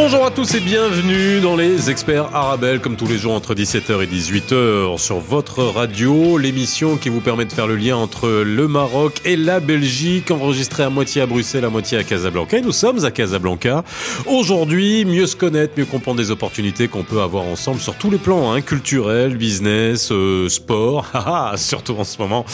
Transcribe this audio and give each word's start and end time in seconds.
Bonjour 0.00 0.24
à 0.24 0.30
tous 0.30 0.54
et 0.54 0.60
bienvenue 0.60 1.40
dans 1.40 1.56
les 1.56 1.90
experts 1.90 2.32
Arabelle, 2.32 2.78
comme 2.78 2.94
tous 2.94 3.08
les 3.08 3.18
jours 3.18 3.32
entre 3.32 3.56
17h 3.56 4.00
et 4.00 4.06
18h 4.06 4.96
sur 4.96 5.18
votre 5.18 5.64
radio, 5.64 6.38
l'émission 6.38 6.96
qui 6.96 7.08
vous 7.08 7.20
permet 7.20 7.46
de 7.46 7.52
faire 7.52 7.66
le 7.66 7.74
lien 7.74 7.96
entre 7.96 8.28
le 8.28 8.68
Maroc 8.68 9.20
et 9.24 9.34
la 9.34 9.58
Belgique, 9.58 10.30
enregistrée 10.30 10.84
à 10.84 10.88
moitié 10.88 11.22
à 11.22 11.26
Bruxelles, 11.26 11.64
à 11.64 11.68
moitié 11.68 11.98
à 11.98 12.04
Casablanca. 12.04 12.58
Et 12.58 12.60
nous 12.60 12.70
sommes 12.70 13.04
à 13.04 13.10
Casablanca. 13.10 13.82
Aujourd'hui, 14.26 15.04
mieux 15.04 15.26
se 15.26 15.34
connaître, 15.34 15.74
mieux 15.76 15.84
comprendre 15.84 16.18
des 16.18 16.30
opportunités 16.30 16.86
qu'on 16.86 17.02
peut 17.02 17.20
avoir 17.20 17.42
ensemble 17.42 17.80
sur 17.80 17.96
tous 17.96 18.12
les 18.12 18.18
plans, 18.18 18.52
hein, 18.52 18.60
culturel, 18.60 19.36
business, 19.36 20.12
euh, 20.12 20.48
sport, 20.48 21.06
surtout 21.56 21.96
en 21.98 22.04
ce 22.04 22.18
moment. 22.18 22.46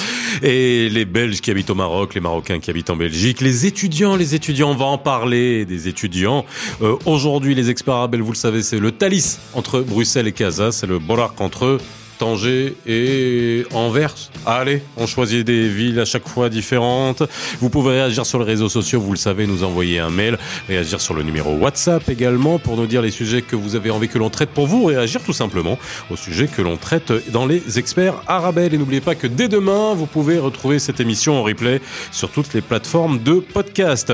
Et 0.42 0.88
les 0.88 1.04
Belges 1.04 1.42
qui 1.42 1.50
habitent 1.50 1.70
au 1.70 1.74
Maroc, 1.74 2.14
les 2.14 2.22
Marocains 2.22 2.58
qui 2.58 2.70
habitent 2.70 2.90
en 2.90 2.96
Belgique, 2.96 3.42
les 3.42 3.66
étudiants, 3.66 4.16
les 4.16 4.34
étudiants, 4.34 4.70
on 4.70 4.76
va 4.76 4.86
en 4.86 4.98
parler 4.98 5.66
des 5.66 5.88
étudiants. 5.88 6.46
Euh, 6.80 6.96
Aujourd'hui, 7.04 7.33
les 7.42 7.70
experts 7.70 7.94
arabes, 7.94 8.16
vous 8.16 8.32
le 8.32 8.36
savez, 8.36 8.62
c'est 8.62 8.78
le 8.78 8.92
Thalys 8.92 9.38
entre 9.54 9.80
Bruxelles 9.80 10.26
et 10.26 10.32
Casa, 10.32 10.72
c'est 10.72 10.86
le 10.86 10.98
Borac 10.98 11.40
entre 11.40 11.78
Tanger 12.18 12.76
et 12.86 13.64
Anvers. 13.72 14.14
Allez, 14.46 14.82
on 14.96 15.06
choisit 15.06 15.44
des 15.44 15.68
villes 15.68 15.98
à 15.98 16.04
chaque 16.04 16.28
fois 16.28 16.48
différentes. 16.48 17.24
Vous 17.60 17.70
pouvez 17.70 17.90
réagir 17.90 18.24
sur 18.24 18.38
les 18.38 18.44
réseaux 18.44 18.68
sociaux, 18.68 19.00
vous 19.00 19.10
le 19.10 19.18
savez, 19.18 19.46
nous 19.46 19.64
envoyer 19.64 19.98
un 19.98 20.10
mail, 20.10 20.38
réagir 20.68 21.00
sur 21.00 21.14
le 21.14 21.22
numéro 21.22 21.54
WhatsApp 21.56 22.08
également 22.08 22.58
pour 22.58 22.76
nous 22.76 22.86
dire 22.86 23.02
les 23.02 23.10
sujets 23.10 23.42
que 23.42 23.56
vous 23.56 23.74
avez 23.74 23.90
envie 23.90 24.08
que 24.08 24.18
l'on 24.18 24.30
traite 24.30 24.50
pour 24.50 24.66
vous, 24.66 24.84
réagir 24.84 25.20
tout 25.22 25.32
simplement 25.32 25.76
au 26.10 26.16
sujet 26.16 26.46
que 26.46 26.62
l'on 26.62 26.76
traite 26.76 27.12
dans 27.32 27.46
les 27.46 27.78
experts 27.78 28.22
arabelles. 28.28 28.74
Et 28.74 28.78
n'oubliez 28.78 29.00
pas 29.00 29.16
que 29.16 29.26
dès 29.26 29.48
demain, 29.48 29.94
vous 29.94 30.06
pouvez 30.06 30.38
retrouver 30.38 30.78
cette 30.78 31.00
émission 31.00 31.38
en 31.38 31.42
replay 31.42 31.80
sur 32.12 32.30
toutes 32.30 32.54
les 32.54 32.60
plateformes 32.60 33.22
de 33.22 33.34
podcast 33.34 34.12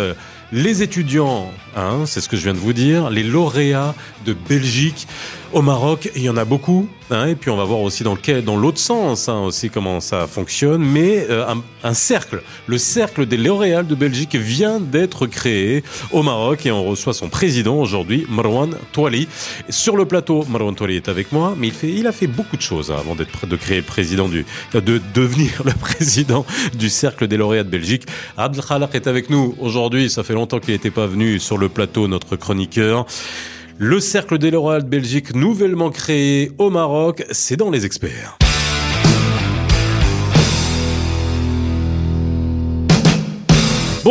les 0.52 0.82
étudiants, 0.82 1.52
hein, 1.76 2.04
c'est 2.06 2.20
ce 2.20 2.28
que 2.28 2.36
je 2.36 2.42
viens 2.42 2.54
de 2.54 2.58
vous 2.58 2.72
dire, 2.72 3.10
les 3.10 3.22
lauréats 3.22 3.94
de 4.24 4.32
Belgique 4.32 5.06
au 5.52 5.62
Maroc, 5.62 6.10
il 6.14 6.22
y 6.22 6.28
en 6.28 6.36
a 6.36 6.44
beaucoup, 6.44 6.88
hein, 7.10 7.26
et 7.26 7.34
puis 7.34 7.50
on 7.50 7.56
va 7.56 7.64
voir 7.64 7.80
aussi 7.80 8.04
dans 8.04 8.14
quel, 8.14 8.44
dans 8.44 8.56
l'autre 8.56 8.78
sens 8.78 9.28
hein, 9.28 9.40
aussi 9.40 9.68
comment 9.68 10.00
ça 10.00 10.26
fonctionne, 10.26 10.82
mais 10.82 11.26
euh, 11.28 11.46
un, 11.48 11.62
un, 11.82 11.94
cercle, 11.94 12.42
le 12.66 12.78
cercle 12.78 13.26
des 13.26 13.36
lauréats 13.36 13.82
de 13.82 13.94
Belgique 13.94 14.36
vient 14.36 14.78
d'être 14.78 15.26
créé 15.26 15.82
au 16.12 16.22
Maroc 16.22 16.66
et 16.66 16.70
on 16.70 16.84
reçoit 16.84 17.14
son 17.14 17.28
président 17.28 17.76
aujourd'hui, 17.76 18.26
Marwan 18.28 18.76
Touali. 18.92 19.28
Sur 19.68 19.96
le 19.96 20.04
plateau, 20.04 20.44
Marwan 20.48 20.74
Touali 20.74 20.96
est 20.96 21.08
avec 21.08 21.32
moi, 21.32 21.54
mais 21.58 21.68
il, 21.68 21.74
fait, 21.74 21.90
il 21.90 22.06
a 22.06 22.12
fait 22.12 22.28
beaucoup 22.28 22.56
de 22.56 22.62
choses 22.62 22.90
hein, 22.90 22.96
avant 22.98 23.16
d'être 23.16 23.46
de 23.46 23.56
créer 23.56 23.82
président 23.82 24.28
du, 24.28 24.46
de 24.72 25.00
devenir 25.14 25.62
le 25.64 25.72
président 25.72 26.46
du 26.78 26.88
cercle 26.88 27.26
des 27.26 27.36
lauréats 27.36 27.64
de 27.64 27.70
Belgique. 27.70 28.04
Abdel 28.36 28.64
Khalak 28.64 28.94
est 28.94 29.06
avec 29.08 29.30
nous 29.30 29.56
aujourd'hui, 29.58 30.10
ça 30.10 30.22
fait 30.22 30.34
longtemps 30.34 30.60
qu'il 30.60 30.74
n'était 30.74 30.90
pas 30.90 31.06
venu 31.06 31.40
sur 31.40 31.58
le 31.58 31.68
plateau, 31.68 32.06
notre 32.06 32.36
chroniqueur. 32.36 33.06
Le 33.82 33.98
Cercle 33.98 34.36
des 34.36 34.50
lauréats 34.50 34.82
de 34.82 34.86
Belgique, 34.86 35.34
nouvellement 35.34 35.88
créé 35.88 36.52
au 36.58 36.68
Maroc, 36.68 37.24
c'est 37.30 37.56
dans 37.56 37.70
les 37.70 37.86
experts. 37.86 38.36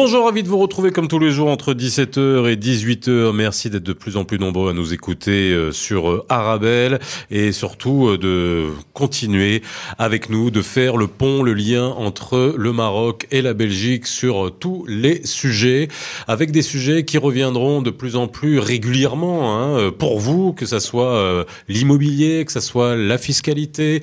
Bonjour, 0.01 0.23
ravi 0.23 0.43
de 0.43 0.47
vous 0.47 0.57
retrouver 0.57 0.91
comme 0.91 1.09
tous 1.09 1.19
les 1.19 1.29
jours 1.29 1.49
entre 1.49 1.73
17h 1.73 2.49
et 2.49 2.55
18h. 2.55 3.33
Merci 3.33 3.69
d'être 3.69 3.83
de 3.83 3.91
plus 3.91 4.15
en 4.15 4.23
plus 4.23 4.39
nombreux 4.39 4.69
à 4.69 4.73
nous 4.73 4.93
écouter 4.93 5.51
euh, 5.51 5.73
sur 5.73 6.09
euh, 6.09 6.25
Arabelle 6.29 6.99
et 7.29 7.51
surtout 7.51 8.07
euh, 8.07 8.17
de 8.17 8.67
continuer 8.93 9.61
avec 9.97 10.29
nous, 10.29 10.51
de 10.51 10.61
faire 10.61 10.95
le 10.95 11.07
pont, 11.07 11.43
le 11.43 11.53
lien 11.53 11.85
entre 11.85 12.55
le 12.57 12.71
Maroc 12.71 13.27
et 13.31 13.41
la 13.41 13.53
Belgique 13.53 14.07
sur 14.07 14.57
tous 14.57 14.85
les 14.87 15.25
sujets, 15.25 15.89
avec 16.29 16.51
des 16.51 16.61
sujets 16.61 17.03
qui 17.03 17.17
reviendront 17.17 17.81
de 17.81 17.89
plus 17.89 18.15
en 18.15 18.29
plus 18.29 18.57
régulièrement 18.57 19.59
hein, 19.59 19.91
pour 19.91 20.17
vous, 20.21 20.53
que 20.53 20.65
ça 20.65 20.79
soit 20.79 21.45
l'immobilier, 21.67 22.45
que 22.45 22.53
ça 22.53 22.61
soit 22.61 22.95
la 22.95 23.17
fiscalité 23.17 24.01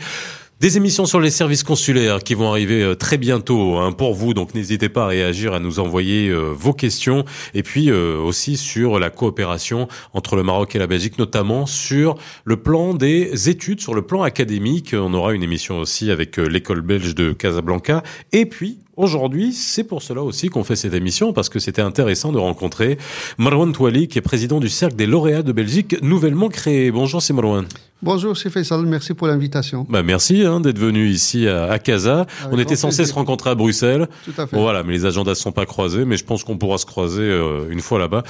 des 0.58 0.78
émissions 0.78 1.04
sur 1.04 1.20
les 1.20 1.30
services 1.30 1.62
consulaires 1.62 2.20
qui 2.22 2.34
vont 2.34 2.48
arriver 2.48 2.82
euh, 2.82 2.94
très 2.94 3.18
bientôt 3.18 3.76
hein, 3.76 3.92
pour 3.92 4.14
vous, 4.14 4.32
donc 4.32 4.54
n'hésitez 4.54 4.88
pas 4.88 5.04
à 5.04 5.08
réagir, 5.08 5.52
à 5.52 5.60
nous 5.60 5.80
envoyer 5.80 6.28
euh, 6.28 6.52
vos 6.56 6.72
questions, 6.72 7.24
et 7.52 7.62
puis 7.62 7.90
euh, 7.90 8.18
aussi 8.18 8.56
sur 8.56 8.98
la 8.98 9.10
coopération 9.10 9.86
entre 10.14 10.34
le 10.34 10.42
Maroc 10.42 10.74
et 10.74 10.78
la 10.78 10.86
Belgique, 10.86 11.18
notamment 11.18 11.66
sur 11.66 12.16
le 12.44 12.56
plan 12.56 12.94
des 12.94 13.50
études, 13.50 13.80
sur 13.80 13.94
le 13.94 14.02
plan 14.02 14.22
académique. 14.22 14.94
On 14.98 15.12
aura 15.12 15.34
une 15.34 15.42
émission 15.42 15.78
aussi 15.78 16.10
avec 16.10 16.38
l'école 16.38 16.80
belge 16.80 17.14
de 17.14 17.32
Casablanca, 17.32 18.02
et 18.32 18.46
puis 18.46 18.78
Aujourd'hui, 18.96 19.52
c'est 19.52 19.84
pour 19.84 20.02
cela 20.02 20.22
aussi 20.22 20.48
qu'on 20.48 20.64
fait 20.64 20.74
cette 20.74 20.94
émission, 20.94 21.34
parce 21.34 21.50
que 21.50 21.58
c'était 21.58 21.82
intéressant 21.82 22.32
de 22.32 22.38
rencontrer 22.38 22.96
Marwan 23.36 23.70
Touali, 23.70 24.08
qui 24.08 24.16
est 24.16 24.22
président 24.22 24.58
du 24.58 24.70
Cercle 24.70 24.96
des 24.96 25.04
lauréats 25.04 25.42
de 25.42 25.52
Belgique, 25.52 25.96
nouvellement 26.00 26.48
créé. 26.48 26.90
Bonjour, 26.90 27.20
c'est 27.20 27.34
Marwan. 27.34 27.66
Bonjour, 28.02 28.34
c'est 28.38 28.48
Faisal, 28.48 28.86
merci 28.86 29.12
pour 29.12 29.26
l'invitation. 29.26 29.86
Bah, 29.90 30.02
merci 30.02 30.46
hein, 30.46 30.60
d'être 30.60 30.78
venu 30.78 31.08
ici 31.08 31.46
à, 31.46 31.64
à 31.64 31.78
Casa. 31.78 32.26
on 32.50 32.58
était 32.58 32.74
censé 32.74 33.04
se 33.04 33.12
rencontrer 33.12 33.50
à 33.50 33.54
Bruxelles. 33.54 34.08
Tout 34.24 34.32
à 34.38 34.46
fait. 34.46 34.56
Bon, 34.56 34.62
voilà, 34.62 34.82
mais 34.82 34.94
les 34.94 35.04
agendas 35.04 35.32
ne 35.32 35.34
sont 35.34 35.52
pas 35.52 35.66
croisés, 35.66 36.06
mais 36.06 36.16
je 36.16 36.24
pense 36.24 36.42
qu'on 36.42 36.56
pourra 36.56 36.78
se 36.78 36.86
croiser 36.86 37.20
euh, 37.20 37.68
une 37.68 37.80
fois 37.80 37.98
là-bas. 37.98 38.22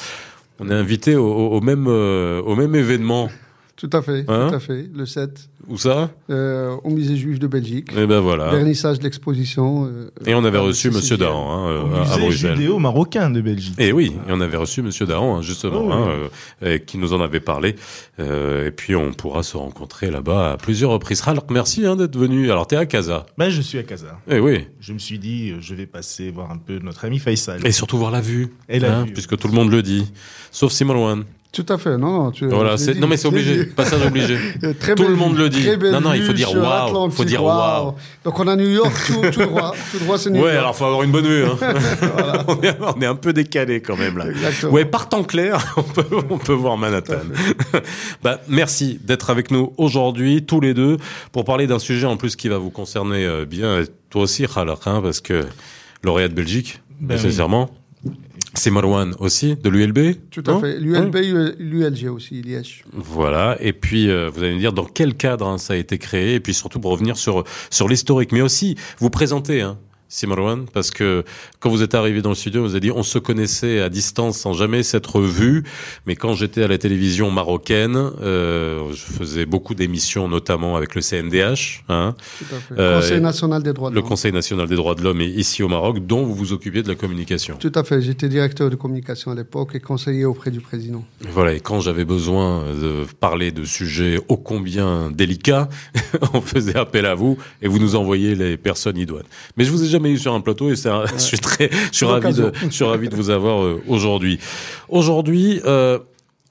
On 0.58 0.68
est 0.68 0.74
invité 0.74 1.14
au, 1.14 1.28
au, 1.28 1.60
même, 1.60 1.86
euh, 1.86 2.42
au 2.42 2.56
même 2.56 2.74
événement. 2.74 3.28
Tout 3.76 3.90
à 3.92 4.00
fait, 4.00 4.24
Hein 4.28 4.48
tout 4.48 4.54
à 4.54 4.58
fait. 4.58 4.88
Le 4.94 5.04
7, 5.04 5.50
Où 5.68 5.76
ça 5.76 6.10
euh, 6.30 6.74
au 6.82 6.88
musée 6.88 7.14
juif 7.16 7.38
de 7.38 7.46
Belgique. 7.46 7.90
Eh 7.94 8.06
ben 8.06 8.20
voilà. 8.20 8.50
Vernissage 8.50 8.98
de 9.00 9.04
l'exposition. 9.04 9.84
euh, 9.86 10.08
Et 10.24 10.34
on 10.34 10.44
avait 10.44 10.56
euh, 10.56 10.62
reçu 10.62 10.90
Monsieur. 10.90 11.18
Dahan 11.18 11.50
hein, 11.50 11.68
euh, 11.68 11.82
Au 11.82 11.94
à 11.94 12.00
musée 12.16 12.20
Bruxelles. 12.26 12.56
judéo-marocain 12.56 13.28
de 13.28 13.42
Belgique. 13.42 13.74
Et 13.78 13.92
oui, 13.92 14.14
et 14.28 14.32
on 14.32 14.40
avait 14.40 14.56
reçu 14.56 14.80
Monsieur 14.80 15.04
Dahan, 15.04 15.36
hein, 15.36 15.42
justement, 15.42 15.80
Oh, 15.82 15.86
oui. 15.88 15.92
hein, 15.92 16.28
euh, 16.62 16.74
et 16.76 16.80
qui 16.80 16.96
nous 16.96 17.12
en 17.12 17.20
avait 17.20 17.40
parlé. 17.40 17.76
Euh, 18.18 18.68
et 18.68 18.70
puis 18.70 18.96
on 18.96 19.12
pourra 19.12 19.42
se 19.42 19.58
rencontrer 19.58 20.10
là-bas 20.10 20.52
à 20.52 20.56
plusieurs 20.56 20.90
reprises. 20.92 21.22
Alors 21.26 21.44
merci 21.50 21.84
hein, 21.84 21.96
d'être 21.96 22.16
venu. 22.16 22.50
Alors 22.50 22.66
t'es 22.66 22.76
à 22.76 22.86
Casa. 22.86 23.26
Ben, 23.36 23.50
je 23.50 23.60
suis 23.60 23.76
à 23.78 23.82
Casa. 23.82 24.18
Eh 24.30 24.40
oui. 24.40 24.66
Je 24.80 24.94
me 24.94 24.98
suis 24.98 25.18
dit, 25.18 25.50
euh, 25.50 25.56
je 25.60 25.74
vais 25.74 25.86
passer 25.86 26.30
voir 26.30 26.50
un 26.50 26.56
peu 26.56 26.78
notre 26.78 27.04
ami 27.04 27.18
Faisal. 27.18 27.66
Et 27.66 27.72
surtout 27.72 27.98
voir 27.98 28.10
la 28.10 28.22
vue. 28.22 28.54
Et 28.70 28.78
la 28.78 29.00
hein, 29.00 29.04
vue, 29.04 29.12
Puisque 29.12 29.36
tout 29.36 29.48
le 29.48 29.54
monde 29.54 29.70
le 29.70 29.82
dit. 29.82 30.10
Sauf 30.50 30.72
Simon 30.72 31.24
Tout 31.52 31.64
à 31.70 31.78
fait, 31.78 31.96
non, 31.96 32.24
non. 32.24 32.30
Tu, 32.32 32.46
Voilà, 32.48 32.74
dit, 32.76 32.98
non 33.00 33.06
mais 33.06 33.16
c'est 33.16 33.28
obligé, 33.28 33.64
passage 33.64 34.04
obligé. 34.04 34.36
Très 34.80 34.94
Tout 34.94 35.08
le 35.08 35.16
monde 35.16 35.38
le 35.38 35.48
dit. 35.48 35.62
très 35.62 35.76
belle 35.78 35.92
Non, 35.92 36.00
non, 36.02 36.12
il 36.12 36.22
faut 36.22 36.34
dire 36.34 36.52
waouh, 36.54 37.10
faut 37.10 37.24
dire 37.24 37.42
waouh. 37.42 37.94
Donc 38.24 38.38
on 38.38 38.46
a 38.46 38.56
New 38.56 38.68
York 38.68 38.92
tout, 39.06 39.22
tout 39.30 39.46
droit, 39.46 39.74
tout 39.90 39.98
droit 40.00 40.18
c'est 40.18 40.28
New 40.28 40.42
Ouais, 40.42 40.48
York. 40.50 40.58
alors 40.58 40.76
faut 40.76 40.84
avoir 40.84 41.02
une 41.02 41.12
bonne 41.12 41.26
vue. 41.26 41.44
Hein. 41.46 41.56
on, 42.48 42.60
est, 42.60 42.76
on 42.80 43.00
est 43.00 43.06
un 43.06 43.14
peu 43.14 43.32
décalé 43.32 43.80
quand 43.80 43.96
même 43.96 44.18
là. 44.18 44.28
Exactement. 44.28 44.72
Ouais, 44.72 44.84
par 44.84 45.08
temps 45.08 45.24
clair, 45.24 45.74
on 45.78 45.82
peut, 45.82 46.04
on 46.28 46.36
peut 46.38 46.52
voir 46.52 46.76
Manhattan. 46.76 47.14
bah, 48.22 48.40
merci 48.48 48.98
d'être 49.02 49.30
avec 49.30 49.50
nous 49.50 49.72
aujourd'hui, 49.78 50.44
tous 50.44 50.60
les 50.60 50.74
deux, 50.74 50.98
pour 51.32 51.44
parler 51.46 51.66
d'un 51.66 51.78
sujet 51.78 52.06
en 52.06 52.18
plus 52.18 52.36
qui 52.36 52.48
va 52.48 52.58
vous 52.58 52.70
concerner 52.70 53.24
euh, 53.24 53.46
bien. 53.46 53.80
Et 53.80 53.84
Toi 54.10 54.22
aussi, 54.22 54.46
Khalak, 54.46 54.80
hein, 54.86 55.00
parce 55.02 55.20
que 55.20 55.46
lauréat 56.02 56.28
de 56.28 56.34
Belgique, 56.34 56.80
Ben 57.00 57.14
nécessairement. 57.14 57.70
C'est 58.56 58.70
Marwan 58.70 59.14
aussi, 59.18 59.56
de 59.56 59.68
l'ULB 59.68 60.16
Tout 60.30 60.42
à 60.46 60.58
fait. 60.60 60.78
L'ULB, 60.80 61.16
l'ULG 61.58 62.08
aussi, 62.08 62.42
Liège. 62.42 62.84
Voilà. 62.92 63.56
Et 63.60 63.72
puis, 63.72 64.10
euh, 64.10 64.30
vous 64.32 64.42
allez 64.42 64.54
me 64.54 64.58
dire 64.58 64.72
dans 64.72 64.84
quel 64.84 65.14
cadre 65.14 65.46
hein, 65.46 65.58
ça 65.58 65.74
a 65.74 65.76
été 65.76 65.98
créé, 65.98 66.34
et 66.34 66.40
puis 66.40 66.54
surtout 66.54 66.80
pour 66.80 66.90
revenir 66.90 67.16
sur 67.16 67.44
sur 67.70 67.88
l'historique, 67.88 68.32
mais 68.32 68.40
aussi 68.40 68.76
vous 68.98 69.10
présenter. 69.10 69.60
Hein, 69.60 69.78
Simorwan, 70.08 70.66
parce 70.72 70.90
que 70.90 71.24
quand 71.58 71.68
vous 71.68 71.82
êtes 71.82 71.94
arrivé 71.94 72.22
dans 72.22 72.28
le 72.28 72.36
studio, 72.36 72.62
vous 72.62 72.70
avez 72.70 72.80
dit 72.80 72.90
on 72.92 73.02
se 73.02 73.18
connaissait 73.18 73.80
à 73.80 73.88
distance 73.88 74.38
sans 74.38 74.52
jamais 74.52 74.82
s'être 74.82 75.20
vu, 75.20 75.64
mais 76.06 76.14
quand 76.14 76.34
j'étais 76.34 76.62
à 76.62 76.68
la 76.68 76.78
télévision 76.78 77.30
marocaine, 77.30 77.96
euh, 77.96 78.92
je 78.92 79.02
faisais 79.02 79.46
beaucoup 79.46 79.74
d'émissions, 79.74 80.28
notamment 80.28 80.76
avec 80.76 80.94
le 80.94 81.00
CNDH, 81.00 81.82
hein. 81.88 82.14
Euh, 82.78 83.00
Conseil 83.00 83.20
national 83.20 83.62
des 83.62 83.72
droits 83.72 83.90
de 83.90 83.96
le. 83.96 84.02
Conseil 84.02 84.32
national 84.32 84.68
des 84.68 84.76
droits 84.76 84.94
de 84.94 85.02
l'homme, 85.02 85.20
et 85.20 85.26
ici 85.26 85.62
au 85.62 85.68
Maroc, 85.68 86.06
dont 86.06 86.24
vous 86.24 86.34
vous 86.34 86.52
occupiez 86.52 86.82
de 86.82 86.88
la 86.88 86.94
communication. 86.94 87.56
Tout 87.58 87.72
à 87.74 87.82
fait. 87.82 88.00
J'étais 88.00 88.28
directeur 88.28 88.70
de 88.70 88.76
communication 88.76 89.32
à 89.32 89.34
l'époque 89.34 89.74
et 89.74 89.80
conseiller 89.80 90.24
auprès 90.24 90.50
du 90.50 90.60
président. 90.60 91.04
Et 91.24 91.28
Voilà, 91.28 91.52
et 91.54 91.60
quand 91.60 91.80
j'avais 91.80 92.04
besoin 92.04 92.64
de 92.80 93.04
parler 93.18 93.50
de 93.50 93.64
sujets 93.64 94.20
ô 94.28 94.36
combien 94.36 95.10
délicats, 95.10 95.68
on 96.32 96.40
faisait 96.40 96.76
appel 96.76 97.06
à 97.06 97.14
vous 97.14 97.36
et 97.60 97.68
vous 97.68 97.78
nous 97.78 97.96
envoyiez 97.96 98.34
les 98.34 98.56
personnes 98.56 98.98
idoines. 98.98 99.24
Mais 99.56 99.64
je 99.64 99.70
vous 99.70 99.82
ai 99.82 99.88
jamais 99.96 100.10
eu 100.10 100.18
sur 100.18 100.34
un 100.34 100.40
plateau 100.40 100.70
et 100.70 100.76
je 100.76 101.18
suis 101.18 101.38
très, 101.38 101.70
je 101.70 101.96
suis 101.96 102.06
ravi 102.06 102.34
de, 102.34 102.52
je 102.62 102.70
suis 102.70 102.84
ravi 102.84 103.08
de 103.08 103.16
vous 103.16 103.30
avoir 103.30 103.62
euh, 103.62 103.82
aujourd'hui. 103.88 104.38
Aujourd'hui, 104.88 105.60
euh, 105.64 105.98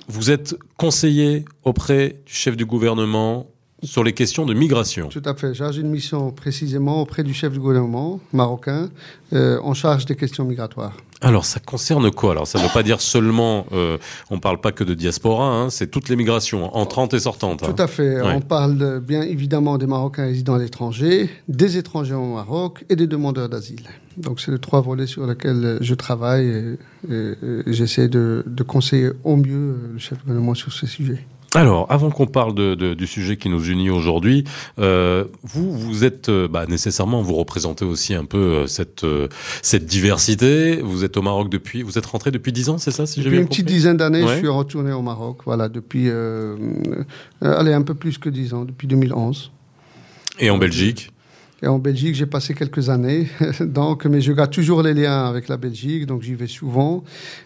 vous 0.07 0.31
êtes 0.31 0.55
conseiller 0.77 1.45
auprès 1.63 2.21
du 2.25 2.33
chef 2.33 2.55
du 2.57 2.65
gouvernement 2.65 3.47
sur 3.83 4.03
les 4.03 4.13
questions 4.13 4.45
de 4.45 4.53
migration. 4.53 5.09
Tout 5.09 5.21
à 5.25 5.35
fait. 5.35 5.53
J'ai 5.53 5.81
une 5.81 5.89
mission 5.89 6.31
précisément 6.31 7.01
auprès 7.01 7.23
du 7.23 7.33
chef 7.33 7.53
du 7.53 7.59
gouvernement 7.59 8.19
marocain 8.33 8.89
euh, 9.33 9.59
en 9.61 9.73
charge 9.73 10.05
des 10.05 10.15
questions 10.15 10.43
migratoires. 10.43 10.97
Alors, 11.25 11.43
ça 11.43 11.59
concerne 11.59 12.11
quoi? 12.11 12.31
Alors, 12.31 12.45
ça 12.45 12.59
ne 12.59 12.63
veut 12.63 12.69
pas 12.73 12.83
dire 12.83 13.01
seulement, 13.01 13.65
euh, 13.71 13.97
on 14.29 14.35
ne 14.35 14.39
parle 14.39 14.61
pas 14.61 14.71
que 14.71 14.83
de 14.83 14.93
diaspora, 14.93 15.47
hein, 15.49 15.69
c'est 15.71 15.87
toutes 15.89 16.07
les 16.07 16.15
migrations, 16.15 16.75
entrantes 16.75 17.13
et 17.15 17.19
sortantes. 17.19 17.63
hein. 17.63 17.73
Tout 17.75 17.81
à 17.81 17.87
fait. 17.87 18.21
Ouais. 18.21 18.33
On 18.35 18.41
parle 18.41 18.77
de- 18.77 18.99
bien 18.99 19.23
évidemment 19.23 19.77
des 19.79 19.87
Marocains 19.87 20.25
résidant 20.25 20.53
à 20.53 20.59
l'étranger, 20.59 21.29
des 21.47 21.77
étrangers 21.77 22.13
au 22.13 22.35
Maroc 22.35 22.85
et 22.89 22.95
des 22.95 23.07
demandeurs 23.07 23.49
d'asile. 23.49 23.81
Donc, 24.17 24.39
c'est 24.39 24.51
les 24.51 24.59
trois 24.59 24.81
volets 24.81 25.07
sur 25.07 25.25
lesquels 25.25 25.79
je 25.81 25.93
travaille 25.95 26.47
et, 26.47 26.77
et- 27.13 27.33
et 27.65 27.73
j'essaie 27.73 28.07
de, 28.07 28.43
de 28.45 28.63
conseiller 28.63 29.09
au 29.23 29.35
mieux 29.35 29.75
le 29.93 29.97
chef 29.99 30.19
du 30.19 30.25
gouvernement 30.25 30.53
sur 30.53 30.71
ces 30.71 30.85
sujets. 30.87 31.25
Alors, 31.55 31.85
avant 31.89 32.09
qu'on 32.11 32.27
parle 32.27 32.53
de, 32.53 32.75
de- 32.75 32.93
du 32.93 33.07
sujet 33.07 33.37
qui 33.37 33.49
nous 33.49 33.63
unit 33.69 33.89
aujourd'hui, 33.89 34.43
euh, 34.79 35.23
vous, 35.43 35.71
vous 35.71 36.03
êtes 36.03 36.29
euh, 36.29 36.47
bah, 36.47 36.65
nécessairement, 36.67 37.21
vous 37.21 37.35
représentez 37.35 37.85
aussi 37.85 38.13
un 38.13 38.25
peu 38.25 38.37
euh, 38.37 38.67
cette 38.67 39.05
cette 39.61 39.85
diversité. 39.85 40.81
Vous 40.81 41.03
êtes 41.03 41.15
au 41.17 41.21
Maroc 41.21 41.49
depuis, 41.49 41.81
vous 41.81 41.97
êtes 41.97 42.05
rentré 42.05 42.31
depuis 42.31 42.51
10 42.51 42.69
ans, 42.69 42.77
c'est 42.77 42.91
ça, 42.91 43.05
si 43.05 43.21
j'ai 43.21 43.25
Depuis 43.25 43.31
bien 43.37 43.41
une 43.43 43.47
petite 43.47 43.65
dizaine 43.67 43.97
d'années, 43.97 44.23
Ouais. 44.23 44.33
je 44.33 44.37
suis 44.39 44.47
retourné 44.47 44.91
au 44.91 45.01
Maroc. 45.01 45.39
Voilà, 45.45 45.69
depuis, 45.69 46.09
allez, 47.41 47.73
un 47.73 47.81
peu 47.83 47.93
plus 47.93 48.17
que 48.17 48.29
dix 48.29 48.53
ans, 48.53 48.65
depuis 48.65 48.87
2011. 48.87 49.51
Et 50.39 50.49
en 50.49 50.57
Belgique 50.57 51.11
Et 51.63 51.67
en 51.67 51.79
Belgique, 51.79 52.15
j'ai 52.15 52.25
passé 52.25 52.53
quelques 52.53 52.89
années. 52.89 53.27
donc, 53.61 54.05
mais 54.05 54.21
je 54.21 54.33
garde 54.33 54.51
toujours 54.51 54.83
les 54.83 54.93
liens 54.93 55.25
avec 55.25 55.47
la 55.47 55.57
Belgique, 55.57 56.05
donc 56.05 56.21
j'y 56.21 56.35
vais 56.35 56.47
souvent. 56.47 57.03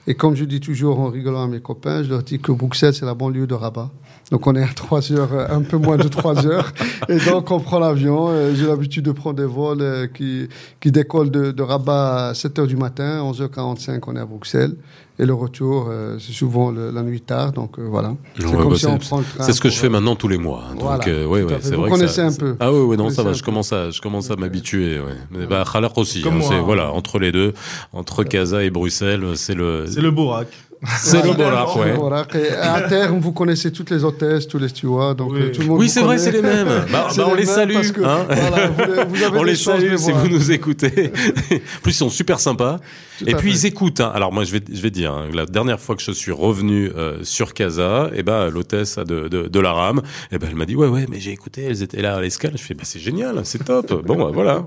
Et 0.07 0.15
comme 0.15 0.35
je 0.35 0.45
dis 0.45 0.59
toujours 0.59 0.99
en 0.99 1.09
rigolant 1.09 1.43
à 1.43 1.47
mes 1.47 1.59
copains, 1.59 2.03
je 2.03 2.09
leur 2.09 2.23
dis 2.23 2.39
que 2.39 2.51
Bruxelles, 2.51 2.93
c'est 2.93 3.05
la 3.05 3.13
banlieue 3.13 3.47
de 3.47 3.53
Rabat. 3.53 3.91
Donc, 4.31 4.45
on 4.45 4.55
est 4.55 4.63
à 4.63 4.67
3 4.67 5.11
heures, 5.11 5.33
euh, 5.33 5.47
un 5.49 5.61
peu 5.61 5.77
moins 5.77 5.97
de 5.97 6.07
3 6.07 6.45
heures. 6.47 6.71
Et 7.07 7.17
donc, 7.17 7.49
on 7.51 7.59
prend 7.59 7.79
l'avion. 7.79 8.29
Euh, 8.29 8.53
J'ai 8.53 8.67
l'habitude 8.67 9.05
de 9.05 9.11
prendre 9.11 9.37
des 9.37 9.45
vols 9.45 9.81
euh, 9.81 10.07
qui, 10.07 10.47
qui 10.79 10.91
décollent 10.91 11.31
de, 11.31 11.51
de 11.51 11.63
Rabat 11.63 12.29
à 12.29 12.33
7 12.33 12.59
heures 12.59 12.67
du 12.67 12.77
matin. 12.77 13.23
11h45, 13.23 14.01
on 14.05 14.15
est 14.15 14.19
à 14.19 14.25
Bruxelles. 14.25 14.75
Et 15.21 15.25
le 15.25 15.33
retour, 15.33 15.87
euh, 15.89 16.17
c'est 16.17 16.31
souvent 16.31 16.71
le- 16.71 16.91
la 16.91 17.03
nuit 17.03 17.19
tard. 17.19 17.51
Donc, 17.51 17.77
euh, 17.77 17.85
voilà. 17.89 18.15
C'est 18.37 18.45
Ouais, 18.45 18.51
comme 18.55 18.69
bah, 18.69 18.75
si 18.77 18.85
on 18.87 18.97
prend 18.97 19.17
le 19.17 19.25
train. 19.25 19.43
C'est 19.43 19.51
ce 19.51 19.59
que 19.59 19.67
je 19.69 19.77
fais 19.77 19.87
euh, 19.87 19.89
maintenant 19.89 20.15
tous 20.15 20.29
les 20.29 20.37
mois. 20.37 20.63
hein. 20.69 20.75
Donc, 20.75 20.83
Voilà, 20.83 21.07
euh, 21.09 21.25
ouais, 21.25 21.43
ouais, 21.43 21.57
c'est 21.59 21.75
Vous 21.75 21.81
vrai. 21.81 21.89
que 21.91 21.95
connaissez 21.95 22.15
ça- 22.15 22.27
un 22.27 22.33
peu. 22.33 22.55
Ah 22.61 22.71
oui, 22.71 22.79
oui, 22.79 22.95
non, 22.97 23.09
Vous 23.09 23.13
ça 23.13 23.23
va. 23.23 23.33
Je 23.33 23.43
commence 23.43 23.73
à, 23.73 23.89
je 23.91 23.99
commence 23.99 24.31
à 24.31 24.37
m'habituer. 24.37 24.97
Ouais. 24.99 25.05
Mais 25.31 25.45
bah, 25.45 25.65
Khalaq 25.71 25.97
aussi. 25.97 26.21
Comme 26.21 26.35
hein, 26.35 26.37
moi, 26.39 26.53
hein. 26.55 26.61
voilà, 26.63 26.91
entre 26.93 27.19
les 27.19 27.33
deux, 27.33 27.53
entre 27.91 28.23
Casa 28.23 28.63
et 28.63 28.69
Bruxelles, 28.69 29.25
c'est 29.35 29.55
le, 29.55 29.85
C'est 29.87 29.99
le 30.01 30.11
Bourac. 30.11 30.47
C'est 30.87 31.23
le. 31.25 31.33
Bollard, 31.33 31.75
ouais. 31.77 31.93
Voilà. 31.93 32.25
Et 32.35 32.49
à 32.51 32.81
terme, 32.81 33.19
vous 33.19 33.31
connaissez 33.33 33.71
toutes 33.71 33.89
les 33.89 34.03
hôtesses, 34.03 34.47
tous 34.47 34.57
les 34.59 34.69
stewards, 34.69 35.15
donc 35.15 35.31
Oui. 35.33 35.41
euh, 35.41 35.51
tout 35.51 35.61
le 35.61 35.67
monde 35.67 35.79
Oui, 35.79 35.89
c'est 35.89 36.01
vrai, 36.01 36.17
c'est 36.17 36.31
les 36.31 36.41
mêmes. 36.41 36.67
Bah, 36.91 37.07
bah, 37.15 37.27
on 37.29 37.35
les 37.35 37.45
salue. 37.45 37.73
parce 37.73 37.91
que, 37.91 38.01
hein. 38.01 38.25
voilà, 38.29 38.67
vous, 38.67 38.83
les- 38.93 39.03
vous 39.05 39.23
avez 39.23 39.37
on 39.39 39.43
les 39.43 39.55
salue 39.55 39.95
si 39.97 40.11
voir. 40.11 40.23
vous 40.23 40.29
nous 40.29 40.51
écoutez. 40.51 41.11
En 41.51 41.81
plus, 41.81 41.91
ils 41.91 41.93
sont 41.93 42.09
super 42.09 42.39
sympas. 42.39 42.79
Tout 43.19 43.27
et 43.27 43.35
puis 43.35 43.51
fait. 43.51 43.57
ils 43.57 43.65
écoutent. 43.65 43.99
hein. 43.99 44.11
Alors 44.15 44.31
moi, 44.31 44.45
je 44.45 44.53
vais, 44.53 44.61
je 44.71 44.81
vais 44.81 44.91
dire, 44.91 45.11
hein, 45.13 45.27
la 45.33 45.45
dernière 45.45 45.79
fois 45.79 45.95
que 45.97 46.01
je 46.01 46.11
suis 46.11 46.31
revenu 46.31 46.89
euh, 46.95 47.17
sur 47.23 47.53
Casa, 47.53 48.09
et 48.15 48.23
ben 48.23 48.47
l'hôtesse 48.49 48.95
de, 48.97 49.27
de, 49.27 49.47
de 49.49 49.59
la 49.59 49.73
rame, 49.73 50.01
et 50.31 50.37
ben 50.39 50.47
elle 50.49 50.55
m'a 50.55 50.65
dit 50.65 50.75
ouais 50.77 50.87
ouais, 50.87 51.05
mais 51.09 51.19
j'ai 51.19 51.31
écouté, 51.31 51.65
elles 51.65 51.83
étaient 51.83 52.01
là 52.01 52.15
à 52.15 52.21
l'escale. 52.21 52.53
Je 52.55 52.63
fais 52.63 52.73
bah 52.73 52.83
c'est 52.85 52.99
génial, 52.99 53.41
c'est 53.43 53.65
top. 53.65 54.05
Bon 54.05 54.15
bah, 54.15 54.31
voilà. 54.33 54.65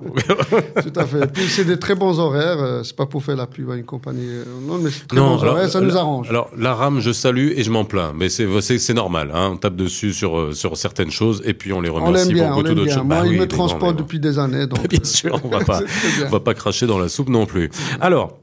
Tout 0.83 0.93
à 1.01 1.07
fait. 1.07 1.25
Et 1.25 1.27
puis 1.29 1.49
c'est 1.49 1.65
des 1.65 1.79
très 1.79 1.95
bons 1.95 2.19
horaires. 2.19 2.59
euh, 2.61 2.83
C'est 2.85 2.95
pas 2.97 3.07
pour 3.07 3.25
faire 3.25 3.37
la 3.37 3.47
pub 3.47 3.71
à 3.71 3.77
une 3.77 3.85
compagnie. 3.87 4.29
Non, 4.67 4.77
mais 4.79 4.91
c'est 4.91 5.07
très 5.07 5.17
Non, 5.17 5.37
bons 5.37 5.43
alors, 5.43 5.55
horaires. 5.55 5.71
Ça 5.71 5.81
nous 5.81 5.97
arrange. 6.03 6.29
Alors 6.29 6.51
la 6.57 6.75
rame, 6.75 7.01
je 7.01 7.13
salue 7.13 7.53
et 7.57 7.63
je 7.63 7.71
m'en 7.71 7.85
plains, 7.85 8.13
mais 8.15 8.29
c'est 8.29 8.95
normal. 8.95 9.31
Hein, 9.35 9.51
on 9.55 9.57
tape 9.57 9.77
dessus 9.77 10.13
sur 10.13 10.39
euh, 10.39 10.53
sur 10.53 10.77
certaines 10.77 11.11
choses 11.11 11.43
et 11.45 11.55
puis 11.55 11.73
on 11.73 11.81
les 11.81 11.91
on 11.91 11.95
remercie 11.95 12.29
l'aime 12.29 12.35
bien. 12.35 12.49
pour 12.49 12.59
On 12.59 12.63
beaucoup 12.63 12.75
d'autres 12.75 12.93
choses. 12.93 13.05
Moi, 13.05 13.17
Bah 13.17 13.23
il 13.27 13.31
oui, 13.33 13.39
me 13.39 13.49
transporte 13.49 13.97
depuis 13.97 14.21
des 14.21 14.39
années. 14.39 14.67
Donc, 14.67 14.89
Bien 14.89 15.05
sûr, 15.05 15.41
on 15.45 15.49
va 15.49 15.61
pas, 15.65 15.81
on 16.27 16.29
va 16.29 16.41
pas 16.41 16.55
cracher 16.55 16.87
dans 16.87 16.99
la 16.99 17.09
soupe 17.09 17.29
non 17.29 17.47
plus. 17.47 17.71
Alors, 18.01 18.39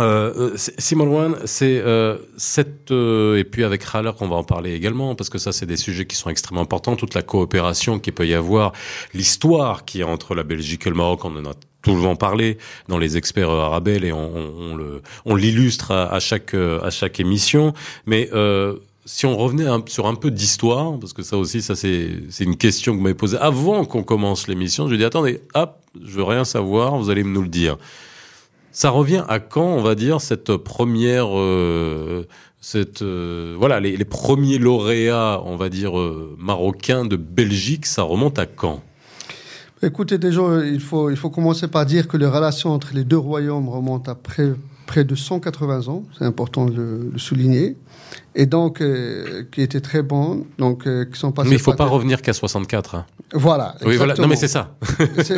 euh, 0.00 0.32
euh, 0.36 0.56
Simon 0.56 1.06
Wan, 1.06 1.36
c'est 1.44 1.78
euh, 1.78 2.18
cette 2.36 2.90
euh, 2.90 3.38
et 3.38 3.44
puis 3.44 3.62
avec 3.62 3.84
Haller 3.92 4.10
qu'on 4.18 4.28
va 4.28 4.34
en 4.34 4.42
parler 4.42 4.74
également 4.74 5.14
parce 5.14 5.30
que 5.30 5.38
ça 5.38 5.52
c'est 5.52 5.66
des 5.66 5.76
sujets 5.76 6.04
qui 6.04 6.16
sont 6.16 6.30
extrêmement 6.30 6.62
importants, 6.62 6.96
toute 6.96 7.14
la 7.14 7.22
coopération 7.22 8.00
qu'il 8.00 8.12
peut 8.12 8.26
y 8.26 8.34
avoir, 8.34 8.72
l'histoire 9.12 9.84
qui 9.84 10.00
est 10.00 10.04
entre 10.04 10.34
la 10.34 10.42
Belgique 10.42 10.84
et 10.86 10.90
le 10.90 10.96
Maroc, 10.96 11.24
on 11.24 11.36
en 11.36 11.44
a 11.44 11.54
souvent 11.84 12.16
parlé 12.16 12.58
dans 12.88 12.98
les 12.98 13.16
experts 13.16 13.50
euh, 13.50 13.60
Arabel 13.60 14.04
et 14.04 14.12
on, 14.12 14.30
on, 14.36 14.52
on 14.72 14.76
le 14.76 15.02
on 15.24 15.34
l'illustre 15.36 15.90
à, 15.92 16.12
à 16.12 16.20
chaque 16.20 16.54
euh, 16.54 16.80
à 16.82 16.90
chaque 16.90 17.20
émission, 17.20 17.72
mais 18.06 18.28
euh, 18.32 18.74
si 19.06 19.26
on 19.26 19.36
revenait 19.36 19.66
un- 19.66 19.82
sur 19.86 20.06
un 20.06 20.14
peu 20.14 20.30
d'histoire, 20.30 20.98
parce 20.98 21.12
que 21.12 21.22
ça 21.22 21.36
aussi, 21.36 21.60
ça 21.60 21.74
c'est 21.76 22.08
c'est 22.30 22.44
une 22.44 22.56
question 22.56 22.92
que 22.92 22.96
vous 22.98 23.02
m'avez 23.02 23.14
posée 23.14 23.36
avant 23.38 23.84
qu'on 23.84 24.02
commence 24.02 24.48
l'émission. 24.48 24.88
Je 24.88 24.94
dit 24.96 25.04
attendez, 25.04 25.40
hop, 25.54 25.76
je 26.02 26.10
veux 26.16 26.24
rien 26.24 26.44
savoir, 26.44 26.96
vous 26.96 27.10
allez 27.10 27.22
nous 27.24 27.42
le 27.42 27.48
dire. 27.48 27.76
Ça 28.72 28.90
revient 28.90 29.22
à 29.28 29.38
quand, 29.38 29.66
on 29.66 29.82
va 29.82 29.94
dire, 29.94 30.20
cette 30.20 30.56
première, 30.56 31.28
euh, 31.38 32.26
cette 32.60 33.02
euh, 33.02 33.54
voilà, 33.58 33.78
les, 33.78 33.96
les 33.96 34.04
premiers 34.04 34.58
lauréats, 34.58 35.42
on 35.44 35.56
va 35.56 35.68
dire 35.68 35.96
euh, 35.98 36.34
marocains 36.38 37.04
de 37.04 37.14
Belgique, 37.16 37.86
ça 37.86 38.02
remonte 38.02 38.38
à 38.38 38.46
quand? 38.46 38.82
Écoutez, 39.84 40.16
déjà, 40.16 40.42
il 40.64 40.80
faut, 40.80 41.10
il 41.10 41.16
faut 41.16 41.28
commencer 41.28 41.68
par 41.68 41.84
dire 41.84 42.08
que 42.08 42.16
les 42.16 42.26
relations 42.26 42.70
entre 42.70 42.94
les 42.94 43.04
deux 43.04 43.18
royaumes 43.18 43.68
remontent 43.68 44.10
à 44.10 44.14
près, 44.14 44.52
près 44.86 45.04
de 45.04 45.14
180 45.14 45.88
ans. 45.88 46.04
C'est 46.18 46.24
important 46.24 46.64
de 46.66 46.74
le, 46.74 47.10
le 47.12 47.18
souligner. 47.18 47.76
Et 48.36 48.46
donc, 48.46 48.80
euh, 48.80 49.44
qui 49.52 49.62
étaient 49.62 49.80
très 49.80 50.02
bons. 50.02 50.44
Donc, 50.58 50.86
euh, 50.86 51.04
qui 51.04 51.18
sont 51.18 51.30
passés. 51.30 51.50
Mais 51.50 51.54
il 51.56 51.60
faut 51.60 51.72
pas 51.74 51.84
revenir 51.86 52.20
qu'à 52.20 52.32
64. 52.32 52.96
Hein. 52.96 53.06
Voilà. 53.32 53.76
Oui, 53.86 53.96
voilà. 53.96 54.14
Non, 54.14 54.26
mais 54.26 54.34
c'est 54.42 54.48
ça. 54.48 54.74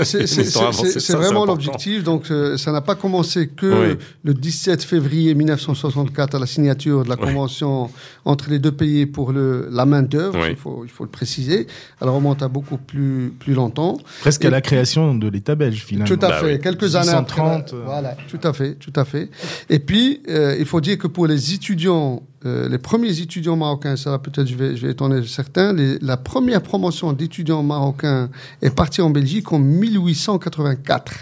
C'est- 0.04 1.12
vraiment 1.16 1.44
l'objectif. 1.44 2.02
Donc, 2.02 2.31
euh, 2.31 2.56
ça 2.56 2.72
n'a 2.72 2.81
pas 2.81 2.94
commencé 2.94 3.48
que 3.48 3.90
Oui. 3.93 3.98
le 4.25 4.34
17 4.34 4.82
février 4.82 5.34
1964 5.34 6.34
à 6.34 6.38
la 6.38 6.46
signature 6.46 7.04
de 7.04 7.08
la 7.08 7.16
Oui. 7.16 7.26
convention 7.26 7.90
entre 8.25 8.50
les 8.50 8.58
deux 8.58 8.72
pays 8.72 9.06
pour 9.06 9.32
le, 9.32 9.69
la 9.70 9.87
main 9.87 10.02
d'œuvre. 10.02 10.38
Oui. 10.40 10.49
Il, 10.50 10.56
faut, 10.56 10.82
il 10.84 10.90
faut 10.90 11.04
le 11.04 11.10
préciser. 11.10 11.66
Elle 12.00 12.08
remonte 12.08 12.42
à 12.42 12.49
beaucoup 12.49 12.78
plus, 12.78 13.32
plus 13.38 13.54
longtemps. 13.54 13.99
Presque 14.20 14.44
Et- 14.44 14.49
à 14.49 14.50
la 14.50 14.60
création 14.60 15.14
de 15.14 15.28
l'État 15.28 15.54
belge, 15.54 15.82
finalement. 15.84 16.06
Tout 16.16 16.25
à 16.25 16.28
Bah 16.28 16.38
fait. 16.40 16.54
oui. 16.54 16.60
Quelques 16.60 16.96
années 16.96 17.10
après. 17.10 17.42
1830, 17.42 17.75
euh. 17.75 17.82
Voilà. 17.84 18.16
Tout 18.28 18.40
à 18.42 18.52
fait. 18.52 18.75
Tout 18.75 18.92
à 18.96 19.04
fait. 19.04 19.31
Et 19.70 19.78
puis, 19.78 20.22
euh, 20.28 20.56
il 20.58 20.66
faut 20.66 20.81
dire 20.81 20.99
que 20.99 21.06
pour 21.06 21.26
les 21.26 21.52
étudiants, 21.54 22.22
euh, 22.44 22.68
les 22.68 22.78
premiers 22.78 23.18
étudiants 23.20 23.56
marocains, 23.56 23.96
ça 23.96 24.18
peut-être 24.18 24.46
je 24.46 24.54
vais, 24.54 24.76
je 24.76 24.86
vais 24.86 24.92
étonner 24.92 25.24
certains, 25.26 25.72
les- 25.72 25.98
la 26.00 26.16
première 26.16 26.62
promotion 26.62 27.12
d'étudiants 27.12 27.62
marocains 27.62 28.28
est 28.62 28.70
partie 28.74 29.00
en 29.00 29.10
Belgique 29.10 29.52
en 29.52 29.58
1884. 29.58 31.12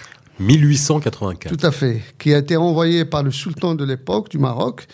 1884. 0.40 1.56
Tout 1.56 1.64
à 1.66 1.70
fait. 1.70 2.02
Qui 2.18 2.34
a 2.34 2.38
été 2.38 2.56
envoyé 2.56 3.04
par 3.04 3.22
le 3.22 3.30
sultan 3.30 3.74
de 3.76 3.84
l'époque 3.84 4.28
du 4.30 4.38
Maroc, 4.38 4.86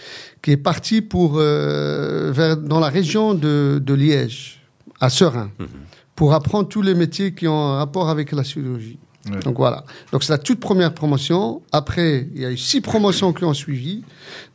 qui 0.43 0.50
est 0.52 0.56
parti 0.58 1.00
pour, 1.00 1.37
euh, 1.38 2.31
vers, 2.32 2.56
dans 2.58 2.81
la 2.81 2.88
région 2.88 3.32
de, 3.34 3.81
de 3.82 3.94
Liège, 3.94 4.61
à 5.00 5.08
Serein, 5.08 5.50
Mhm. 5.58 5.66
pour 6.14 6.34
apprendre 6.34 6.69
tous 6.69 6.82
les 6.82 6.94
métiers 6.94 7.32
qui 7.34 7.49
ont 7.49 7.58
un 7.58 7.76
rapport 7.78 8.11
avec 8.11 8.32
la 8.32 8.43
chirurgie. 8.43 8.99
Donc 9.44 9.58
voilà. 9.58 9.84
Donc 10.12 10.25
c'est 10.25 10.32
la 10.32 10.38
toute 10.38 10.61
première 10.61 10.95
promotion. 10.95 11.61
Après, 11.73 12.26
il 12.35 12.40
y 12.40 12.45
a 12.47 12.50
eu 12.50 12.56
six 12.56 12.80
promotions 12.80 13.35
qui 13.35 13.45
ont 13.45 13.52
suivi. 13.52 14.02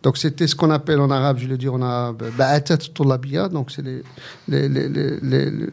Donc 0.02 0.18
c'était 0.18 0.48
ce 0.48 0.56
qu'on 0.56 0.72
appelle 0.72 1.00
en 1.00 1.12
arabe, 1.12 1.38
je 1.38 1.44
vais 1.44 1.52
le 1.52 1.58
dire 1.58 1.76
en 1.76 1.82
arabe, 1.84 2.24
ba'atat 2.36 2.78
tullabiyya. 2.78 3.48
Donc 3.50 3.70
c'est 3.70 3.84
les, 3.84 4.02
les, 4.48 4.68
les, 4.68 4.90
les, 5.22 5.68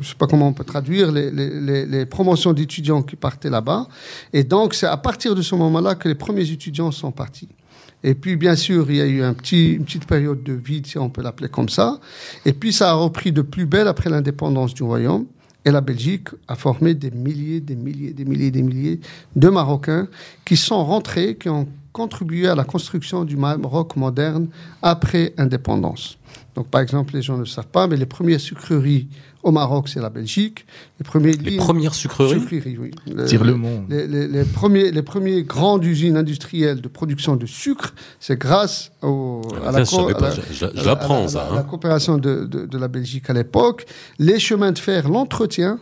je 0.00 0.08
sais 0.08 0.16
pas 0.16 0.26
comment 0.26 0.48
on 0.48 0.52
peut 0.52 0.64
traduire, 0.64 1.12
les 1.12 2.06
promotions 2.06 2.52
d'étudiants 2.52 3.02
qui 3.02 3.14
partaient 3.14 3.50
là-bas. 3.50 3.86
Et 4.32 4.42
donc 4.42 4.74
c'est 4.74 4.86
à 4.86 4.96
partir 4.96 5.36
de 5.36 5.42
ce 5.42 5.54
moment-là 5.54 5.94
que 5.94 6.08
les 6.08 6.16
premiers 6.16 6.50
étudiants 6.50 6.90
sont 6.90 7.12
partis. 7.12 7.48
Et 8.04 8.14
puis, 8.14 8.34
bien 8.34 8.56
sûr, 8.56 8.90
il 8.90 8.96
y 8.96 9.00
a 9.00 9.06
eu 9.06 9.22
un 9.22 9.32
petit, 9.32 9.74
une 9.74 9.84
petite 9.84 10.06
période 10.06 10.42
de 10.42 10.52
vide, 10.52 10.88
si 10.88 10.98
on 10.98 11.08
peut 11.08 11.22
l'appeler 11.22 11.48
comme 11.48 11.68
ça. 11.68 12.00
Et 12.44 12.52
puis, 12.52 12.72
ça 12.72 12.90
a 12.90 12.94
repris 12.94 13.30
de 13.30 13.42
plus 13.42 13.64
belle 13.64 13.86
après 13.86 14.10
l'indépendance 14.10 14.74
du 14.74 14.82
royaume. 14.82 15.26
Et 15.64 15.70
la 15.70 15.80
Belgique 15.80 16.28
a 16.48 16.56
formé 16.56 16.94
des 16.94 17.10
milliers, 17.10 17.60
des 17.60 17.76
milliers, 17.76 18.12
des 18.12 18.24
milliers, 18.24 18.50
des 18.50 18.62
milliers 18.62 19.00
de 19.36 19.48
Marocains 19.48 20.08
qui 20.44 20.56
sont 20.56 20.84
rentrés, 20.84 21.36
qui 21.36 21.48
ont 21.48 21.68
contribué 21.92 22.48
à 22.48 22.54
la 22.54 22.64
construction 22.64 23.24
du 23.24 23.36
Maroc 23.36 23.96
moderne 23.96 24.48
après 24.80 25.34
indépendance. 25.36 26.18
Donc, 26.54 26.68
par 26.68 26.80
exemple, 26.80 27.14
les 27.14 27.22
gens 27.22 27.34
ne 27.34 27.40
le 27.40 27.46
savent 27.46 27.68
pas, 27.68 27.86
mais 27.86 27.96
les 27.96 28.06
premières 28.06 28.40
sucreries 28.40 29.08
au 29.42 29.50
Maroc, 29.50 29.88
c'est 29.88 30.00
la 30.00 30.10
Belgique. 30.10 30.64
Les, 31.00 31.04
premiers 31.04 31.32
Les 31.32 31.50
lignes- 31.50 31.58
premières 31.58 31.94
sucreries 31.94 32.40
sucreries, 32.40 32.78
oui. 32.78 32.90
Le- 33.12 33.24
Tire 33.24 33.44
le 33.44 33.54
monde. 33.54 33.86
les, 33.88 34.06
les- 34.06 34.28
les 34.28 34.44
premiers, 34.44 34.90
les 34.92 35.02
premiers 35.02 35.42
grandes 35.42 35.84
usines 35.84 36.16
industrielles 36.16 36.80
de 36.80 36.88
production 36.88 37.36
de 37.36 37.46
sucre, 37.46 37.92
c'est 38.20 38.38
grâce 38.38 38.92
au, 39.02 39.42
Ah, 39.64 39.72
co- 39.84 40.10
la- 40.10 40.30
je- 40.30 40.40
je- 40.52 40.64
à 40.64 41.54
la- 41.54 41.60
à 41.60 41.62
coopération 41.64 42.18
de, 42.18 42.44
de- 42.44 42.66
de 42.66 42.78
la 42.78 42.88
Belgique 42.88 43.28
à 43.30 43.32
l'époque. 43.32 43.84
Les 44.18 44.38
chemins 44.38 44.72
de 44.72 44.78
fer, 44.78 45.08
l'entretien. 45.08 45.78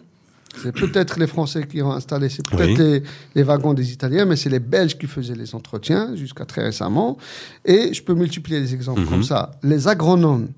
C'est 0.63 0.73
peut-être 0.73 1.21
les 1.21 1.29
Français 1.29 1.65
qui 1.65 1.81
ont 1.81 1.93
installé, 1.93 2.29
c'est 2.29 2.45
peut-être 2.45 2.71
Oui. 2.71 2.77
les, 2.77 3.03
les 3.37 3.43
wagons 3.45 3.73
des 3.73 3.93
Italiens, 3.93 4.25
mais 4.25 4.35
c'est 4.35 4.49
les 4.49 4.59
Belges 4.59 4.99
qui 4.99 5.07
faisaient 5.07 5.37
les 5.37 5.55
entretiens 5.55 6.17
jusqu'à 6.17 6.45
très 6.45 6.65
récemment. 6.65 7.19
Et 7.65 7.95
je 7.95 8.03
peux 8.03 8.15
multiplier 8.15 8.59
les 8.59 8.75
exemples 8.75 9.03
Mhm. 9.03 9.07
comme 9.07 9.23
ça. 9.23 9.53
Les 9.63 9.87
agronomes 9.87 10.49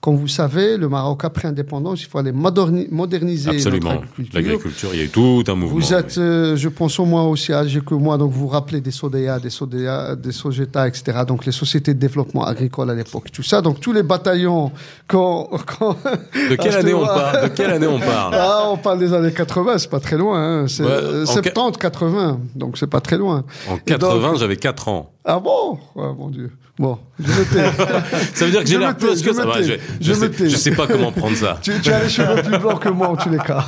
Comme 0.00 0.16
vous 0.16 0.28
savez, 0.28 0.76
le 0.76 0.88
Maroc, 0.88 1.24
après 1.24 1.48
indépendance, 1.48 2.00
il 2.02 2.06
faut 2.06 2.18
aller 2.18 2.30
moderni- 2.30 2.86
moderniser 2.92 3.50
Absolument. 3.50 3.90
notre 3.94 4.02
agriculture. 4.04 4.34
L'agriculture, 4.40 4.88
il 4.92 4.98
y 4.98 5.02
a 5.02 5.04
eu 5.04 5.08
tout 5.08 5.42
un 5.48 5.54
mouvement. 5.56 5.74
Vous 5.78 5.94
êtes, 5.94 6.14
oui. 6.18 6.22
euh, 6.22 6.56
je 6.56 6.68
pense, 6.68 7.00
au 7.00 7.04
moins 7.06 7.24
aussi 7.24 7.52
âgé 7.52 7.80
que 7.84 7.94
moi, 7.94 8.16
donc 8.16 8.30
vous 8.30 8.40
vous 8.42 8.46
rappelez 8.48 8.80
des 8.80 8.92
Sodea, 8.92 9.40
des 9.40 9.50
Sodea, 9.50 10.14
des 10.14 10.30
Sogeta, 10.30 10.86
etc. 10.86 11.18
Donc 11.26 11.44
les 11.44 11.50
sociétés 11.50 11.92
de 11.92 11.98
développement 11.98 12.44
agricole 12.44 12.90
à 12.90 12.94
l'époque, 12.94 13.32
tout 13.32 13.42
ça. 13.42 13.60
Donc 13.62 13.80
tous 13.80 13.92
les 13.92 14.04
bataillons, 14.04 14.70
quand, 15.08 15.50
quand 15.78 15.96
De 16.50 16.54
quelle 16.54 16.76
année 16.76 16.94
on 16.94 17.04
parle 17.04 17.42
De 17.42 17.48
quelle 17.48 17.70
année 17.72 17.86
on 17.88 17.98
parle 17.98 18.34
ah, 18.38 18.68
on 18.70 18.76
parle 18.76 18.98
des 19.00 19.12
années 19.12 19.32
80, 19.32 19.78
c'est 19.78 19.90
pas 19.90 19.98
très 20.00 20.16
loin. 20.18 20.38
Hein. 20.62 20.68
C'est 20.68 20.84
Ouais, 20.84 20.90
euh, 20.90 21.22
en 21.24 21.26
70, 21.26 21.78
80, 21.78 22.40
donc 22.54 22.78
c'est 22.78 22.86
pas 22.86 23.00
très 23.00 23.16
loin. 23.18 23.44
En 23.68 23.74
Et 23.74 23.78
donc- 23.78 24.00
80, 24.00 24.34
j'avais 24.38 24.56
4 24.56 24.86
ans. 24.88 25.10
Ah 25.28 25.40
bon? 25.40 25.76
Ah, 25.96 26.12
Mon 26.16 26.30
Dieu. 26.30 26.52
Bon, 26.78 26.98
je 27.18 27.26
me 27.26 27.44
tais. 27.52 27.84
Ça 28.34 28.44
veut 28.44 28.50
dire 28.52 28.60
que 28.60 28.66
j'ai 28.68 28.74
Je 28.74 28.78
l'air 28.78 28.90
me 28.90 28.94
plus 28.98 29.22
que 29.22 29.28
je 29.30 29.34
ça. 29.34 29.44
me 29.46 29.50
Ouais, 29.50 29.62
tais, 29.62 29.64
je, 29.64 29.72
je 29.72 29.78
je 30.00 30.10
me 30.12 30.14
sais, 30.16 30.30
tais. 30.30 30.48
je 30.50 30.56
sais 30.56 30.70
pas 30.72 30.86
comment 30.86 31.10
prendre 31.10 31.34
ça. 31.34 31.58
tu, 31.62 31.72
tu 31.82 31.90
as 31.90 32.02
les 32.04 32.08
cheveux 32.10 32.42
plus 32.42 32.58
blancs 32.58 32.80
que 32.80 32.90
moi 32.90 33.08
en 33.08 33.16
tous 33.16 33.30
les 33.30 33.38
cas. 33.38 33.64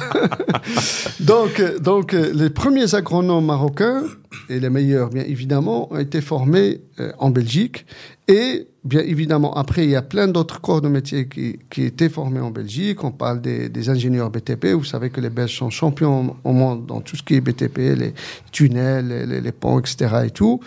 donc, 1.20 1.62
donc 1.80 2.12
les 2.12 2.50
premiers 2.50 2.94
agronomes 2.94 3.46
marocains, 3.46 4.02
et 4.48 4.60
les 4.60 4.70
meilleurs 4.70 5.08
bien 5.10 5.24
évidemment, 5.24 5.92
ont 5.92 5.98
été 5.98 6.20
formés 6.20 6.82
euh, 7.00 7.12
en 7.18 7.30
Belgique. 7.30 7.86
Et 8.28 8.68
bien 8.84 9.00
évidemment, 9.00 9.54
après, 9.54 9.84
il 9.84 9.90
y 9.90 9.96
a 9.96 10.02
plein 10.02 10.28
d'autres 10.28 10.60
corps 10.60 10.82
de 10.82 10.88
métier 10.88 11.28
qui, 11.28 11.58
qui 11.70 11.84
étaient 11.84 12.10
formés 12.10 12.40
en 12.40 12.50
Belgique. 12.50 13.02
On 13.04 13.10
parle 13.10 13.40
des, 13.40 13.70
des 13.70 13.88
ingénieurs 13.88 14.30
BTP. 14.30 14.66
Vous 14.74 14.84
savez 14.84 15.08
que 15.08 15.20
les 15.22 15.30
Belges 15.30 15.56
sont 15.56 15.70
champions 15.70 16.36
au 16.44 16.52
monde 16.52 16.84
dans 16.86 17.00
tout 17.00 17.16
ce 17.16 17.22
qui 17.22 17.36
est 17.36 17.40
BTP, 17.40 17.78
les 17.96 18.12
tunnels, 18.52 19.08
les, 19.08 19.26
les- 19.26 19.40
les 19.40 19.52
ponts, 19.52 19.80
etc. 19.80 20.24
et 20.26 20.30
tout. 20.30 20.60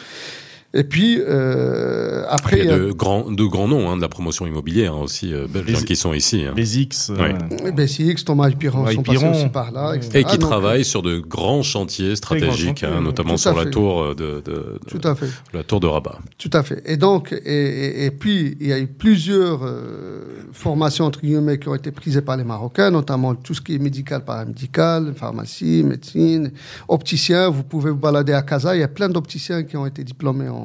Et 0.74 0.86
puis, 0.86 1.20
euh, 1.20 2.24
après, 2.30 2.60
Il 2.60 2.66
y 2.66 2.70
a 2.70 2.78
de 2.80 2.92
grands, 2.94 3.30
de 3.30 3.44
grands 3.44 3.68
noms 3.68 3.90
hein, 3.90 3.98
de 3.98 4.01
la 4.01 4.08
promotion 4.08 4.48
immobilière 4.48 4.98
aussi, 4.98 5.34
euh, 5.34 5.46
qui 5.86 5.98
sont 5.98 6.13
ici. 6.13 6.46
hein. 6.48 6.54
Basics. 6.56 6.94
euh, 7.10 7.18
Ouais. 7.18 7.72
Ben, 7.74 7.88
Thomas 8.25 8.48
et 8.50 8.56
Piron 8.56 8.88
sont 8.88 9.01
Piron. 9.04 9.32
passés 9.32 9.40
aussi 9.42 9.50
par 9.50 9.72
là, 9.74 9.94
etc. 9.96 10.20
Et 10.20 10.24
qui 10.24 10.38
Donc, 10.38 10.50
travaillent 10.50 10.86
sur 10.86 11.01
de 11.01 11.20
grands 11.20 11.62
chantiers 11.62 12.16
stratégiques, 12.16 12.80
chantiers, 12.80 12.88
hein, 12.88 13.01
notamment 13.01 13.36
sur 13.36 13.54
la 13.56 13.66
tour 13.66 14.01
euh, 14.01 14.16
de, 14.16 14.42
de- 14.46 14.51
de- 14.51 14.80
Tout 14.88 15.06
à 15.08 15.13
fait. 15.16 15.28
la 15.54 15.63
tour 15.63 15.82
de 15.82 15.88
Rabat. 15.88 16.20
Tout 16.38 16.50
à 16.54 16.63
fait. 16.63 16.82
Et 16.86 16.96
donc, 16.96 17.34
et, 17.34 17.38
et- 17.46 18.06
et 18.06 18.12
puis, 18.12 18.56
il 18.62 18.68
y 18.68 18.74
a 18.74 18.80
eu 18.80 18.88
plusieurs 18.88 19.62
euh, 19.63 20.22
formations, 20.54 21.06
entre 21.06 21.20
guillemets, 21.22 21.60
qui 21.60 21.68
ont 21.68 21.75
été 21.75 21.92
prises 21.92 22.22
par 22.25 22.38
les 22.38 22.46
Marocains, 22.46 22.92
notamment 22.92 23.36
tout 23.36 23.54
ce 23.54 23.60
qui 23.62 23.75
est 23.75 23.80
médical, 23.80 24.24
paramédical, 24.24 25.13
pharmacie, 25.16 25.84
médecine, 25.86 26.51
opticien. 26.88 27.50
Vous 27.50 27.63
pouvez 27.63 27.92
vous 27.92 27.98
balader 27.98 28.34
à 28.34 28.42
Casa, 28.42 28.74
il 28.75 28.80
y 28.80 28.84
a 28.84 28.88
plein 28.88 29.10
d'opticiens 29.10 29.63
qui 29.63 29.75
ont 29.75 29.86
été 29.86 30.04
diplômés 30.04 30.48
en, 30.50 30.61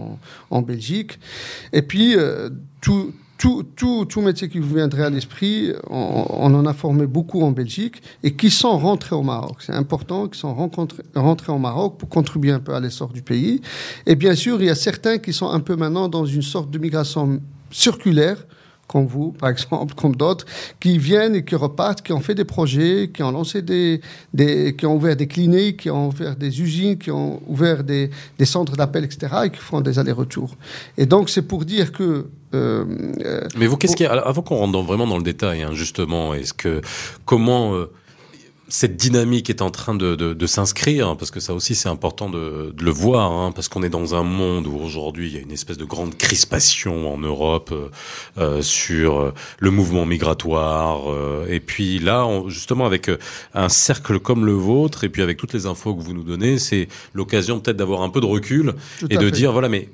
en 0.50 0.62
Belgique. 0.62 1.18
Et 1.72 1.82
puis, 1.82 2.16
euh, 2.16 2.50
tout, 2.80 3.12
tout, 3.38 3.64
tout, 3.76 4.04
tout 4.06 4.20
métier 4.20 4.48
qui 4.48 4.58
vous 4.58 4.74
viendrait 4.74 5.04
à 5.04 5.10
l'esprit, 5.10 5.72
on, 5.90 6.26
on 6.28 6.54
en 6.54 6.66
a 6.66 6.72
formé 6.72 7.06
beaucoup 7.06 7.42
en 7.42 7.50
Belgique 7.50 8.02
et 8.22 8.34
qui 8.34 8.50
sont 8.50 8.78
rentrés 8.78 9.14
au 9.14 9.22
Maroc. 9.22 9.58
C'est 9.60 9.74
important, 9.74 10.28
qui 10.28 10.38
sont 10.38 10.54
rentrés 11.14 11.52
au 11.52 11.58
Maroc 11.58 11.98
pour 11.98 12.08
contribuer 12.08 12.52
un 12.52 12.60
peu 12.60 12.74
à 12.74 12.80
l'essor 12.80 13.08
du 13.08 13.22
pays. 13.22 13.60
Et 14.06 14.14
bien 14.14 14.34
sûr, 14.34 14.60
il 14.60 14.66
y 14.66 14.70
a 14.70 14.74
certains 14.74 15.18
qui 15.18 15.32
sont 15.32 15.48
un 15.48 15.60
peu 15.60 15.76
maintenant 15.76 16.08
dans 16.08 16.24
une 16.24 16.42
sorte 16.42 16.70
de 16.70 16.78
migration 16.78 17.40
circulaire, 17.70 18.46
comme 18.86 19.06
vous, 19.06 19.32
par 19.32 19.48
exemple, 19.50 19.94
comme 19.96 20.14
d'autres, 20.16 20.46
qui 20.80 20.98
viennent 20.98 21.34
et 21.34 21.44
qui 21.44 21.54
repartent, 21.56 22.02
qui 22.02 22.12
ont 22.12 22.20
fait 22.20 22.34
des 22.34 22.44
projets, 22.44 23.10
qui 23.12 23.22
ont 23.22 23.32
lancé 23.32 23.62
des, 23.62 24.00
des 24.32 24.74
qui 24.76 24.86
ont 24.86 24.94
ouvert 24.96 25.16
des 25.16 25.26
cliniques, 25.26 25.78
qui 25.82 25.90
ont 25.90 26.08
ouvert 26.08 26.36
des 26.36 26.60
usines, 26.60 26.96
qui 26.98 27.10
ont 27.10 27.40
ouvert 27.46 27.82
des, 27.84 28.10
des 28.38 28.44
centres 28.44 28.76
d'appel, 28.76 29.04
etc., 29.04 29.34
et 29.46 29.50
qui 29.50 29.58
font 29.58 29.80
des 29.80 29.98
allers-retours. 29.98 30.56
Et 30.98 31.06
donc, 31.06 31.30
c'est 31.30 31.42
pour 31.42 31.64
dire 31.64 31.92
que 31.92 32.26
euh, 32.54 32.84
euh, 33.24 33.40
Mais 33.58 33.66
vous, 33.66 33.76
qu'est-ce 33.76 33.96
qu'il 33.96 34.04
y 34.04 34.08
a 34.08 34.12
Avant 34.12 34.42
qu'on 34.42 34.56
rentre 34.56 34.72
dans- 34.72 34.82
vraiment 34.84 35.06
dans 35.06 35.18
le 35.18 35.24
détail, 35.24 35.62
hein, 35.62 35.70
justement, 35.72 36.32
est-ce 36.32 36.54
que 36.54 36.80
comment 37.24 37.74
euh, 37.74 37.90
cette 38.68 38.96
dynamique 38.96 39.48
est 39.48 39.62
en 39.62 39.70
train 39.70 39.94
de, 39.94 40.16
de, 40.16 40.34
de 40.34 40.46
s'inscrire 40.46 41.16
Parce 41.16 41.30
que 41.30 41.38
ça 41.40 41.54
aussi, 41.54 41.74
c'est 41.76 41.88
important 41.88 42.28
de, 42.28 42.72
de 42.76 42.84
le 42.84 42.90
voir, 42.90 43.30
hein, 43.30 43.52
parce 43.52 43.68
qu'on 43.68 43.82
est 43.82 43.88
dans 43.88 44.14
un 44.14 44.22
monde 44.24 44.66
où 44.66 44.74
aujourd'hui 44.76 45.28
il 45.28 45.34
y 45.34 45.38
a 45.38 45.40
une 45.40 45.52
espèce 45.52 45.78
de 45.78 45.84
grande 45.84 46.16
crispation 46.16 47.12
en 47.14 47.18
Europe 47.18 47.70
euh, 47.72 47.88
euh, 48.38 48.62
sur 48.62 49.20
euh, 49.20 49.34
le 49.60 49.70
mouvement 49.70 50.04
migratoire. 50.04 51.10
euh, 51.12 51.46
et 51.48 51.60
puis 51.60 51.98
là, 52.00 52.26
on- 52.26 52.48
justement, 52.48 52.86
avec 52.86 53.08
euh, 53.08 53.18
un 53.54 53.68
cercle 53.68 54.18
comme 54.18 54.44
le 54.44 54.52
vôtre, 54.52 55.04
et 55.04 55.08
puis 55.08 55.22
avec 55.22 55.36
toutes 55.38 55.52
les 55.52 55.66
infos 55.66 55.94
que 55.94 56.02
vous 56.02 56.12
nous 56.14 56.24
donnez, 56.24 56.58
c'est 56.58 56.88
l'occasion 57.14 57.60
peut-être 57.60 57.76
d'avoir 57.76 58.02
un 58.02 58.08
peu 58.10 58.20
de 58.20 58.26
recul 58.26 58.74
tout 58.98 59.06
et 59.10 59.16
de 59.16 59.24
fait. 59.26 59.30
dire 59.30 59.52
voilà, 59.52 59.68
mais 59.68 59.88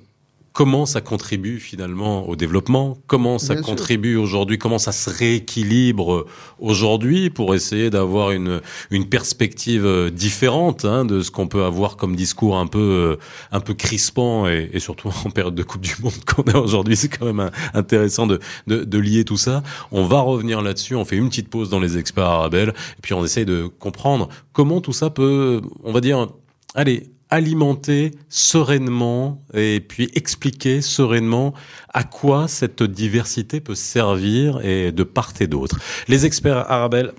comment 0.52 0.86
ça 0.86 1.00
contribue 1.00 1.58
finalement 1.58 2.28
au 2.28 2.36
développement? 2.36 2.98
Comment 3.06 3.38
ça 3.38 3.54
Bien 3.54 3.62
contribue 3.62 4.16
aujourd'hui? 4.16 4.58
Comment 4.58 4.78
ça 4.78 4.92
se 4.92 5.08
rééquilibre 5.10 6.26
aujourd'hui 6.58 7.30
pour 7.30 7.54
essayer 7.54 7.90
d'avoir 7.90 8.30
une 8.30 8.60
une 8.90 9.08
perspective 9.08 9.84
euh, 9.86 10.10
différente 10.10 10.84
hein, 10.84 11.04
de 11.04 11.20
ce 11.22 11.30
qu'on 11.30 11.48
peut 11.48 11.64
avoir 11.64 11.96
comme 11.96 12.16
discours 12.16 12.56
un 12.58 12.66
peu 12.66 12.78
euh, 12.78 13.16
un 13.50 13.60
peu 13.60 13.74
crispant 13.74 14.46
et, 14.46 14.70
et 14.72 14.80
surtout 14.80 15.08
en 15.24 15.30
période 15.30 15.54
de 15.54 15.62
Coupe 15.62 15.82
du 15.82 15.94
Monde 16.02 16.12
qu'on 16.26 16.42
a 16.42 16.58
aujourd'hui, 16.58 16.96
c'est 16.96 17.08
quand 17.08 17.26
même 17.26 17.40
un- 17.40 17.50
intéressant 17.74 18.26
de, 18.26 18.38
de 18.66 18.84
de 18.84 18.98
lier 18.98 19.24
tout 19.24 19.36
ça. 19.38 19.62
On 19.90 20.04
va 20.04 20.20
revenir 20.20 20.62
là-dessus. 20.62 20.94
On 20.94 21.04
fait 21.04 21.16
une 21.16 21.28
petite 21.28 21.48
pause 21.48 21.70
dans 21.70 21.80
les 21.80 21.98
experts 21.98 22.24
arabelles 22.26 22.70
et 22.98 23.00
puis 23.02 23.14
on 23.14 23.24
essaye 23.24 23.44
de 23.46 23.66
comprendre 23.78 24.28
comment 24.52 24.80
tout 24.80 24.92
ça 24.92 25.10
peut, 25.10 25.60
on 25.82 25.92
va 25.92 26.00
dire, 26.00 26.28
allez 26.74 27.10
alimenter 27.32 28.10
sereinement 28.28 29.42
et 29.54 29.80
puis 29.80 30.10
expliquer 30.14 30.82
sereinement 30.82 31.54
à 31.94 32.04
quoi 32.04 32.46
cette 32.46 32.82
diversité 32.82 33.60
peut 33.60 33.74
servir 33.74 34.60
et 34.62 34.92
de 34.92 35.02
part 35.02 35.32
et 35.40 35.46
d'autre. 35.46 35.78
Les 36.08 36.26
experts 36.26 36.70
arabelles 36.70 37.12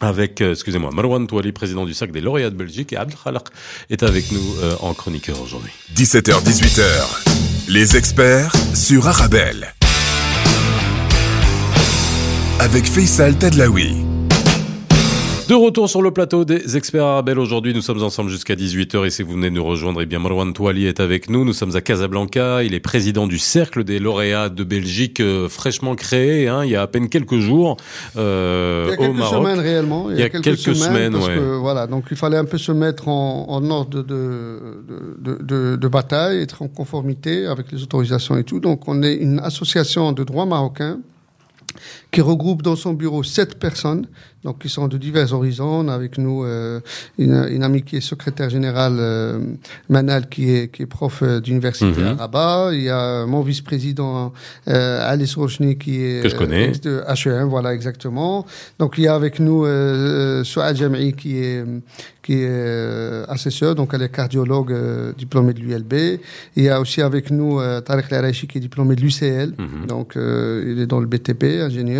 avec, 0.00 0.42
euh, 0.42 0.52
excusez-moi, 0.52 0.90
Marwan 0.92 1.26
Touali, 1.26 1.50
président 1.52 1.86
du 1.86 1.94
Cercle 1.94 2.12
des 2.12 2.20
lauréats 2.20 2.50
de 2.50 2.56
Belgique, 2.56 2.92
et 2.92 2.96
Abdel 2.96 3.18
Khalaq 3.24 3.48
est 3.90 4.04
avec 4.04 4.30
nous 4.30 4.54
euh, 4.60 4.76
en 4.80 4.94
chroniqueur 4.94 5.40
aujourd'hui. 5.40 5.72
17h-18h, 5.96 7.68
les 7.68 7.96
experts 7.96 8.52
sur 8.74 9.08
Arabelle. 9.08 9.74
Avec 12.60 12.84
Faisal 12.84 13.36
Tadlaoui. 13.36 14.07
De 15.48 15.54
retour 15.54 15.88
sur 15.88 16.02
le 16.02 16.10
plateau 16.10 16.44
des 16.44 16.76
experts 16.76 17.06
arabelles. 17.06 17.38
Aujourd'hui, 17.38 17.72
nous 17.72 17.80
sommes 17.80 18.02
ensemble 18.02 18.28
jusqu'à 18.28 18.54
18h 18.54 19.06
et 19.06 19.08
si 19.08 19.22
vous 19.22 19.32
venez 19.32 19.48
nous 19.48 19.64
rejoindre, 19.64 20.02
eh 20.02 20.04
bien, 20.04 20.18
Marwan 20.18 20.52
Touali 20.52 20.84
est 20.84 21.00
avec 21.00 21.30
nous. 21.30 21.46
Nous 21.46 21.54
sommes 21.54 21.74
à 21.74 21.80
Casablanca. 21.80 22.62
Il 22.64 22.74
est 22.74 22.80
président 22.80 23.26
du 23.26 23.38
Cercle 23.38 23.82
des 23.82 23.98
lauréats 23.98 24.50
de 24.50 24.62
Belgique, 24.62 25.20
euh, 25.20 25.48
fraîchement 25.48 25.94
créé, 25.94 26.48
hein, 26.48 26.66
il 26.66 26.70
y 26.70 26.76
a 26.76 26.82
à 26.82 26.86
peine 26.86 27.08
quelques 27.08 27.38
jours, 27.38 27.78
euh, 28.18 28.88
Il 28.88 28.90
y 28.90 28.92
a 28.92 28.94
au 28.94 29.00
quelques 29.06 29.18
Maroc. 29.20 29.42
semaines 29.42 29.60
réellement. 29.60 30.10
Il 30.10 30.18
y 30.18 30.22
a 30.22 30.28
quelques 30.28 30.76
semaines, 30.76 31.12
parce 31.14 31.28
ouais. 31.28 31.36
que, 31.36 31.56
voilà, 31.56 31.86
donc 31.86 32.04
il 32.10 32.16
fallait 32.18 32.36
un 32.36 32.44
peu 32.44 32.58
se 32.58 32.72
mettre 32.72 33.08
en, 33.08 33.46
en 33.48 33.70
ordre 33.70 33.88
de, 33.88 34.02
de, 34.02 34.84
de, 35.18 35.42
de, 35.42 35.76
de 35.76 35.88
bataille, 35.88 36.42
être 36.42 36.60
en 36.60 36.68
conformité 36.68 37.46
avec 37.46 37.72
les 37.72 37.82
autorisations 37.82 38.36
et 38.36 38.44
tout. 38.44 38.60
Donc 38.60 38.86
on 38.86 39.02
est 39.02 39.14
une 39.14 39.38
association 39.38 40.12
de 40.12 40.24
droit 40.24 40.44
marocain 40.44 40.98
qui 42.10 42.20
regroupe 42.22 42.62
dans 42.62 42.76
son 42.76 42.94
bureau 42.94 43.22
sept 43.22 43.58
personnes, 43.58 44.06
donc 44.44 44.60
qui 44.62 44.68
sont 44.70 44.88
de 44.88 44.96
divers 44.96 45.32
horizons. 45.34 45.80
On 45.84 45.88
a 45.88 45.94
avec 45.94 46.16
nous 46.16 46.42
euh, 46.44 46.80
une, 47.18 47.46
une 47.50 47.62
amie 47.62 47.82
qui 47.82 47.96
est 47.96 48.00
secrétaire 48.00 48.48
générale, 48.48 48.96
euh, 48.98 49.38
Manal, 49.90 50.28
qui 50.28 50.50
est, 50.54 50.72
qui 50.72 50.82
est 50.84 50.86
prof 50.86 51.22
euh, 51.22 51.40
d'université 51.40 52.00
Mhm. 52.00 52.06
à 52.06 52.14
Rabat. 52.14 52.70
Il 52.72 52.82
y 52.82 52.88
a 52.90 53.26
mon 53.26 53.42
vice-président, 53.42 54.32
euh, 54.68 55.10
Alice 55.12 55.34
Rochny, 55.36 55.76
qui 55.76 56.02
est 56.02 56.22
Que 56.22 56.28
je 56.30 56.36
connais. 56.36 56.68
ex 56.68 56.80
de 56.80 57.02
HEM, 57.06 57.48
voilà 57.48 57.74
exactement. 57.74 58.46
Donc 58.78 58.94
il 58.96 59.04
y 59.04 59.08
a 59.08 59.14
avec 59.14 59.38
nous 59.38 59.64
euh, 59.66 60.44
Souad 60.44 60.76
Jam'i 60.76 61.12
qui 61.12 61.36
est 61.38 61.64
qui 62.22 62.34
est 62.34 62.46
euh, 62.50 63.24
assesseur, 63.28 63.74
donc 63.74 63.92
elle 63.94 64.02
est 64.02 64.10
cardiologue 64.10 64.70
euh, 64.72 65.12
diplômée 65.16 65.54
de 65.54 65.60
l'ULB. 65.60 65.94
Il 66.56 66.62
y 66.62 66.68
a 66.68 66.78
aussi 66.78 67.00
avec 67.00 67.30
nous 67.30 67.58
euh, 67.58 67.80
Tarek 67.80 68.10
Larachi 68.10 68.46
qui 68.46 68.58
est 68.58 68.60
diplômé 68.60 68.96
de 68.96 69.00
l'UCL, 69.00 69.54
Mhm. 69.58 69.86
donc 69.88 70.08
euh, 70.16 70.62
il 70.70 70.78
est 70.82 70.86
dans 70.86 71.00
le 71.00 71.06
BTP, 71.06 71.42
ingénieur. 71.68 71.97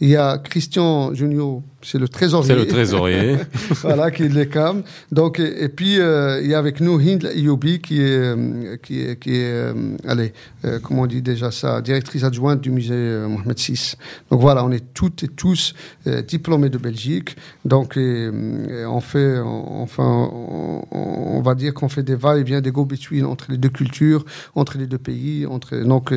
Il 0.00 0.08
y 0.08 0.16
a 0.16 0.38
Christian 0.38 1.14
Junio, 1.14 1.62
c'est 1.82 1.98
le 1.98 2.08
trésorier. 2.08 2.48
C'est 2.48 2.56
le 2.56 2.66
trésorier. 2.66 3.36
voilà, 3.82 4.10
qui 4.10 4.24
est 4.24 4.28
de 4.28 4.34
l'ECAM. 4.34 4.82
Donc, 5.12 5.40
et, 5.40 5.64
et 5.64 5.68
puis, 5.68 5.98
euh, 5.98 6.40
il 6.42 6.48
y 6.50 6.54
a 6.54 6.58
avec 6.58 6.80
nous 6.80 6.98
Hind 6.98 7.30
Iyoubi, 7.34 7.80
qui 7.80 8.00
est, 8.02 8.16
euh, 8.16 8.76
qui 8.82 9.00
est, 9.00 9.18
qui 9.18 9.30
est 9.36 9.50
euh, 9.50 9.72
allez, 10.06 10.32
euh, 10.64 10.78
comment 10.82 11.02
on 11.02 11.06
dit 11.06 11.22
déjà 11.22 11.50
ça, 11.50 11.80
directrice 11.80 12.22
adjointe 12.24 12.60
du 12.60 12.70
musée 12.70 12.94
euh, 12.94 13.28
Mohamed 13.28 13.58
VI. 13.58 13.94
Donc 14.30 14.40
voilà, 14.40 14.64
on 14.64 14.70
est 14.72 14.92
toutes 14.94 15.22
et 15.22 15.28
tous 15.28 15.74
euh, 16.06 16.22
diplômés 16.22 16.68
de 16.68 16.78
Belgique. 16.78 17.36
Donc, 17.64 17.96
et, 17.96 18.24
et 18.26 18.84
on 18.86 19.00
fait, 19.00 19.38
on- 19.38 19.82
enfin, 19.82 20.04
on, 20.32 20.84
on 20.92 21.40
va 21.42 21.54
dire 21.54 21.72
qu'on 21.74 21.88
fait 21.88 22.02
des 22.02 22.14
va-et-vient, 22.14 22.60
des 22.60 22.70
go-between 22.72 23.24
entre 23.24 23.46
les 23.50 23.56
deux 23.58 23.68
cultures, 23.70 24.24
entre 24.54 24.76
les 24.78 24.86
deux 24.86 24.98
pays. 24.98 25.46
Entre, 25.46 25.76
donc, 25.84 26.12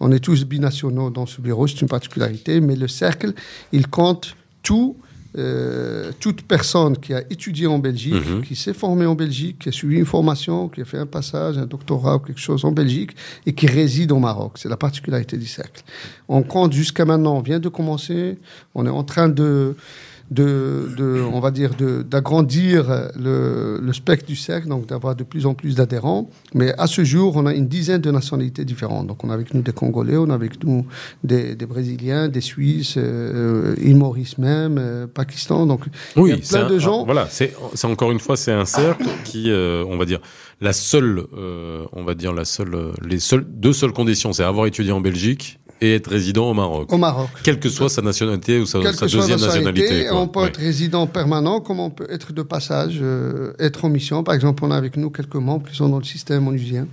on 0.00 0.10
est 0.12 0.20
tous 0.20 0.44
binationaux 0.44 1.10
dans 1.10 1.26
ce 1.26 1.40
bureau, 1.40 1.66
c'est 1.66 1.80
une 1.80 1.88
particularité, 1.88 2.60
mais 2.60 2.74
le 2.76 2.88
cercle, 2.88 3.32
il 3.72 3.86
compte 3.88 4.34
tout 4.66 4.96
euh, 5.38 6.12
toute 6.18 6.40
personne 6.54 6.96
qui 6.96 7.12
a 7.12 7.20
étudié 7.28 7.66
en 7.66 7.78
Belgique, 7.78 8.14
Mhm. 8.14 8.40
qui 8.42 8.56
s'est 8.56 8.72
formée 8.72 9.04
en 9.04 9.14
Belgique, 9.14 9.56
qui 9.60 9.68
a 9.68 9.72
suivi 9.72 9.96
une 9.98 10.06
formation, 10.06 10.68
qui 10.70 10.80
a 10.80 10.86
fait 10.86 10.96
un 10.96 11.04
passage, 11.18 11.58
un 11.58 11.66
doctorat 11.66 12.16
ou 12.16 12.20
quelque 12.20 12.40
chose 12.40 12.64
en 12.64 12.72
Belgique 12.72 13.10
et 13.44 13.52
qui 13.52 13.66
réside 13.66 14.12
au 14.12 14.18
Maroc. 14.18 14.52
C'est 14.54 14.70
la 14.70 14.78
particularité 14.78 15.36
du 15.36 15.44
cercle. 15.46 15.82
On 16.28 16.42
compte 16.42 16.72
jusqu'à 16.72 17.04
maintenant, 17.04 17.34
on 17.36 17.42
vient 17.42 17.60
de 17.60 17.68
commencer, 17.68 18.38
on 18.74 18.86
est 18.86 18.96
en 19.00 19.04
train 19.04 19.28
de 19.28 19.76
de, 20.30 20.90
de, 20.96 21.20
on 21.32 21.40
va 21.40 21.50
dire, 21.50 21.74
de- 21.76 22.02
d'agrandir 22.02 23.10
le, 23.18 23.78
le 23.80 23.92
spectre 23.92 24.26
du 24.26 24.36
cercle, 24.36 24.68
donc 24.68 24.86
d'avoir 24.86 25.14
de 25.14 25.24
plus 25.24 25.46
en 25.46 25.54
plus 25.54 25.74
d'adhérents. 25.76 26.28
Mais 26.54 26.74
à 26.78 26.86
ce 26.86 27.04
jour, 27.04 27.36
on 27.36 27.46
a 27.46 27.54
une 27.54 27.68
dizaine 27.68 28.00
de 28.00 28.10
nationalités 28.10 28.64
différentes. 28.64 29.06
Donc, 29.06 29.22
on 29.24 29.30
a 29.30 29.34
avec 29.34 29.54
nous 29.54 29.62
des 29.62 29.72
Congolais, 29.72 30.16
on 30.16 30.30
a 30.30 30.34
avec 30.34 30.62
nous 30.64 30.84
des, 31.24 31.54
des 31.54 31.66
Brésiliens, 31.66 32.28
des 32.28 32.40
Suisses, 32.40 32.94
euh, 32.96 33.74
île 33.80 33.96
Maurice 33.96 34.38
même, 34.38 34.76
euh, 34.78 35.06
Pakistan. 35.06 35.66
Donc, 35.66 35.82
Oui, 36.16 36.30
il 36.30 36.36
y 36.36 36.40
a 36.40 36.42
c'est 36.42 36.56
plein 36.58 36.66
un- 36.66 36.70
de 36.70 36.78
gens. 36.78 37.04
Voilà, 37.04 37.26
c'est 37.30 37.54
c'est 37.74 37.86
encore 37.86 38.10
une 38.12 38.20
fois 38.20 38.36
c'est 38.36 38.52
un 38.52 38.64
cercle 38.64 39.06
qui, 39.24 39.50
euh, 39.50 39.84
on 39.88 39.96
va 39.96 40.04
dire, 40.04 40.20
la 40.60 40.72
seule, 40.72 41.22
euh, 41.36 41.84
on 41.92 42.02
va 42.04 42.14
dire 42.14 42.32
la 42.32 42.44
seule, 42.44 42.92
les 43.06 43.18
seules 43.20 43.44
deux 43.48 43.72
seules 43.72 43.92
conditions, 43.92 44.32
c'est 44.32 44.42
avoir 44.44 44.66
étudié 44.66 44.90
en 44.92 45.00
Belgique 45.00 45.58
et 45.80 45.94
être 45.96 46.08
résident 46.10 46.50
au 46.50 46.54
Maroc, 46.54 46.92
Au 46.92 46.96
Maroc. 46.98 47.28
quelle 47.42 47.60
que 47.60 47.68
soit 47.68 47.88
sa 47.90 48.00
nationalité 48.02 48.58
ou 48.60 48.66
sa, 48.66 48.80
sa 48.92 49.06
deuxième 49.06 49.38
nationalité. 49.40 50.06
quoi. 50.08 50.20
on 50.20 50.28
peut 50.28 50.40
Ouais. 50.40 50.46
être 50.48 50.56
résident 50.58 51.06
permanent, 51.06 51.60
comme 51.60 51.80
on 51.80 51.90
peut 51.90 52.06
être 52.10 52.32
de 52.32 52.42
passage, 52.42 52.98
euh, 53.02 53.52
être 53.58 53.84
en 53.84 53.88
mission. 53.90 54.22
Par 54.24 54.34
exemple, 54.34 54.64
on 54.64 54.70
a 54.70 54.76
avec 54.76 54.96
nous 54.96 55.10
quelques 55.10 55.34
membres 55.36 55.68
qui 55.68 55.76
sont 55.76 55.88
dans 55.88 55.98
le 55.98 56.04
système 56.04 56.48
onusien, 56.48 56.86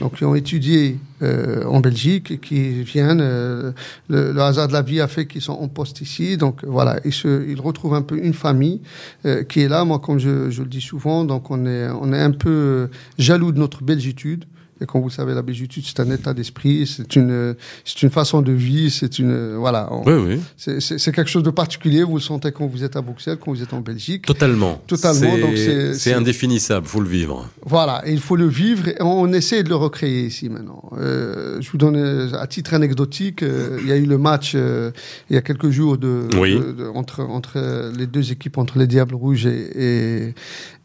donc 0.00 0.16
qui 0.16 0.24
ont 0.24 0.34
étudié 0.34 0.98
euh, 1.22 1.64
en 1.64 1.80
Belgique 1.80 2.30
et 2.30 2.38
qui 2.38 2.82
viennent. 2.84 3.20
euh, 3.20 3.72
le, 4.08 4.32
le 4.32 4.40
hasard 4.40 4.68
de 4.68 4.72
la 4.72 4.82
vie 4.82 5.00
a 5.00 5.08
fait 5.08 5.26
qu'ils 5.26 5.42
sont 5.42 5.52
en 5.52 5.68
poste 5.68 6.00
ici, 6.00 6.36
donc 6.38 6.64
voilà, 6.64 7.00
ils, 7.04 7.12
se, 7.12 7.46
ils 7.48 7.60
retrouvent 7.60 7.94
un 7.94 8.02
peu 8.02 8.16
une 8.16 8.34
famille 8.34 8.80
euh, 9.26 9.42
qui 9.42 9.60
est 9.60 9.68
là. 9.68 9.84
Moi, 9.84 9.98
comme 9.98 10.18
je, 10.18 10.50
je 10.50 10.62
le 10.62 10.68
dis 10.68 10.80
souvent, 10.80 11.24
donc 11.24 11.50
on 11.50 11.66
est, 11.66 11.88
on 12.00 12.12
est 12.14 12.20
un 12.20 12.30
peu 12.32 12.88
jaloux 13.18 13.52
de 13.52 13.58
notre 13.58 13.82
belgitude. 13.84 14.44
Et 14.80 14.86
comme 14.86 15.00
vous 15.02 15.10
savez, 15.10 15.32
la 15.34 15.42
belgitude, 15.42 15.84
c'est 15.86 16.00
un 16.00 16.10
état 16.10 16.34
d'esprit, 16.34 16.86
c'est 16.86 17.16
une, 17.16 17.54
c'est 17.84 18.02
une 18.02 18.10
façon 18.10 18.42
de 18.42 18.52
vie, 18.52 18.90
c'est 18.90 19.18
une, 19.18 19.54
voilà. 19.56 19.88
on- 19.90 20.02
Oui, 20.06 20.14
oui, 20.34 20.40
c'est- 20.56 20.80
C'est 20.80 20.98
c'est 20.98 21.12
quelque 21.12 21.30
chose 21.30 21.42
de 21.42 21.50
particulier. 21.50 22.02
Vous 22.02 22.16
le 22.16 22.20
sentez 22.20 22.52
quand 22.52 22.66
vous 22.66 22.84
êtes 22.84 22.96
à 22.96 23.00
Bruxelles, 23.02 23.38
quand 23.40 23.52
vous 23.52 23.62
êtes 23.62 23.72
en 23.72 23.80
Belgique. 23.80 24.26
totalement. 24.26 24.82
Totalement, 24.86 25.20
C'est- 25.34 25.40
donc 25.40 25.56
c'est- 25.56 25.94
c'est 25.94 26.12
indéfinissable, 26.12 26.86
faut 26.86 27.00
le 27.00 27.08
vivre. 27.08 27.48
Voilà, 27.64 28.02
et 28.06 28.12
il 28.12 28.20
faut 28.20 28.36
le 28.36 28.46
vivre 28.46 28.88
et 28.88 28.96
on 29.00 29.32
essaie 29.32 29.62
de 29.62 29.68
le 29.70 29.76
recréer 29.76 30.26
ici 30.26 30.48
maintenant. 30.50 30.82
Euh, 30.98 31.60
je 31.60 31.70
vous 31.70 31.78
donne 31.78 31.96
euh, 31.96 32.32
à 32.38 32.46
titre 32.46 32.74
anecdotique, 32.74 33.42
euh, 33.42 33.78
il 33.82 33.88
y 33.88 33.92
a 33.92 33.96
eu 33.96 34.04
le 34.06 34.18
match 34.18 34.52
euh, 34.54 34.90
il 35.30 35.34
y 35.34 35.38
a 35.38 35.42
quelques 35.42 35.70
jours 35.70 35.96
de, 35.98 36.28
Oui. 36.38 36.54
de- 36.54 36.72
de- 36.72 36.88
entre 36.94 37.22
entre 37.22 37.90
les 37.96 38.06
deux 38.06 38.30
équipes, 38.32 38.58
entre 38.58 38.78
les 38.78 38.86
Diables 38.86 39.14
Rouges 39.14 39.46
et 39.46 39.56
et, 39.76 40.34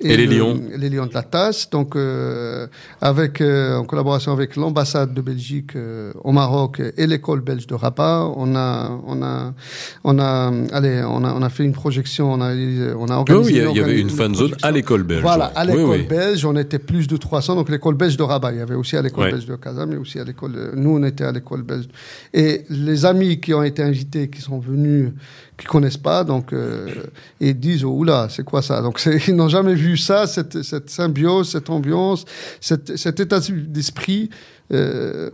Et 0.04 0.18
les 0.18 0.26
le- 0.26 0.38
Lions. 0.38 0.62
les 0.78 0.90
Lions 0.90 1.06
de 1.08 1.14
la 1.14 1.24
Tasse. 1.24 1.70
Donc 1.70 1.96
avec 3.02 3.42
en 3.82 3.86
collaboration 3.86 4.32
avec 4.32 4.56
l'ambassade 4.56 5.14
de 5.14 5.22
Belgique 5.22 5.76
euh, 5.76 6.14
au 6.24 6.32
Maroc 6.32 6.82
et 6.98 7.08
l'école 7.08 7.42
belge 7.42 7.66
de 7.68 7.74
Rabat, 7.76 8.32
on 8.36 8.56
a 8.56 8.92
on 9.08 9.22
a 9.24 9.54
on 10.04 10.20
a 10.20 10.52
allez 10.72 11.02
on 11.06 11.24
a 11.26 11.34
on 11.34 11.42
a 11.42 11.50
fait 11.50 11.64
une 11.64 11.74
projection, 11.74 12.32
on 12.32 12.42
a 12.42 12.52
on 12.96 13.08
a 13.10 13.16
Oui, 13.16 13.20
organisé 13.20 13.52
oui, 13.52 13.52
il 13.54 13.58
y 13.58 13.62
a- 13.68 13.72
il 13.72 13.78
y 13.78 13.80
avait 13.82 14.00
une 14.00 14.10
fan 14.10 14.34
zone 14.36 14.54
à 14.62 14.72
l'école 14.72 15.04
belge. 15.04 15.22
Voilà, 15.22 15.46
à 15.56 15.66
l'école 15.66 16.00
oui. 16.02 16.04
belge, 16.08 16.46
on 16.46 16.56
était 16.56 16.80
plus 16.80 17.08
de 17.08 17.18
300. 17.18 17.56
Donc 17.56 17.70
l'école 17.70 17.96
belge 17.96 18.16
de 18.18 18.24
Rabat, 18.24 18.52
il 18.52 18.60
y 18.60 18.62
avait 18.62 18.76
aussi 18.76 18.96
à 18.96 19.02
l'école 19.02 19.32
belge 19.32 19.46
de 19.46 19.56
Casa, 19.56 19.86
mais 19.86 19.98
aussi 19.98 20.20
à 20.20 20.24
l'école. 20.24 20.72
Nous, 20.76 20.90
on 20.98 21.04
était 21.04 21.24
à 21.26 21.32
l'école 21.32 21.64
belge. 21.64 21.86
Et 22.34 22.64
les 22.70 23.06
amis 23.06 23.40
qui 23.40 23.54
ont 23.54 23.64
été 23.64 23.82
invités, 23.82 24.30
qui 24.30 24.42
sont 24.42 24.60
venus, 24.60 25.12
qui 25.58 25.68
connaissent 25.68 25.98
pas, 25.98 26.24
donc 26.24 26.54
euh, 26.54 26.88
ils 27.40 27.58
disent 27.60 27.84
oh 27.84 27.92
oula, 27.92 28.28
c'est 28.30 28.44
quoi 28.44 28.62
ça? 28.62 28.82
Donc 28.82 29.02
ils 29.28 29.36
n'ont 29.36 29.48
jamais 29.50 29.76
vu 29.76 29.96
ça, 29.98 30.26
cette, 30.28 30.62
cette 30.64 30.90
symbiose, 30.90 31.50
cette 31.52 31.70
ambiance, 31.70 32.26
cette, 32.60 32.98
cet 32.98 33.20
état 33.20 33.40
d'esprit. 33.72 34.30
Euh, 34.72 35.30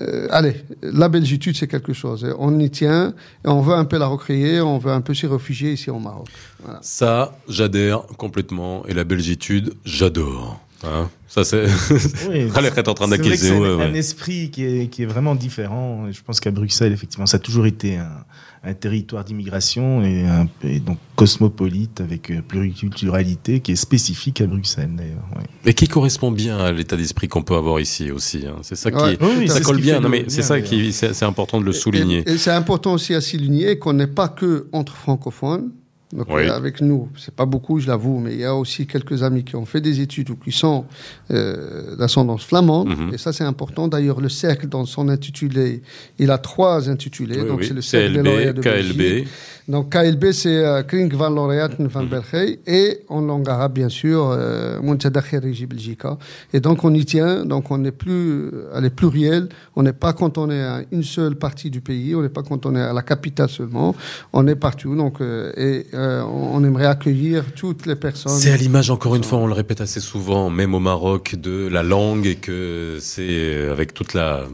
euh, 0.00 0.28
allez, 0.30 0.56
la 0.82 1.08
belgitude, 1.08 1.56
c'est 1.56 1.66
quelque 1.66 1.92
chose. 1.92 2.24
Et 2.24 2.32
On 2.38 2.58
y 2.58 2.70
tient 2.70 3.14
et 3.44 3.48
on 3.48 3.60
veut 3.60 3.74
un 3.74 3.84
peu 3.84 3.98
la 3.98 4.06
recréer, 4.06 4.60
on 4.60 4.78
veut 4.78 4.92
un 4.92 5.00
peu 5.00 5.14
s'y 5.14 5.26
réfugier 5.26 5.72
ici 5.72 5.90
au 5.90 5.98
Maroc. 5.98 6.28
Voilà. 6.62 6.78
Ça, 6.82 7.36
j'adhère 7.48 8.02
complètement. 8.18 8.86
Et 8.86 8.94
la 8.94 9.04
belgitude, 9.04 9.74
j'adore. 9.84 10.60
Hein 10.84 11.08
ça, 11.26 11.44
c'est. 11.44 11.66
Oui, 12.28 12.38
est 12.38 12.88
en 12.88 12.94
train 12.94 13.08
d'acquiescer. 13.08 13.48
C'est 13.48 13.58
ouais, 13.58 13.68
un, 13.68 13.76
ouais. 13.76 13.84
un 13.84 13.94
esprit 13.94 14.50
qui 14.50 14.64
est, 14.64 14.88
qui 14.88 15.02
est 15.02 15.06
vraiment 15.06 15.34
différent. 15.34 16.06
Je 16.10 16.20
pense 16.22 16.40
qu'à 16.40 16.50
Bruxelles, 16.50 16.92
effectivement, 16.92 17.26
ça 17.26 17.36
a 17.36 17.40
toujours 17.40 17.66
été 17.66 17.96
un, 17.96 18.24
un 18.64 18.74
territoire 18.74 19.24
d'immigration 19.24 20.02
et, 20.02 20.24
un- 20.26 20.48
et 20.64 20.80
donc 20.80 20.98
cosmopolite 21.14 22.00
avec 22.00 22.30
euh, 22.30 22.40
pluriculturalité 22.42 23.60
qui 23.60 23.72
est 23.72 23.76
spécifique 23.76 24.40
à 24.40 24.46
Bruxelles 24.46 24.90
d'ailleurs. 24.96 25.24
ouais. 25.36 25.44
Mais 25.64 25.74
qui 25.74 25.88
correspond 25.88 26.30
bien 26.30 26.58
à 26.58 26.72
l'état 26.72 26.96
d'esprit 26.96 27.28
qu'on 27.28 27.42
peut 27.42 27.54
avoir 27.56 27.80
ici 27.80 28.10
aussi. 28.10 28.44
hein. 28.46 28.56
C'est 28.62 28.76
ça 28.76 28.90
qui. 28.90 28.96
Ouais. 29.02 29.18
Oui, 29.20 29.28
oui, 29.38 29.48
ça 29.48 29.60
colle 29.60 29.80
bien. 29.80 30.00
Non, 30.00 30.08
mais 30.08 30.24
c'est 30.28 30.42
ça 30.42 30.60
qui. 30.60 30.92
C'est 30.92 31.22
important 31.24 31.60
de 31.60 31.64
le 31.64 31.72
souligner. 31.72 32.22
Et, 32.26 32.32
et 32.32 32.38
c'est 32.38 32.50
important 32.50 32.92
aussi 32.94 33.14
à 33.14 33.20
souligner 33.20 33.78
qu'on 33.78 33.92
n'est 33.94 34.06
pas 34.06 34.28
que 34.28 34.66
entre 34.72 34.94
francophones. 34.96 35.70
Donc 36.16 36.28
Oui. 36.30 36.48
euh, 36.48 36.56
avec 36.56 36.80
nous, 36.80 37.08
c'est 37.16 37.34
pas 37.34 37.44
beaucoup, 37.44 37.78
je 37.78 37.86
l'avoue, 37.86 38.18
mais 38.18 38.32
il 38.32 38.40
y 38.40 38.44
a 38.44 38.54
aussi 38.54 38.86
quelques 38.86 39.22
amis 39.22 39.44
qui 39.44 39.54
ont 39.54 39.66
fait 39.66 39.82
des 39.82 40.00
études 40.00 40.30
ou 40.30 40.36
qui 40.36 40.50
sont 40.50 40.86
euh, 41.30 41.94
d'ascendance 41.96 42.44
flamande. 42.44 42.88
Mhm. 42.88 43.14
Et 43.14 43.18
ça, 43.18 43.32
c'est 43.32 43.44
important. 43.44 43.86
D'ailleurs, 43.86 44.20
le 44.20 44.30
cercle, 44.30 44.66
dans 44.66 44.86
son 44.86 45.08
intitulé, 45.08 45.82
il 46.18 46.30
a 46.30 46.38
trois 46.38 46.88
intitulés. 46.88 47.40
Oui, 47.42 47.48
donc 47.48 47.60
oui. 47.60 47.66
c'est 47.68 47.74
le 47.74 47.82
cercle 47.82 48.14
des 48.14 48.22
lauréats 48.22 48.52
CLB, 48.52 48.56
de 48.56 48.62
Belgique. 48.62 48.96
KLB. 48.96 49.28
Donc 49.68 49.90
KLB, 49.90 50.30
c'est 50.30 50.64
euh, 50.64 50.82
Kring 50.84 51.12
van 51.12 51.28
Laureat 51.28 51.70
van. 51.78 52.04
België. 52.04 52.60
Et 52.66 53.00
en 53.08 53.20
langue 53.20 53.48
arabe, 53.48 53.72
bien 53.74 53.88
sûr, 53.88 54.30
euh, 54.30 54.80
Muntada 54.80 55.20
Khariji 55.20 55.66
Belgica. 55.66 56.16
Et 56.52 56.60
donc 56.60 56.84
on 56.84 56.94
y 56.94 57.04
tient. 57.04 57.44
Donc 57.44 57.70
on 57.72 57.78
n'est 57.78 57.90
plus, 57.90 58.48
elle 58.74 58.84
est 58.84 58.90
plurielle. 58.90 59.48
On 59.74 59.82
n'est 59.82 59.92
pas 59.92 60.12
cantonné 60.12 60.60
à 60.62 60.82
une 60.92 61.02
seule 61.02 61.34
partie 61.34 61.70
du 61.70 61.80
pays. 61.80 62.14
On 62.14 62.22
n'est 62.22 62.28
pas 62.28 62.44
cantonné 62.44 62.80
à 62.80 62.92
la 62.92 63.02
capitale 63.02 63.48
seulement. 63.48 63.96
On 64.32 64.46
est 64.46 64.54
partout. 64.54 64.94
Donc 64.94 65.20
euh, 65.20 65.50
et 65.56 65.86
euh, 66.06 66.22
on 66.24 66.62
aimerait 66.64 66.86
accueillir 66.86 67.44
toutes 67.54 67.86
les 67.86 67.96
personnes. 67.96 68.32
C'est 68.38 68.52
à 68.52 68.56
l'image, 68.56 68.90
encore 68.90 69.14
une 69.16 69.24
fois, 69.24 69.38
on 69.38 69.46
le 69.46 69.52
répète 69.54 69.80
assez 69.80 70.00
souvent, 70.00 70.50
même 70.50 70.74
au 70.74 70.80
Maroc, 70.80 71.34
de 71.36 71.68
la 71.68 71.82
langue 71.82 72.26
et 72.26 72.36
que 72.36 72.98
c'est 73.00 73.68
avec 73.68 73.92
toute 73.94 74.14
la. 74.14 74.44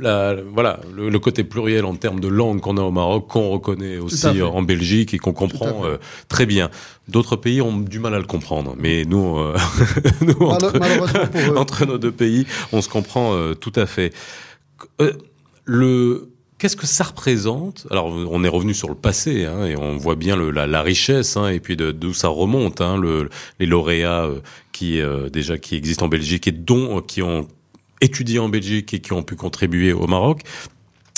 la- 0.00 0.36
voilà, 0.54 0.80
le, 0.94 1.08
le 1.08 1.18
côté 1.18 1.42
pluriel 1.44 1.84
en 1.84 1.94
termes 1.96 2.20
de 2.20 2.28
langue 2.28 2.60
qu'on 2.60 2.76
a 2.76 2.82
au 2.82 2.90
Maroc, 2.92 3.26
qu'on 3.28 3.48
reconnaît 3.50 3.98
aussi 3.98 4.16
en 4.42 4.62
Belgique 4.62 5.14
et 5.14 5.18
qu'on 5.18 5.32
comprend 5.32 5.84
euh, 5.84 5.96
très 6.28 6.46
bien. 6.46 6.70
D'autres 7.08 7.36
pays 7.36 7.60
ont 7.62 7.76
du 7.78 7.98
mal 7.98 8.14
à 8.14 8.18
le 8.18 8.24
comprendre, 8.26 8.74
mais 8.78 9.04
nous, 9.04 9.38
euh, 9.38 9.56
nous 10.22 10.46
entre, 10.46 10.72
entre 11.56 11.84
nos 11.86 11.98
deux 11.98 12.12
pays, 12.12 12.46
on 12.72 12.80
se 12.82 12.88
comprend 12.88 13.34
euh, 13.34 13.54
tout 13.54 13.72
à 13.76 13.86
fait. 13.86 14.12
Euh, 15.00 15.12
le 15.64 16.28
Qu'est-ce 16.58 16.76
que 16.76 16.88
ça 16.88 17.04
représente? 17.04 17.86
Alors, 17.88 18.06
on 18.06 18.42
est 18.42 18.48
revenu 18.48 18.74
sur 18.74 18.88
le 18.88 18.96
passé, 18.96 19.44
hein, 19.44 19.64
et 19.64 19.76
on 19.76 19.96
voit 19.96 20.16
bien 20.16 20.36
la, 20.36 20.82
richesse, 20.82 21.36
hein, 21.36 21.48
et 21.48 21.60
puis 21.60 21.76
d'où 21.76 22.12
ça 22.12 22.26
remonte, 22.26 22.80
hein, 22.80 22.96
le, 22.96 23.30
les 23.60 23.66
lauréats 23.66 24.24
euh, 24.24 24.40
qui 24.72 25.00
euh, 25.00 25.28
déjà 25.28 25.56
qui 25.56 25.76
existent 25.76 26.06
en 26.06 26.08
Belgique 26.08 26.48
et 26.48 26.52
dont 26.52 26.98
euh, 26.98 27.00
qui 27.00 27.22
ont 27.22 27.46
étudié 28.00 28.40
en 28.40 28.48
Belgique 28.48 28.92
et 28.92 28.98
qui 28.98 29.12
ont 29.12 29.22
pu 29.22 29.36
contribuer 29.36 29.92
au 29.92 30.08
Maroc. 30.08 30.42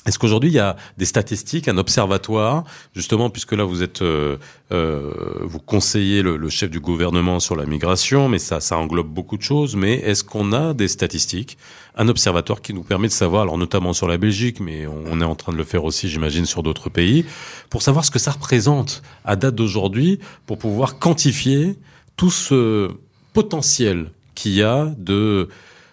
Est-ce 0.06 0.18
qu'aujourd'hui 0.18 0.48
il 0.48 0.54
y 0.54 0.58
a 0.58 0.76
des 0.96 1.04
statistiques, 1.04 1.68
un 1.68 1.76
observatoire, 1.76 2.64
justement, 2.94 3.28
puisque 3.28 3.52
là 3.52 3.64
vous 3.64 3.82
êtes, 3.82 4.00
euh, 4.00 4.38
euh, 4.72 5.12
vous 5.42 5.58
conseillez 5.58 6.22
le, 6.22 6.48
chef 6.48 6.70
du 6.70 6.80
gouvernement 6.80 7.38
sur 7.38 7.54
la 7.54 7.66
migration, 7.66 8.26
mais 8.26 8.38
ça, 8.38 8.60
ça 8.60 8.78
englobe 8.78 9.08
beaucoup 9.08 9.36
de 9.36 9.42
choses. 9.42 9.76
Mais 9.76 9.96
est-ce 9.96 10.24
qu'on 10.24 10.54
a 10.54 10.72
des 10.72 10.88
statistiques, 10.88 11.58
un 11.96 12.08
observatoire 12.08 12.62
qui 12.62 12.72
nous 12.72 12.82
permet 12.82 13.08
de 13.08 13.12
savoir, 13.12 13.42
alors 13.42 13.58
notamment 13.58 13.92
sur 13.92 14.08
la 14.08 14.16
Belgique, 14.16 14.58
mais 14.60 14.86
on, 14.86 15.04
on 15.06 15.20
est 15.20 15.24
en 15.24 15.34
train 15.34 15.52
de 15.52 15.58
le 15.58 15.64
faire 15.64 15.84
aussi, 15.84 16.08
j'imagine, 16.08 16.46
sur 16.46 16.62
d'autres 16.62 16.88
pays, 16.88 17.26
pour 17.68 17.82
savoir 17.82 18.06
ce 18.06 18.10
que 18.10 18.18
ça 18.18 18.30
représente 18.30 19.02
à 19.26 19.36
date 19.36 19.54
d'aujourd'hui, 19.54 20.18
pour 20.46 20.56
pouvoir 20.56 20.98
quantifier 20.98 21.76
tout 22.16 22.30
ce 22.30 22.90
potentiel 23.34 24.10
qu'il 24.34 24.52
y 24.52 24.62
a 24.62 24.86
de 24.96 25.50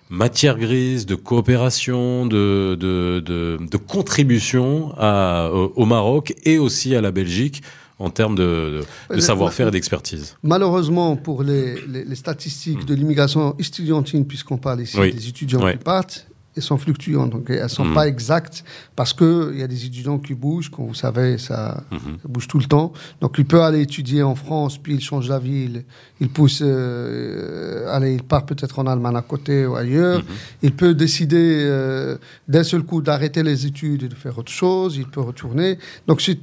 matière 0.09 0.57
grise, 0.57 1.05
de 1.05 1.15
coopération, 1.15 2.25
de, 2.25 2.75
de, 2.79 3.19
de, 3.25 3.57
de 3.69 3.77
contribution 3.77 4.93
à, 4.97 5.49
au, 5.53 5.73
au 5.75 5.85
Maroc 5.85 6.33
et 6.43 6.57
aussi 6.59 6.95
à 6.95 7.01
la 7.01 7.11
Belgique 7.11 7.61
en 7.99 8.09
termes 8.09 8.35
de, 8.35 8.43
de, 8.43 8.79
de 9.09 9.15
Ouais, 9.15 9.21
savoir-faire 9.21 9.69
et 9.69 9.71
d'expertise. 9.71 10.35
Malheureusement, 10.43 11.15
pour 11.15 11.41
les, 11.43 11.75
les- 11.87 12.05
les 12.05 12.15
statistiques 12.15 12.85
de 12.85 12.93
l'immigration 12.93 13.55
estudiantine, 13.57 14.25
puisqu'on 14.25 14.57
parle 14.57 14.81
ici. 14.81 14.97
Oui. 14.99 15.11
des 15.13 15.27
étudiants 15.29 15.67
qui 15.71 15.77
partent, 15.77 16.27
elles 16.57 16.63
sont 16.63 16.77
fluctuantes. 16.77 17.29
Donc, 17.29 17.49
elles 17.49 17.63
ne 17.63 17.67
sont 17.67 17.85
Mhm. 17.85 17.93
pas 17.93 18.07
exactes 18.07 18.63
parce 18.95 19.13
qu'il 19.13 19.53
y 19.55 19.63
a 19.63 19.67
des 19.67 19.85
étudiants 19.85 20.17
qui 20.19 20.33
bougent. 20.33 20.69
Comme 20.69 20.87
vous 20.87 20.93
savez, 20.93 21.37
ça, 21.37 21.83
ça 21.91 22.27
bouge 22.27 22.47
tout 22.47 22.59
le 22.59 22.65
temps. 22.65 22.91
Donc, 23.21 23.35
il 23.37 23.45
peut 23.45 23.61
aller 23.61 23.81
étudier 23.81 24.23
en 24.23 24.35
France, 24.35 24.77
puis 24.77 24.95
il 24.95 25.01
change 25.01 25.29
la 25.29 25.39
ville. 25.39 25.85
Il 26.19 26.29
pousse, 26.29 26.61
euh, 26.65 27.87
allez, 27.93 28.15
il 28.15 28.23
part 28.23 28.45
peut-être 28.45 28.79
en 28.79 28.87
Allemagne 28.87 29.15
à 29.15 29.21
côté 29.21 29.65
ou 29.65 29.75
ailleurs. 29.75 30.19
Mhm. 30.19 30.25
Il 30.63 30.71
peut 30.73 30.93
décider 30.93 31.61
euh, 31.65 32.17
d'un 32.47 32.63
seul 32.63 32.83
coup 32.83 33.01
d'arrêter 33.01 33.43
les 33.43 33.65
études 33.65 34.03
et 34.03 34.07
de 34.07 34.15
faire 34.15 34.37
autre 34.37 34.51
chose. 34.51 34.97
Il 34.97 35.07
peut 35.07 35.21
retourner. 35.21 35.77
Donc, 36.07 36.21
c'est 36.21 36.39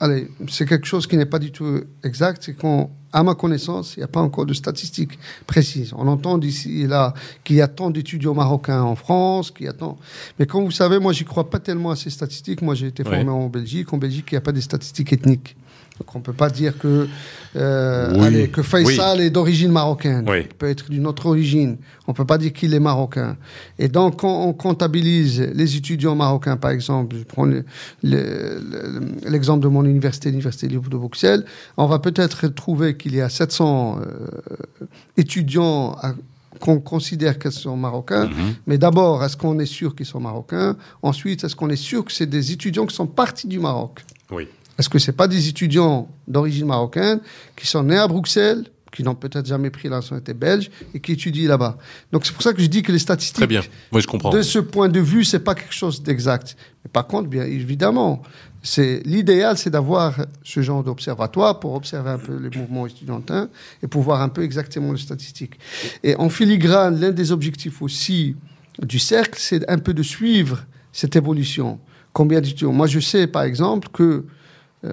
allez, 0.00 0.28
c'est 0.48 0.66
quelque 0.66 0.86
chose 0.86 1.06
qui 1.06 1.16
n'est 1.16 1.26
pas 1.26 1.38
du 1.38 1.50
tout 1.52 1.80
exact. 2.04 2.42
C'est 2.44 2.54
qu'à 2.54 3.22
ma 3.22 3.34
connaissance, 3.34 3.94
il 3.96 4.00
n'y 4.00 4.04
a 4.04 4.08
pas 4.08 4.20
encore 4.20 4.46
de 4.46 4.54
statistiques 4.54 5.18
précises. 5.46 5.92
On 5.96 6.06
entend 6.08 6.38
d'ici 6.38 6.82
et 6.82 6.86
là 6.86 7.14
qu'il 7.44 7.56
y 7.56 7.60
a 7.62 7.68
tant 7.68 7.90
d'étudiants 7.90 8.34
marocains 8.34 8.82
en 8.82 8.94
France, 8.96 9.50
qu'il 9.50 9.66
y 9.66 9.68
a 9.68 9.72
tant. 9.72 9.98
Mais 10.38 10.46
comme 10.46 10.64
vous 10.64 10.70
savez, 10.70 10.98
moi, 10.98 11.12
j'y 11.12 11.24
crois 11.24 11.48
pas 11.50 11.58
tellement 11.58 11.90
à 11.90 11.96
ces 11.96 12.10
statistiques. 12.10 12.62
Moi, 12.62 12.74
j'ai 12.74 12.88
été 12.88 13.02
formé 13.04 13.24
Ouais. 13.24 13.28
en 13.30 13.48
Belgique. 13.48 13.92
En 13.92 13.98
Belgique, 13.98 14.26
il 14.30 14.34
n'y 14.34 14.38
a 14.38 14.42
pas 14.42 14.52
de 14.52 14.60
statistiques 14.60 15.12
ethniques. 15.12 15.56
Donc, 15.98 16.14
on 16.14 16.20
peut 16.20 16.34
pas 16.34 16.50
dire 16.50 16.76
que, 16.78 17.08
euh, 17.56 18.12
Oui. 18.14 18.26
allez, 18.26 18.48
que 18.48 18.62
Faisal 18.62 19.20
est 19.20 19.30
d'origine 19.30 19.72
marocaine. 19.72 20.26
Oui. 20.28 20.40
Il 20.42 20.48
peut 20.54 20.68
être 20.68 20.90
d'une 20.90 21.06
autre 21.06 21.24
origine. 21.26 21.78
On 22.06 22.12
peut 22.12 22.26
pas 22.26 22.36
dire 22.36 22.52
qu'il 22.52 22.74
est 22.74 22.80
marocain. 22.80 23.36
Et 23.78 23.88
donc, 23.88 24.20
quand 24.20 24.44
on 24.44 24.52
comptabilise 24.52 25.40
les 25.54 25.76
étudiants 25.76 26.14
marocains, 26.14 26.58
par 26.58 26.70
exemple, 26.70 27.16
je 27.18 27.22
prends 27.24 27.44
le- 27.46 27.64
le- 28.02 28.60
le- 28.60 29.30
l'exemple 29.30 29.62
de 29.62 29.68
mon 29.68 29.84
université, 29.86 30.28
l'université 30.28 30.68
libre 30.68 30.90
de 30.90 30.98
Bruxelles, 30.98 31.44
on 31.78 31.86
va 31.86 31.98
peut-être 31.98 32.48
trouver 32.48 32.96
qu'il 32.98 33.14
y 33.14 33.22
a 33.22 33.28
700 33.30 33.98
euh, 34.00 34.86
étudiants 35.16 35.96
à- 36.02 36.14
qu'on 36.60 36.80
considère 36.80 37.38
qu'ils 37.38 37.52
sont 37.52 37.76
marocains. 37.76 38.26
Mhm. 38.26 38.54
Mais 38.66 38.78
d'abord, 38.78 39.22
est-ce 39.24 39.36
qu'on 39.36 39.58
est 39.58 39.66
sûr 39.66 39.94
qu'ils 39.94 40.06
sont 40.06 40.20
marocains? 40.20 40.76
Ensuite, 41.02 41.44
est-ce 41.44 41.54
qu'on 41.56 41.68
est 41.70 41.76
sûr 41.76 42.04
que 42.04 42.12
c'est 42.12 42.26
des 42.26 42.52
étudiants 42.52 42.86
qui 42.86 42.94
sont 42.94 43.06
partis 43.06 43.46
du 43.46 43.58
Maroc? 43.58 44.04
Oui. 44.30 44.48
Est-ce 44.78 44.88
que 44.88 44.98
c'est 44.98 45.12
pas 45.12 45.28
des 45.28 45.48
étudiants 45.48 46.08
d'origine 46.28 46.66
marocaine 46.66 47.20
qui 47.56 47.66
sont 47.66 47.82
nés 47.82 47.96
à 47.98 48.06
Bruxelles, 48.06 48.64
qui 48.92 49.02
n'ont 49.02 49.14
peut-être 49.14 49.46
jamais 49.46 49.70
pris 49.70 49.88
la 49.88 49.96
nationalité 49.96 50.32
belge 50.32 50.70
et 50.94 51.00
qui 51.00 51.12
étudient 51.12 51.48
là-bas? 51.48 51.78
Donc 52.12 52.26
c'est 52.26 52.32
pour 52.32 52.42
ça 52.42 52.52
que 52.52 52.60
je 52.60 52.66
dis 52.66 52.82
que 52.82 52.92
les 52.92 52.98
statistiques, 52.98 53.36
Très 53.36 53.46
bien. 53.46 53.62
Moi, 53.92 54.00
je 54.00 54.06
comprends. 54.06 54.30
de 54.30 54.42
ce 54.42 54.58
point 54.58 54.88
de 54.88 55.00
vue, 55.00 55.24
c'est 55.24 55.40
pas 55.40 55.54
quelque 55.54 55.74
chose 55.74 56.02
d'exact. 56.02 56.56
Mais 56.84 56.90
par 56.90 57.06
contre, 57.06 57.28
bien 57.28 57.44
évidemment, 57.44 58.22
c'est 58.62 59.02
l'idéal, 59.04 59.56
c'est 59.56 59.70
d'avoir 59.70 60.16
ce 60.42 60.60
genre 60.60 60.82
d'observatoire 60.82 61.60
pour 61.60 61.74
observer 61.74 62.10
un 62.10 62.18
peu 62.18 62.36
les 62.36 62.50
mouvements 62.58 62.86
étudiantins 62.86 63.48
et 63.82 63.86
pour 63.86 64.02
voir 64.02 64.22
un 64.22 64.28
peu 64.28 64.42
exactement 64.42 64.92
les 64.92 64.98
statistiques. 64.98 65.54
Et 66.02 66.16
en 66.16 66.28
filigrane, 66.28 66.98
l'un 67.00 67.12
des 67.12 67.32
objectifs 67.32 67.80
aussi 67.80 68.34
du 68.82 68.98
cercle, 68.98 69.38
c'est 69.40 69.68
un 69.70 69.78
peu 69.78 69.94
de 69.94 70.02
suivre 70.02 70.64
cette 70.92 71.16
évolution. 71.16 71.78
Combien 72.12 72.40
d'étudiants? 72.40 72.72
Moi, 72.72 72.86
je 72.86 72.98
sais, 72.98 73.26
par 73.26 73.42
exemple, 73.42 73.88
que 73.92 74.24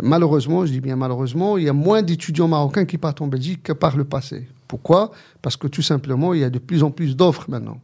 malheureusement, 0.02 0.66
je 0.66 0.72
dis 0.72 0.82
bien 0.82 0.96
malheureusement, 0.96 1.58
il 1.58 1.64
y 1.66 1.70
a 1.70 1.74
moins 1.74 2.02
d'étudiants 2.02 2.48
marocains 2.48 2.86
qui 2.86 2.98
partent 2.98 3.22
en 3.22 3.28
Belgique 3.28 3.64
que 3.64 3.74
par 3.74 3.96
le 3.98 4.04
passé. 4.04 4.48
Pourquoi? 4.68 5.12
Parce 5.42 5.56
que 5.58 5.68
tout 5.68 5.82
simplement, 5.82 6.34
il 6.34 6.40
y 6.42 6.44
a 6.44 6.50
de 6.50 6.60
plus 6.60 6.84
en 6.84 6.92
plus 6.92 7.16
d'offres 7.16 7.46
maintenant. 7.50 7.80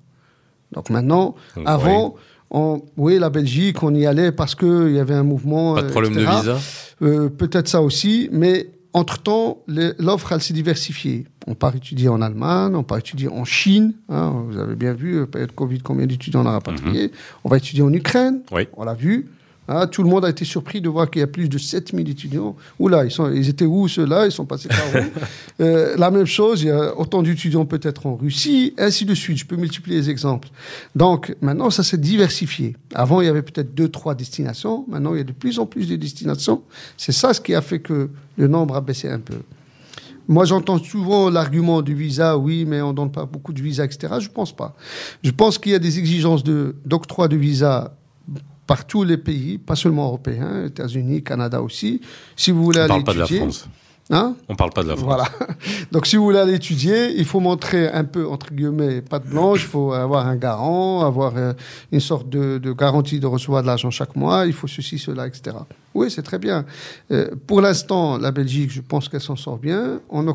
Donc 0.72 0.90
maintenant, 0.90 1.36
Donc, 1.56 1.64
avant, 1.68 2.16
on, 2.52 2.82
oui, 2.98 3.20
la 3.20 3.30
Belgique, 3.30 3.84
on 3.84 3.94
y 3.94 4.06
allait 4.06 4.32
parce 4.32 4.56
qu'il 4.56 4.92
y 4.92 5.00
avait 5.00 5.14
un 5.14 5.24
mouvement. 5.24 5.76
Pas 5.76 5.82
de 5.84 5.88
euh, 5.88 5.92
problème 5.92 6.14
de 6.14 6.20
visa? 6.22 6.58
Euh, 7.02 7.30
Peut-être 7.30 7.68
ça 7.68 7.82
aussi, 7.82 8.30
mais 8.32 8.70
entre-temps, 8.94 9.60
l'offre, 9.68 10.32
elle 10.32 10.42
s'est 10.42 10.54
diversifiée. 10.54 11.26
On 11.48 11.54
part 11.54 11.76
étudier 11.76 12.10
en 12.10 12.22
Allemagne, 12.22 12.76
on 12.76 12.84
part 12.84 12.98
étudier 12.98 13.28
en 13.28 13.46
Chine. 13.46 13.94
hein, 14.10 14.44
vous 14.48 14.58
avez 14.58 14.76
bien 14.76 14.94
vu, 14.94 15.18
euh, 15.20 15.26
période 15.28 15.52
Covid, 15.54 15.80
combien 15.80 16.08
d'étudiants 16.08 16.42
on 16.44 16.48
a 16.48 16.52
rapatriés. 16.52 17.12
On 17.44 17.50
va 17.50 17.58
étudier 17.58 17.84
en 17.84 17.94
Ukraine, 17.94 18.42
Oui. 18.52 18.68
on 18.78 18.84
l'a 18.84 18.96
vu. 18.96 19.28
Hein, 19.70 19.88
tout 19.88 20.04
le 20.04 20.10
monde 20.10 20.26
a 20.26 20.30
été 20.30 20.44
surpris 20.44 20.82
de 20.82 20.90
voir 20.90 21.10
qu'il 21.10 21.22
y 21.22 21.24
a 21.24 21.28
plus 21.28 21.48
de 21.48 21.58
7000 21.58 22.10
étudiants. 22.10 22.56
Oula, 22.80 23.06
ils, 23.06 23.12
sont, 23.12 23.32
ils 23.32 23.48
étaient 23.48 23.66
où 23.66 23.88
ceux-là? 23.88 24.26
Ils 24.26 24.32
sont 24.32 24.46
passés 24.46 24.68
par 24.68 25.02
où? 25.02 25.06
Euh, 25.62 25.96
La 25.98 26.10
même 26.10 26.26
chose, 26.26 26.62
il 26.62 26.68
y 26.68 26.72
a 26.72 26.98
autant 26.98 27.22
d'étudiants 27.22 27.66
peut-être 27.66 28.06
en 28.06 28.16
Russie, 28.16 28.74
ainsi 28.78 29.04
de 29.04 29.14
suite. 29.14 29.38
Je 29.38 29.46
peux 29.46 29.58
multiplier 29.58 29.98
les 29.98 30.10
exemples. 30.10 30.48
Donc 30.96 31.36
maintenant, 31.42 31.70
ça 31.70 31.84
s'est 31.84 31.98
diversifié. 31.98 32.78
Avant, 32.94 33.20
il 33.20 33.26
y 33.26 33.30
avait 33.30 33.42
peut-être 33.42 33.76
deux, 33.76 33.90
trois 33.90 34.16
destinations. 34.16 34.86
Maintenant, 34.88 35.14
il 35.14 35.18
y 35.18 35.22
a 35.22 35.26
de 35.26 35.34
plus 35.34 35.60
en 35.60 35.66
plus 35.66 35.90
de 35.90 35.98
destinations. 35.98 36.62
C'est 36.96 37.12
ça 37.12 37.34
ce 37.34 37.42
qui 37.42 37.54
a 37.54 37.62
fait 37.62 37.80
que 37.80 38.10
le 38.38 38.48
nombre 38.48 38.76
a 38.76 38.82
baissé 38.82 39.10
un 39.10 39.20
peu. 39.20 39.36
Moi, 40.30 40.46
j'entends 40.46 40.78
souvent 40.78 41.32
l'argument 41.32 41.82
du 41.82 41.96
visa, 41.96 42.38
oui, 42.38 42.64
mais 42.64 42.82
on 42.82 42.94
donne 42.94 43.12
pas 43.12 43.26
beaucoup 43.26 43.52
de 43.52 43.62
visas, 43.62 43.86
etc. 43.86 44.14
Je 44.20 44.30
pense 44.30 44.56
pas. 44.56 44.76
Je 45.24 45.32
pense 45.32 45.58
qu'il 45.58 45.72
y 45.72 45.76
a 45.76 45.80
des 45.80 45.98
exigences 45.98 46.44
de, 46.44 46.76
d'octroi 46.86 47.28
de 47.28 47.36
visa 47.36 47.98
par 48.70 48.86
tous 48.86 49.04
les 49.04 49.18
pays, 49.18 49.58
pas 49.58 49.76
seulement 49.76 50.06
européens, 50.06 50.66
États-Unis, 50.66 51.24
Canada 51.24 51.60
aussi. 51.60 52.02
Si 52.36 52.52
vous 52.52 52.64
voulez 52.64 52.82
On 52.82 52.84
aller 52.84 52.90
parle 52.90 53.04
pas 53.04 53.14
de 53.16 53.20
la 53.20 53.26
France. 53.26 53.68
hein 54.12 54.36
On 54.48 54.56
parle 54.56 54.70
pas 54.70 54.84
de 54.84 54.90
la 54.90 54.96
France. 54.96 55.08
voilà. 55.08 55.28
Donc, 55.92 56.06
si 56.06 56.18
vous 56.18 56.24
voulez 56.24 56.38
aller 56.38 56.54
étudier, 56.54 57.18
il 57.18 57.26
faut 57.26 57.40
montrer 57.40 57.90
un 57.90 58.04
peu, 58.04 58.28
entre 58.28 58.54
guillemets, 58.54 59.02
patte 59.02 59.26
blanche. 59.26 59.64
Il 59.64 59.70
faut 59.70 59.92
avoir 59.94 60.28
un 60.28 60.36
garant, 60.36 61.04
avoir 61.04 61.36
euh, 61.36 61.54
une 61.92 62.00
sorte 62.00 62.30
de, 62.30 62.60
de 62.60 62.72
garantie 62.72 63.20
de 63.20 63.26
recevoir 63.26 63.64
de 63.64 63.68
l'argent 63.68 63.90
chaque 63.90 64.16
mois. 64.16 64.46
Il 64.46 64.54
faut 64.54 64.68
ceci, 64.68 65.00
cela, 65.00 65.26
etc. 65.26 65.58
Oui, 65.96 66.12
c'est 66.12 66.22
très 66.22 66.38
bien. 66.38 66.64
Euh, 67.10 67.28
pour 67.48 67.62
l'instant, 67.62 68.20
la 68.20 68.30
Belgique, 68.30 68.70
je 68.72 68.82
pense 68.82 69.10
qu'elle 69.10 69.20
s'en 69.20 69.36
sort 69.36 69.58
bien. 69.58 70.00
On 70.12 70.32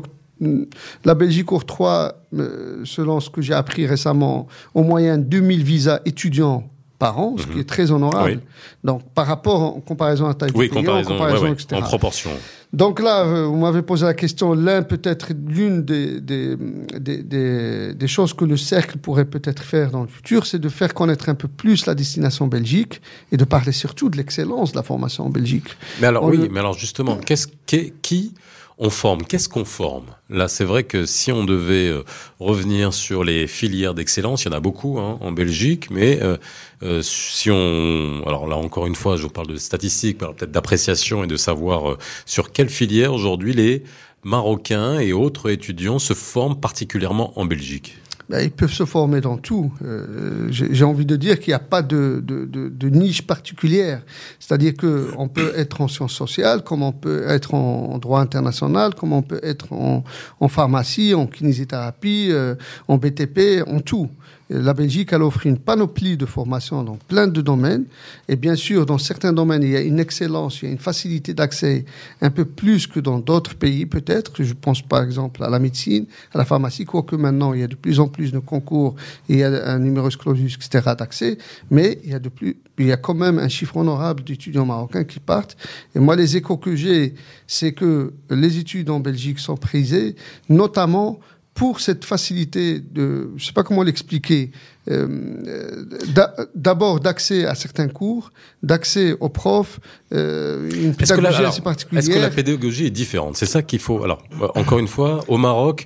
la 1.05 1.15
Belgique 1.15 1.53
octroie, 1.53 2.15
euh, 2.33 2.81
selon 2.83 3.21
ce 3.21 3.29
que 3.29 3.41
j'ai 3.41 3.53
appris 3.53 3.87
récemment, 3.87 4.47
au 4.73 4.83
moyen 4.83 5.17
2000 5.17 5.63
visas 5.63 6.01
étudiants 6.03 6.69
par 6.97 7.19
an, 7.19 7.35
ce 7.37 7.45
qui 7.47 7.59
est 7.59 7.67
très 7.67 7.91
honorable. 7.91 8.31
Oui. 8.35 8.39
Donc, 8.83 9.01
par 9.13 9.27
rapport 9.27 9.61
en 9.61 9.79
comparaison 9.81 10.27
à 10.27 10.33
taille 10.33 10.51
Oui, 10.55 10.67
du 10.67 10.73
pays, 10.73 10.79
en 10.79 10.83
comparaison, 10.83 11.09
comparaison, 11.11 11.43
ouais, 11.43 11.49
ouais, 11.49 11.53
etc. 11.53 11.75
en 11.75 11.81
proportion. 11.81 12.29
Donc 12.73 13.01
là, 13.01 13.23
euh, 13.25 13.45
vous 13.45 13.55
m'avez 13.57 13.81
posé 13.81 14.05
la 14.05 14.13
question, 14.13 14.53
l'un 14.53 14.81
peut-être 14.81 15.29
l'une 15.47 15.83
des, 15.85 16.19
des, 16.19 16.55
des, 16.99 17.23
des, 17.23 17.93
des 17.93 18.07
choses 18.07 18.33
que 18.33 18.43
le 18.45 18.57
cercle 18.57 18.97
pourrait 18.97 19.25
peut-être 19.25 19.63
faire 19.63 19.91
dans 19.91 20.01
le 20.01 20.07
futur, 20.09 20.45
c'est 20.45 20.59
de 20.59 20.67
faire 20.69 20.93
connaître 20.93 21.29
un 21.29 21.35
peu 21.35 21.47
plus 21.47 21.85
la 21.85 21.95
destination 21.95 22.47
Belgique 22.47 23.01
et 23.31 23.37
de 23.37 23.45
parler 23.45 23.71
surtout 23.71 24.09
de 24.09 24.17
l'excellence 24.17 24.71
de 24.71 24.77
la 24.77 24.83
formation 24.83 25.25
en 25.25 25.29
Belgique. 25.29 25.67
Mais 26.01 26.07
alors, 26.07 26.23
On 26.23 26.29
oui, 26.29 26.37
le- 26.37 26.49
mais 26.49 26.59
alors 26.59 26.73
justement, 26.73 27.15
qu'est-ce 27.17 27.47
qui, 27.65 27.93
qui 28.01 28.33
on 28.77 28.89
forme 28.89 29.23
Qu'est-ce 29.23 29.47
qu'on 29.47 29.65
forme? 29.65 30.05
Là, 30.29 30.47
c'est 30.47 30.65
vrai 30.65 30.83
que 30.83 31.05
si 31.05 31.31
on 31.31 31.43
devait 31.43 31.87
euh, 31.87 32.03
revenir 32.39 32.93
sur 32.93 33.23
les 33.23 33.47
filières 33.47 33.93
d'excellence, 33.93 34.43
il 34.43 34.51
y 34.51 34.53
en 34.53 34.57
a 34.57 34.59
beaucoup 34.59 34.99
hein, 34.99 35.17
en 35.21 35.31
Belgique, 35.31 35.89
mais 35.89 36.21
euh, 36.21 36.37
euh, 36.83 37.01
si 37.01 37.49
on... 37.51 38.23
Alors 38.25 38.47
là, 38.47 38.57
encore 38.57 38.87
une 38.87 38.95
fois, 38.95 39.17
je 39.17 39.23
vous 39.23 39.29
parle 39.29 39.47
de 39.47 39.57
statistiques, 39.57 40.17
peut-être 40.17 40.51
d'appréciation 40.51 41.23
et 41.23 41.27
de 41.27 41.37
savoir 41.37 41.91
euh, 41.91 41.97
sur 42.25 42.51
quelle 42.51 42.69
filière 42.69 43.13
aujourd'hui 43.13 43.53
les 43.53 43.83
Marocains 44.23 44.99
et 44.99 45.13
autres 45.13 45.51
étudiants 45.51 45.99
se 45.99 46.13
forment 46.13 46.59
particulièrement 46.59 47.39
en 47.39 47.45
Belgique. 47.45 47.95
Ben, 48.29 48.41
ils 48.43 48.51
peuvent 48.51 48.71
se 48.71 48.85
former 48.85 49.21
dans 49.21 49.37
tout. 49.37 49.71
Euh, 49.83 50.47
J'ai 50.49 50.83
envie 50.83 51.05
de 51.05 51.15
dire 51.15 51.39
qu'il 51.39 51.51
n'y 51.51 51.55
a 51.55 51.59
pas 51.59 51.83
de, 51.83 52.23
de, 52.25 52.45
de, 52.45 52.69
de 52.69 52.89
niche 52.89 53.21
particulière. 53.21 54.01
C'est-à-dire 54.39 54.73
que 54.75 55.11
on 55.17 55.27
peut 55.27 55.53
être 55.55 55.81
en 55.81 55.87
sciences 55.87 56.13
sociales, 56.13 56.63
comme 56.63 56.81
on 56.81 56.91
peut 56.91 57.23
être 57.27 57.53
en, 57.53 57.91
en 57.93 57.97
droit 57.99 58.21
international, 58.21 58.95
comme 58.95 59.13
on 59.13 59.21
peut 59.21 59.39
être 59.43 59.71
en, 59.73 60.03
en 60.39 60.47
pharmacie, 60.47 61.13
en 61.13 61.27
kinésithérapie, 61.27 62.29
euh, 62.31 62.55
en 62.87 62.97
BTP, 62.97 63.63
en 63.67 63.79
tout. 63.79 64.09
La 64.49 64.75
Belgique, 64.75 65.09
elle 65.11 65.23
offre 65.23 65.47
une 65.47 65.57
panoplie 65.57 66.17
de 66.17 66.25
formations 66.27 66.83
dans 66.83 66.97
plein 67.07 67.27
de 67.27 67.41
domaines. 67.41 67.85
Et 68.29 68.35
bien 68.35 68.55
sûr, 68.55 68.85
dans 68.85 68.99
certains 68.99 69.33
domaines, 69.33 69.63
il 69.63 69.71
y 69.71 69.75
a 69.75 69.81
une 69.81 69.99
excellence, 69.99 70.61
il 70.61 70.65
y 70.65 70.67
a 70.67 70.71
une 70.71 70.77
facilité 70.77 71.33
d'accès 71.33 71.83
un 72.21 72.29
peu 72.29 72.45
plus 72.45 72.85
que 72.85 72.99
dans 72.99 73.17
d'autres 73.17 73.55
pays, 73.55 73.87
peut-être. 73.87 74.43
Je 74.43 74.53
pense 74.53 74.83
par 74.83 75.01
exemple 75.01 75.43
à 75.43 75.49
la 75.49 75.57
médecine, 75.57 76.05
à 76.31 76.37
la 76.37 76.45
pharmacie, 76.45 76.85
quoique 76.85 77.15
maintenant, 77.15 77.53
il 77.53 77.61
y 77.61 77.63
a 77.63 77.67
de 77.67 77.75
plus 77.75 77.99
en 77.99 78.07
plus 78.07 78.31
de 78.31 78.37
concours 78.37 78.95
et 79.29 79.33
il 79.33 79.39
y 79.39 79.43
a 79.43 79.67
un 79.67 79.79
numerus 79.79 80.15
clausus, 80.15 80.55
etc., 80.55 80.91
d'accès. 80.95 81.39
Mais 81.71 81.99
il 82.03 82.11
y 82.11 82.13
a 82.13 82.19
de 82.19 82.29
plus, 82.29 82.57
il 82.77 82.85
y 82.85 82.91
a 82.91 82.97
quand 82.97 83.15
même 83.15 83.39
un 83.39 83.47
chiffre 83.47 83.77
honorable 83.77 84.23
d'étudiants 84.23 84.67
marocains 84.67 85.05
qui 85.05 85.19
partent. 85.19 85.57
Et 85.95 85.99
moi, 85.99 86.15
les 86.15 86.37
échos 86.37 86.57
que 86.57 86.75
j'ai, 86.75 87.15
c'est 87.47 87.71
que 87.71 88.13
les 88.29 88.59
études 88.59 88.91
en 88.91 88.99
Belgique 88.99 89.39
sont 89.39 89.57
prisées, 89.57 90.15
notamment 90.49 91.19
pour 91.55 91.79
cette 91.79 92.03
facilité 92.05 92.79
de, 92.79 93.29
je 93.37 93.45
sais 93.45 93.53
pas 93.53 93.63
comment 93.63 93.81
l'expliquer, 93.81 94.51
euh, 94.89 95.83
d'a- 96.13 96.35
d'abord 96.53 96.99
d'accès 96.99 97.45
à 97.45 97.55
certains 97.55 97.87
cours, 97.87 98.31
d'accès 98.61 99.15
aux 99.21 99.29
profs, 99.29 99.79
euh, 100.13 100.69
une 100.69 100.89
la, 100.91 100.93
pédagogie 100.95 101.27
alors, 101.37 101.49
assez 101.51 101.61
est-ce 101.61 101.61
que 101.61 101.65
la 101.65 101.69
particulière. 102.01 102.29
pédagogie 102.35 102.85
est 102.87 102.89
différente? 102.91 103.37
C'est 103.37 103.45
ça 103.45 103.63
qu'il 103.63 103.79
faut. 103.79 104.03
Alors, 104.03 104.21
euh, 104.41 104.47
encore 104.55 104.79
une 104.79 104.89
fois, 104.89 105.23
au 105.29 105.37
Maroc, 105.37 105.85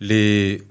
les 0.00 0.62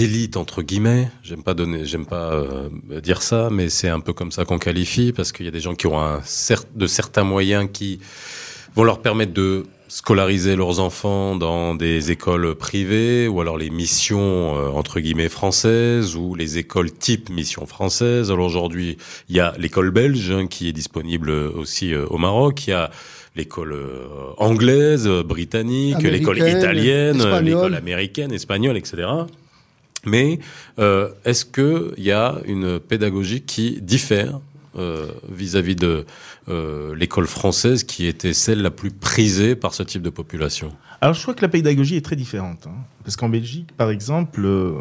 élites 0.00 0.36
entre 0.36 0.62
guillemets, 0.62 1.08
j'aime 1.22 1.44
pas 1.44 1.54
donner, 1.54 1.84
j'aime 1.84 2.04
pas 2.06 2.32
euh, 2.32 2.68
dire 3.00 3.22
ça, 3.22 3.48
mais 3.50 3.68
c'est 3.68 3.88
un 3.88 4.00
peu 4.00 4.12
comme 4.12 4.32
ça 4.32 4.44
qu'on 4.44 4.58
qualifie 4.58 5.12
parce 5.12 5.30
qu'il 5.30 5.46
y 5.46 5.48
a 5.48 5.52
des 5.52 5.60
gens 5.60 5.76
qui 5.76 5.86
ont 5.86 6.00
un 6.00 6.18
cer- 6.22 6.64
de 6.74 6.86
certains 6.88 7.22
moyens 7.22 7.68
qui 7.72 8.00
vont 8.74 8.82
leur 8.82 9.00
permettre 9.00 9.32
de 9.32 9.64
scolariser 9.88 10.54
leurs 10.54 10.80
enfants 10.80 11.34
dans 11.34 11.74
des 11.74 12.10
écoles 12.10 12.54
privées 12.54 13.26
ou 13.26 13.40
alors 13.40 13.58
les 13.58 13.70
missions 13.70 14.56
euh, 14.56 14.68
entre 14.68 15.00
guillemets 15.00 15.28
françaises 15.28 16.14
ou 16.14 16.34
les 16.34 16.58
écoles 16.58 16.92
type 16.92 17.30
mission 17.30 17.66
française. 17.66 18.30
Alors 18.30 18.46
aujourd'hui, 18.46 18.98
il 19.28 19.36
y 19.36 19.40
a 19.40 19.54
l'école 19.58 19.90
belge 19.90 20.30
hein, 20.30 20.46
qui 20.46 20.68
est 20.68 20.72
disponible 20.72 21.30
aussi 21.30 21.92
euh, 21.92 22.06
au 22.06 22.18
Maroc. 22.18 22.66
Il 22.66 22.70
y 22.70 22.74
a 22.74 22.90
l'école 23.38 23.72
euh, 23.72 24.06
anglaise, 24.36 25.06
euh, 25.06 25.22
britannique, 25.22 26.02
l'école 26.02 26.38
italienne, 26.38 27.22
l'école 27.40 27.74
américaine, 27.74 28.32
espagnole, 28.32 28.76
etc. 28.76 29.08
Mais 30.04 30.38
euh, 30.78 31.08
est-ce 31.24 31.44
que 31.44 31.94
il 31.96 32.04
y 32.04 32.12
a 32.12 32.36
une 32.44 32.78
pédagogie 32.78 33.42
qui 33.42 33.80
diffère 33.80 34.40
euh, 34.78 35.06
vis-à-vis 35.30 35.76
de 35.76 36.06
euh, 36.48 36.94
l'école 36.94 37.26
française 37.26 37.84
qui 37.84 38.06
était 38.06 38.32
celle 38.32 38.62
la 38.62 38.70
plus 38.70 38.90
prisée 38.90 39.56
par 39.56 39.74
ce 39.74 39.82
type 39.82 40.02
de 40.02 40.10
population 40.10 40.72
Alors 41.00 41.14
je 41.14 41.22
crois 41.22 41.34
que 41.34 41.42
la 41.42 41.48
pédagogie 41.48 41.96
est 41.96 42.04
très 42.04 42.16
différente. 42.16 42.66
hein. 42.66 42.74
Parce 43.04 43.16
qu'en 43.16 43.28
Belgique, 43.28 43.70
par 43.76 43.90
exemple, 43.90 44.42
euh, 44.44 44.72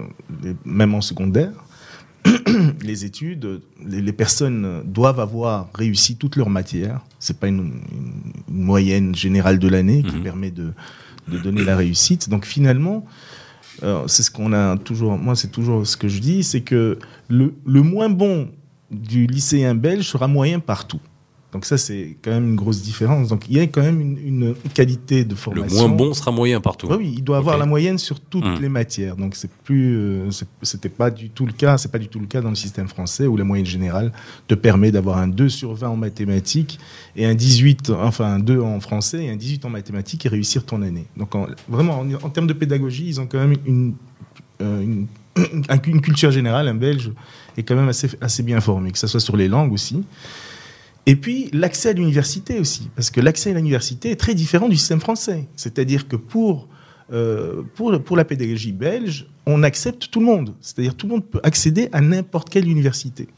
même 0.66 0.94
en 0.94 1.02
secondaire, 1.02 1.52
les 2.82 3.06
études, 3.06 3.62
les, 3.86 4.02
les 4.02 4.12
personnes 4.14 4.84
doivent 4.86 5.20
avoir 5.20 5.70
réussi 5.74 6.18
toutes 6.18 6.36
leurs 6.36 6.50
matières. 6.50 7.02
C'est 7.20 7.40
pas 7.40 7.48
une, 7.48 7.60
une- 7.92 8.34
une 8.50 8.64
moyenne 8.64 9.16
générale 9.16 9.60
de 9.60 9.68
l'année 9.68 10.04
qui 10.04 10.16
Mhm. 10.18 10.24
permet 10.24 10.52
de, 10.52 10.74
de 11.30 11.38
donner 11.38 11.64
la 11.64 11.76
réussite. 11.78 12.30
Donc 12.30 12.46
finalement, 12.46 13.06
c'est 14.08 14.24
ce 14.24 14.32
qu'on 14.32 14.54
a 14.54 14.76
toujours. 14.78 15.18
Moi, 15.18 15.36
c'est 15.36 15.50
toujours 15.52 15.86
ce 15.86 15.96
que 15.98 16.08
je 16.08 16.20
dis, 16.20 16.44
c'est 16.44 16.62
que 16.62 16.98
le, 17.30 17.54
le 17.66 17.82
moins 17.84 18.10
bon 18.10 18.50
du 18.91 19.28
lycéen 19.28 19.76
belge 19.76 20.08
sera 20.08 20.28
moyen 20.28 20.60
partout. 20.60 21.00
Donc 21.54 21.63
ça, 21.63 21.78
c'est 21.78 22.17
quand 22.21 22.32
même 22.32 22.50
une 22.50 22.56
grosse 22.58 22.82
différence. 22.82 23.30
Donc 23.30 23.45
il 23.50 23.56
y 23.56 23.60
a 23.62 23.63
quand 23.67 23.82
même 23.82 24.02
une, 24.02 24.17
une 24.17 24.56
qualité 24.73 25.23
de 25.23 25.30
Le 25.30 25.36
formation. 25.38 25.88
moins 25.88 25.97
bon 25.97 26.13
sera 26.13 26.30
moyen 26.30 26.60
partout. 26.60 26.88
Oui, 26.91 27.13
il 27.17 27.23
doit 27.23 27.38
avoir 27.38 27.58
la 27.58 27.65
moyenne 27.65 27.97
sur 27.97 28.19
toutes 28.19 28.43
Mm. 28.45 28.62
les 28.62 28.67
matières. 28.69 29.15
Donc 29.15 29.34
c'est 29.34 29.50
plus, 29.63 29.95
euh, 29.95 30.30
c'était 30.62 30.89
pas 30.89 31.10
du 31.10 31.30
tout 31.30 31.45
le 31.45 31.54
cas. 31.54 31.78
C'est 31.78 31.89
pas 31.89 32.00
du 32.00 32.10
tout 32.10 32.19
le 32.19 32.28
cas 32.28 32.41
dans 32.41 32.50
le 32.50 32.56
système 32.56 32.89
français 32.89 33.28
où 33.28 33.38
la 33.38 33.45
moyenne 33.45 33.65
générale 33.65 34.12
te 34.50 34.56
permet 34.56 34.91
d'avoir 34.91 35.17
un 35.19 35.30
2 35.30 35.47
sur 35.47 35.73
20 35.73 35.88
en 35.89 35.95
mathématiques 35.95 36.80
et 37.15 37.26
un 37.26 37.34
18, 37.34 37.91
enfin 37.91 38.26
un 38.26 38.39
2 38.39 38.60
en 38.62 38.82
français 38.82 39.23
et 39.23 39.30
un 39.30 39.38
18 39.38 39.63
en 39.63 39.69
mathématiques 39.69 40.26
et 40.26 40.30
réussir 40.30 40.65
ton 40.65 40.82
année. 40.82 41.06
Donc 41.15 41.34
en- 41.34 41.47
vraiment, 41.69 42.02
en, 42.02 42.13
en 42.13 42.30
termes 42.30 42.47
de 42.47 42.54
pédagogie, 42.54 43.06
ils 43.08 43.21
ont 43.21 43.26
quand 43.26 43.39
même 43.39 43.56
une, 43.65 43.93
euh, 44.62 44.82
une, 44.82 45.08
une 45.88 46.02
culture 46.02 46.32
générale. 46.32 46.67
Un 46.67 46.76
Belge 46.76 47.12
est 47.58 47.63
quand 47.63 47.76
même 47.76 47.89
assez, 47.89 48.10
assez 48.21 48.43
bien 48.43 48.62
formé, 48.62 48.91
que 48.91 49.00
ce 49.00 49.08
soit 49.08 49.19
sur 49.19 49.38
les 49.38 49.47
langues 49.47 49.73
aussi. 49.73 50.04
Et 51.06 51.15
puis 51.15 51.50
l'accès 51.54 51.89
à 51.89 51.93
l'université 51.93 52.60
aussi, 52.60 52.89
parce 52.95 53.10
que 53.10 53.21
l'accès 53.21 53.52
à 53.52 53.54
l'université 53.54 54.12
est 54.12 54.17
très 54.17 54.36
différent 54.36 54.67
du 54.67 54.76
système 54.76 55.00
français. 55.00 55.47
C'est-à-dire 55.56 56.08
que 56.08 56.17
pour, 56.17 56.67
euh, 57.13 57.63
pour, 57.76 57.97
pour 58.04 58.17
la 58.17 58.26
pédagogie 58.26 58.73
belge, 58.73 59.26
on 59.45 59.63
accepte 59.63 60.12
tout 60.12 60.19
le 60.19 60.26
monde. 60.26 60.54
C'est-à-dire 60.60 60.95
tout 60.95 61.08
le 61.08 61.13
monde 61.13 61.26
peut 61.26 61.39
accéder 61.43 61.88
à 61.93 62.02
n'importe 62.02 62.50
quelle 62.50 62.67
université. 62.67 63.30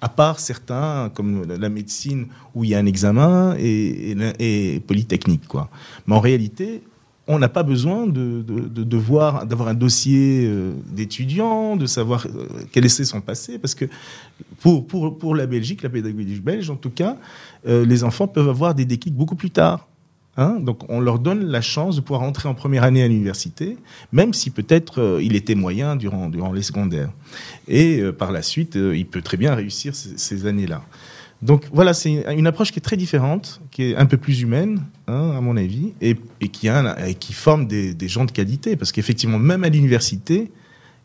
À 0.00 0.08
part 0.08 0.40
certains, 0.40 1.10
comme 1.14 1.44
la 1.46 1.68
médecine, 1.68 2.28
où 2.54 2.64
il 2.64 2.70
y 2.70 2.74
a 2.74 2.78
un 2.78 2.86
examen, 2.86 3.54
et, 3.58 4.16
et, 4.38 4.74
et 4.74 4.80
Polytechnique. 4.80 5.46
Quoi. 5.48 5.68
Mais 6.06 6.14
en 6.14 6.20
réalité, 6.20 6.82
on 7.28 7.38
n'a 7.38 7.50
pas 7.50 7.62
besoin 7.62 8.06
de, 8.06 8.42
de, 8.42 8.82
d'avoir 8.82 9.68
un 9.68 9.74
dossier 9.74 10.46
euh, 10.46 10.72
d'étudiant, 10.90 11.76
de 11.76 11.84
savoir 11.84 12.26
euh, 12.26 12.48
quel 12.72 12.86
est 12.86 13.04
son 13.04 13.20
passé, 13.20 13.58
parce 13.58 13.74
que 13.74 13.84
pour, 14.60 14.86
pour, 14.86 15.18
pour 15.18 15.34
la 15.34 15.46
Belgique, 15.46 15.82
la 15.82 15.90
pédagogie 15.90 16.40
belge 16.40 16.70
en 16.70 16.76
tout 16.76 16.90
cas, 16.90 17.18
euh, 17.66 17.84
les 17.84 18.02
enfants 18.02 18.26
peuvent 18.26 18.48
avoir 18.48 18.74
des 18.74 18.86
déclics 18.86 19.14
beaucoup 19.14 19.36
plus 19.36 19.50
tard. 19.50 19.86
Hein 20.38 20.58
Donc 20.60 20.88
on 20.88 21.00
leur 21.00 21.18
donne 21.18 21.44
la 21.44 21.60
chance 21.60 21.96
de 21.96 22.00
pouvoir 22.00 22.22
entrer 22.22 22.48
en 22.48 22.54
première 22.54 22.84
année 22.84 23.02
à 23.02 23.08
l'université, 23.08 23.76
même 24.10 24.32
si 24.32 24.50
peut-être 24.50 25.18
il 25.20 25.34
était 25.34 25.56
moyen 25.56 25.96
durant, 25.96 26.30
durant 26.30 26.52
les 26.52 26.62
secondaires. 26.62 27.10
Et 27.66 28.00
par 28.16 28.30
la 28.30 28.42
suite, 28.42 28.76
il 28.76 29.04
peut 29.04 29.20
très 29.20 29.36
bien 29.36 29.56
réussir 29.56 29.96
ces 29.96 30.46
années-là. 30.46 30.82
Donc 31.40 31.64
voilà, 31.72 31.94
c'est 31.94 32.24
une 32.36 32.46
approche 32.48 32.72
qui 32.72 32.78
est 32.80 32.82
très 32.82 32.96
différente, 32.96 33.60
qui 33.70 33.84
est 33.84 33.96
un 33.96 34.06
peu 34.06 34.16
plus 34.16 34.40
humaine, 34.40 34.82
hein, 35.06 35.34
à 35.36 35.40
mon 35.40 35.56
avis, 35.56 35.92
et, 36.00 36.16
et 36.40 36.48
qui, 36.48 36.68
a 36.68 36.78
un- 36.80 37.06
et 37.06 37.14
qui 37.14 37.32
forme 37.32 37.66
des, 37.68 37.94
des 37.94 38.08
gens 38.08 38.24
de 38.24 38.32
qualité. 38.32 38.74
Parce 38.76 38.90
qu'effectivement, 38.90 39.38
même 39.38 39.62
à 39.62 39.68
l'université, 39.68 40.50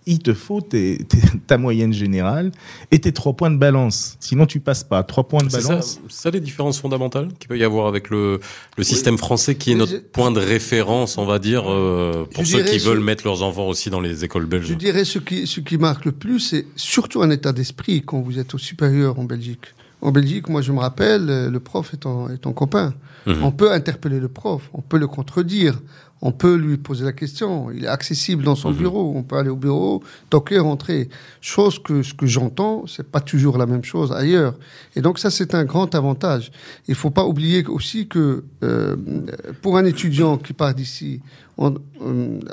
il 0.07 0.19
te 0.19 0.33
faut 0.33 0.59
tes- 0.59 0.97
tes- 1.07 1.19
ta 1.47 1.59
moyenne 1.59 1.93
générale 1.93 2.51
et 2.89 2.97
tes 2.99 3.11
trois 3.11 3.33
points 3.33 3.51
de 3.51 3.57
balance. 3.57 4.17
Sinon, 4.19 4.47
tu 4.47 4.59
passes 4.59 4.83
pas. 4.83 5.03
Trois 5.03 5.27
points 5.27 5.43
de 5.43 5.49
C'est 5.49 5.61
ça, 5.61 5.67
balance. 5.69 6.01
ça 6.09 6.31
les 6.31 6.39
différences 6.39 6.79
fondamentales 6.79 7.29
qu'il 7.39 7.47
peut 7.47 7.57
y 7.59 7.63
avoir 7.63 7.85
avec 7.87 8.09
le, 8.09 8.39
le 8.75 8.83
système 8.83 9.19
français 9.19 9.53
qui 9.53 9.71
est 9.73 9.75
notre 9.75 9.91
je- 9.91 9.97
point 9.97 10.31
de 10.31 10.39
référence, 10.39 11.19
on 11.19 11.25
va 11.25 11.37
dire, 11.37 11.71
euh, 11.71 12.25
pour 12.33 12.45
ceux 12.47 12.63
qui 12.63 12.79
ce- 12.79 12.89
veulent 12.89 12.99
mettre 13.01 13.23
leurs 13.25 13.43
enfants 13.43 13.67
aussi 13.67 13.91
dans 13.91 14.01
les 14.01 14.25
écoles 14.25 14.47
belges. 14.47 14.65
Je 14.65 14.73
dirais 14.73 15.05
ce 15.05 15.19
qui, 15.19 15.45
ce 15.45 15.59
qui 15.59 15.77
marque 15.77 16.05
le 16.05 16.11
plus, 16.11 16.39
c'est 16.39 16.65
surtout 16.75 17.21
un 17.21 17.29
état 17.29 17.53
d'esprit 17.53 18.01
quand 18.03 18.19
vous 18.19 18.39
êtes 18.39 18.55
au 18.55 18.57
supérieur 18.57 19.19
en 19.19 19.25
Belgique. 19.25 19.75
En 20.03 20.11
Belgique, 20.11 20.49
moi, 20.49 20.61
je 20.61 20.71
me 20.73 20.79
rappelle, 20.79 21.29
euh, 21.29 21.49
le 21.49 21.59
prof 21.61 21.93
est 21.93 21.97
ton, 21.97 22.27
est 22.29 22.37
ton 22.37 22.51
copain. 22.51 22.93
Mhm. 23.25 23.41
On 23.41 23.51
peut 23.51 23.71
interpeller 23.71 24.19
le 24.19 24.27
prof, 24.27 24.69
on 24.73 24.81
peut 24.81 24.97
le 24.97 25.07
contredire, 25.07 25.79
on 26.21 26.33
peut 26.33 26.55
lui 26.55 26.75
poser 26.75 27.05
la 27.05 27.13
question. 27.13 27.71
Il 27.71 27.85
est 27.85 27.87
accessible 27.87 28.43
dans 28.43 28.55
son 28.55 28.71
Mhm. 28.71 28.77
bureau. 28.77 29.13
On 29.15 29.23
peut 29.23 29.37
aller 29.37 29.49
au 29.49 29.55
bureau, 29.55 30.03
toquer, 30.29 30.59
rentrer. 30.59 31.07
Chose 31.39 31.79
que 31.79 32.03
ce 32.03 32.13
que 32.13 32.25
j'entends, 32.25 32.83
c'est 32.85 33.09
pas 33.09 33.21
toujours 33.21 33.57
la 33.57 33.65
même 33.65 33.85
chose 33.85 34.11
ailleurs. 34.11 34.55
Et 34.97 35.01
donc 35.01 35.19
ça, 35.19 35.29
c'est 35.31 35.55
un 35.55 35.63
grand 35.63 35.95
avantage. 35.95 36.51
Il 36.89 36.95
faut 36.95 37.09
pas 37.19 37.25
oublier 37.25 37.65
aussi 37.67 38.07
que 38.07 38.43
euh, 38.63 38.97
pour 39.61 39.77
un 39.77 39.85
étudiant 39.85 40.37
qui 40.37 40.51
part 40.51 40.73
d'ici, 40.75 41.21
euh, 41.61 41.71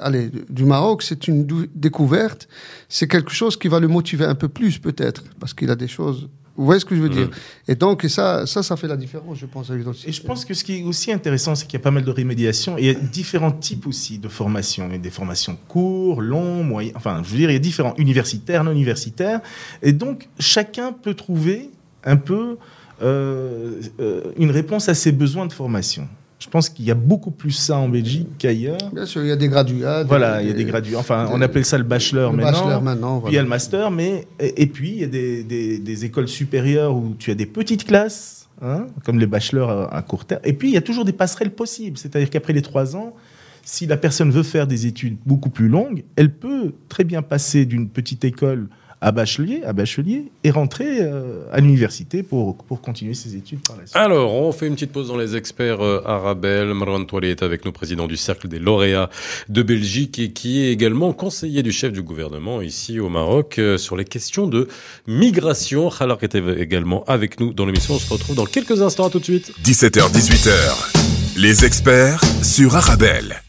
allez, 0.01 0.31
du 0.49 0.65
Maroc, 0.65 1.03
c'est 1.03 1.27
une 1.27 1.47
découverte. 1.75 2.49
C'est 2.89 3.09
quelque 3.09 3.33
chose 3.33 3.57
qui 3.57 3.67
va 3.67 3.81
le 3.81 3.89
motiver 3.89 4.25
un 4.25 4.37
peu 4.37 4.49
plus 4.49 4.79
peut-être, 4.79 5.25
parce 5.41 5.53
qu'il 5.55 5.71
a 5.71 5.77
des 5.77 5.89
choses. 5.89 6.29
Vous 6.61 6.67
voyez 6.67 6.79
ce 6.79 6.85
que 6.85 6.95
je 6.95 7.01
veux 7.01 7.09
dire. 7.09 7.31
Et 7.69 7.75
donc, 7.75 8.05
ça, 8.11 8.45
ça, 8.45 8.63
ça 8.63 8.77
fait 8.77 8.87
la 8.87 8.99
différence, 8.99 9.39
je 9.39 9.47
pense, 9.47 9.71
avec 9.71 9.83
Et 10.07 10.13
je 10.13 10.23
pense 10.23 10.45
que 10.45 10.53
ce 10.53 10.63
qui 10.63 10.81
est 10.81 10.83
aussi 10.83 11.11
intéressant, 11.11 11.55
c'est 11.55 11.65
qu'il 11.65 11.79
y 11.79 11.81
a 11.81 11.83
pas 11.83 11.91
mal 11.91 12.05
de 12.05 12.11
rémédiation 12.11 12.77
et 12.77 12.83
il 12.83 12.87
y 12.89 12.91
a 12.91 12.95
différents 12.95 13.51
types 13.51 13.87
aussi 13.87 14.19
de 14.19 14.29
formations. 14.29 14.87
Il 14.89 14.93
y 14.93 14.97
a 14.97 14.99
des 14.99 15.09
formations 15.09 15.57
courtes, 15.69 16.21
longues, 16.21 16.67
moyennes. 16.67 16.93
Enfin, 16.97 17.23
je 17.25 17.31
veux 17.31 17.39
dire, 17.39 17.49
il 17.49 17.55
y 17.55 17.57
a 17.57 17.61
différents 17.61 17.95
universitaires, 17.97 18.63
non 18.63 18.73
universitaires. 18.73 19.41
Et 19.81 19.95
donc, 19.95 20.29
chacun 20.39 20.93
peut 20.93 21.15
trouver 21.15 21.71
un 22.05 22.17
peu 22.17 22.59
euh, 23.01 23.81
euh, 23.99 24.25
une 24.37 24.51
réponse 24.51 24.91
à 24.91 24.95
ses 24.95 25.13
besoins 25.13 25.47
de 25.47 25.55
formation. 25.55 26.09
Je 26.41 26.49
pense 26.49 26.71
qu'il 26.71 26.87
y 26.87 26.91
a 26.91 26.95
beaucoup 26.95 27.31
plus 27.31 27.51
ça 27.51 27.77
en 27.77 27.89
Belgique 27.89 28.27
qu'ailleurs. 28.39 28.79
Bien 28.95 29.05
sûr, 29.05 29.23
il 29.23 29.29
y 29.29 29.31
a 29.31 29.37
des 29.37 29.49
graduats. 29.49 30.05
Voilà, 30.05 30.41
il 30.41 30.49
y 30.49 30.51
a 30.51 30.55
des 30.55 30.65
graduats. 30.65 30.99
Enfin, 30.99 31.29
on 31.31 31.43
appelle 31.43 31.67
ça 31.67 31.77
le 31.77 31.85
bachelor 31.85 32.33
le 32.33 32.39
maintenant. 32.39 32.65
bachelor 32.65 32.83
maintenant. 32.83 33.21
Puis 33.21 33.33
il 33.33 33.35
y 33.35 33.39
a 33.39 33.41
voilà. 33.41 33.43
le 33.43 33.49
master, 33.49 33.91
mais 33.91 34.27
et, 34.41 34.63
et 34.63 34.67
puis 34.67 34.91
il 34.91 35.01
y 35.01 35.05
a 35.05 35.07
des, 35.07 36.05
écoles 36.05 36.29
supérieures 36.29 36.97
où 36.97 37.15
tu 37.19 37.31
as 37.31 37.35
des 37.35 37.45
petites 37.45 37.85
classes, 37.85 38.49
hein, 38.63 38.87
comme 39.05 39.19
les 39.19 39.27
bachelors 39.27 39.93
à 39.93 40.01
court 40.01 40.25
terme. 40.25 40.41
Et 40.45 40.55
puis 40.55 40.69
il 40.69 40.75
y 40.75 40.79
a 40.79 40.81
toujours 40.81 41.05
des 41.05 41.13
passerelles 41.13 41.53
possibles, 41.53 41.99
c'est-à-dire 41.99 42.31
qu'après 42.31 42.55
les 42.55 42.63
trois 42.63 42.97
ans, 42.97 43.15
si 43.63 43.85
la 43.85 43.99
personne 43.99 44.31
veut 44.31 44.43
faire 44.43 44.67
des 44.67 44.87
études 44.87 45.19
beaucoup 45.27 45.51
plus 45.51 45.69
longues, 45.69 46.05
elle 46.17 46.33
peut 46.33 46.73
très 46.89 47.05
bien 47.05 47.21
passer 47.21 47.67
d'une 47.67 47.91
petite 47.91 48.25
école 48.25 48.69
à 49.01 49.13
bachelier, 49.13 49.63
à 49.65 49.73
bachelier 49.73 50.27
et 50.45 50.51
rentrer 50.51 50.99
euh, 51.01 51.45
à 51.53 51.61
l'université 51.61 52.23
pour, 52.23 52.57
pour 52.57 52.81
continuer 52.83 53.15
ses 53.15 53.35
études 53.35 53.61
par 53.61 53.77
la 53.77 53.87
suite. 53.87 53.97
Alors, 53.97 54.35
on 54.35 54.53
fait 54.53 54.67
une 54.67 54.75
petite 54.75 54.93
pause 54.93 55.09
dans 55.09 55.17
les 55.17 55.37
experts 55.37 55.81
euh, 55.81 56.03
Arabelle. 56.05 56.75
Marwan 56.75 57.07
Touali 57.07 57.29
est 57.29 57.43
avec 57.43 57.65
nous, 57.65 57.73
président 57.73 58.07
du 58.07 58.17
Cercle 58.17 58.49
des 58.49 58.59
lauréats 58.59 59.09
de 59.49 59.63
Belgique 59.63 60.19
et 60.19 60.33
qui 60.33 60.61
est 60.61 60.73
également 60.73 61.13
conseiller 61.13 61.63
du 61.63 61.73
chef 61.73 61.93
du 61.93 62.03
gouvernement 62.03 62.61
ici 62.61 63.01
au 63.01 63.09
Maroc 63.09 63.59
euh, 63.59 63.79
sur 63.79 63.97
les 63.97 64.05
questions 64.05 64.47
de 64.47 64.69
migration. 65.07 65.91
Khalak 65.91 66.23
était 66.23 66.43
également 66.59 67.05
avec 67.05 67.41
nous 67.41 67.55
dans 67.55 67.65
l'émission. 67.65 67.95
On 67.95 67.99
se 67.99 68.13
retrouve 68.13 68.37
dans 68.37 68.47
quelques 68.47 68.83
instants. 68.83 69.07
À 69.07 69.11
tout 69.11 69.19
de 69.19 69.25
suite. 69.25 69.53
17h-18h, 69.65 71.39
les 71.39 71.65
experts 71.65 72.21
sur 72.43 72.77
Arabelle. 72.77 73.43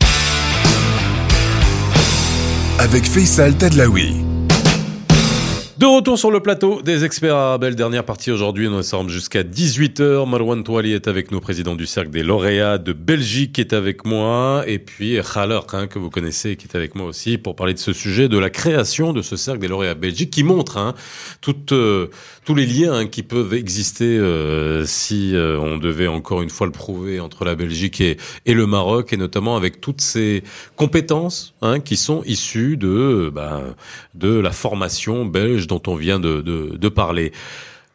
Avec 2.79 3.03
Faisal 3.03 3.57
Tadlaoui. 3.57 4.30
De 5.81 5.87
retour 5.87 6.19
sur 6.19 6.29
le 6.29 6.41
plateau 6.41 6.83
des 6.83 7.05
experts 7.05 7.35
Arabelle, 7.35 7.75
dernière 7.75 8.05
partie 8.05 8.29
aujourd'hui, 8.29 8.69
nous 8.69 8.83
sommes 8.83 9.09
jusqu'à 9.09 9.41
18h. 9.41 10.29
Marwan 10.29 10.63
Touali 10.63 10.93
est 10.93 11.07
avec 11.07 11.31
nous, 11.31 11.39
président 11.39 11.73
du 11.73 11.87
Cercle 11.87 12.11
des 12.11 12.21
lauréats 12.21 12.77
de 12.77 12.93
Belgique 12.93 13.53
qui 13.53 13.61
est 13.61 13.73
avec 13.73 14.05
moi, 14.05 14.63
et 14.67 14.77
puis 14.77 15.17
Khalak, 15.33 15.73
hein, 15.73 15.87
que 15.87 15.97
vous 15.97 16.11
connaissez, 16.11 16.55
qui 16.55 16.67
est 16.67 16.75
avec 16.77 16.93
moi 16.93 17.07
aussi, 17.07 17.39
pour 17.39 17.55
parler 17.55 17.73
de 17.73 17.79
ce 17.79 17.93
sujet, 17.93 18.29
de 18.29 18.37
la 18.37 18.51
création 18.51 19.11
de 19.11 19.23
ce 19.23 19.35
Cercle 19.35 19.59
des 19.59 19.67
lauréats 19.67 19.95
Belgique, 19.95 20.29
qui 20.29 20.43
montre 20.43 20.77
hein, 20.77 20.93
euh, 21.71 22.07
tous 22.45 22.53
les 22.53 22.67
liens 22.67 22.93
hein, 22.93 23.07
qui 23.07 23.23
peuvent 23.23 23.55
exister 23.55 24.19
euh, 24.19 24.85
si 24.85 25.35
euh, 25.35 25.57
on 25.59 25.77
devait 25.77 26.05
encore 26.05 26.43
une 26.43 26.51
fois 26.51 26.67
le 26.67 26.73
prouver 26.73 27.19
entre 27.19 27.43
la 27.43 27.55
Belgique 27.55 28.01
et, 28.01 28.17
et 28.45 28.53
le 28.53 28.67
Maroc, 28.67 29.13
et 29.13 29.17
notamment 29.17 29.55
avec 29.55 29.81
toutes 29.81 30.01
ces 30.01 30.43
compétences 30.75 31.55
hein, 31.63 31.79
qui 31.79 31.97
sont 31.97 32.21
issues 32.25 32.77
de, 32.77 33.31
ben, 33.33 33.73
de 34.13 34.37
la 34.37 34.51
formation 34.51 35.25
belge 35.25 35.69
dont 35.71 35.81
on 35.87 35.95
vient 35.95 36.19
de, 36.19 36.41
de, 36.41 36.75
de 36.77 36.89
parler. 36.89 37.31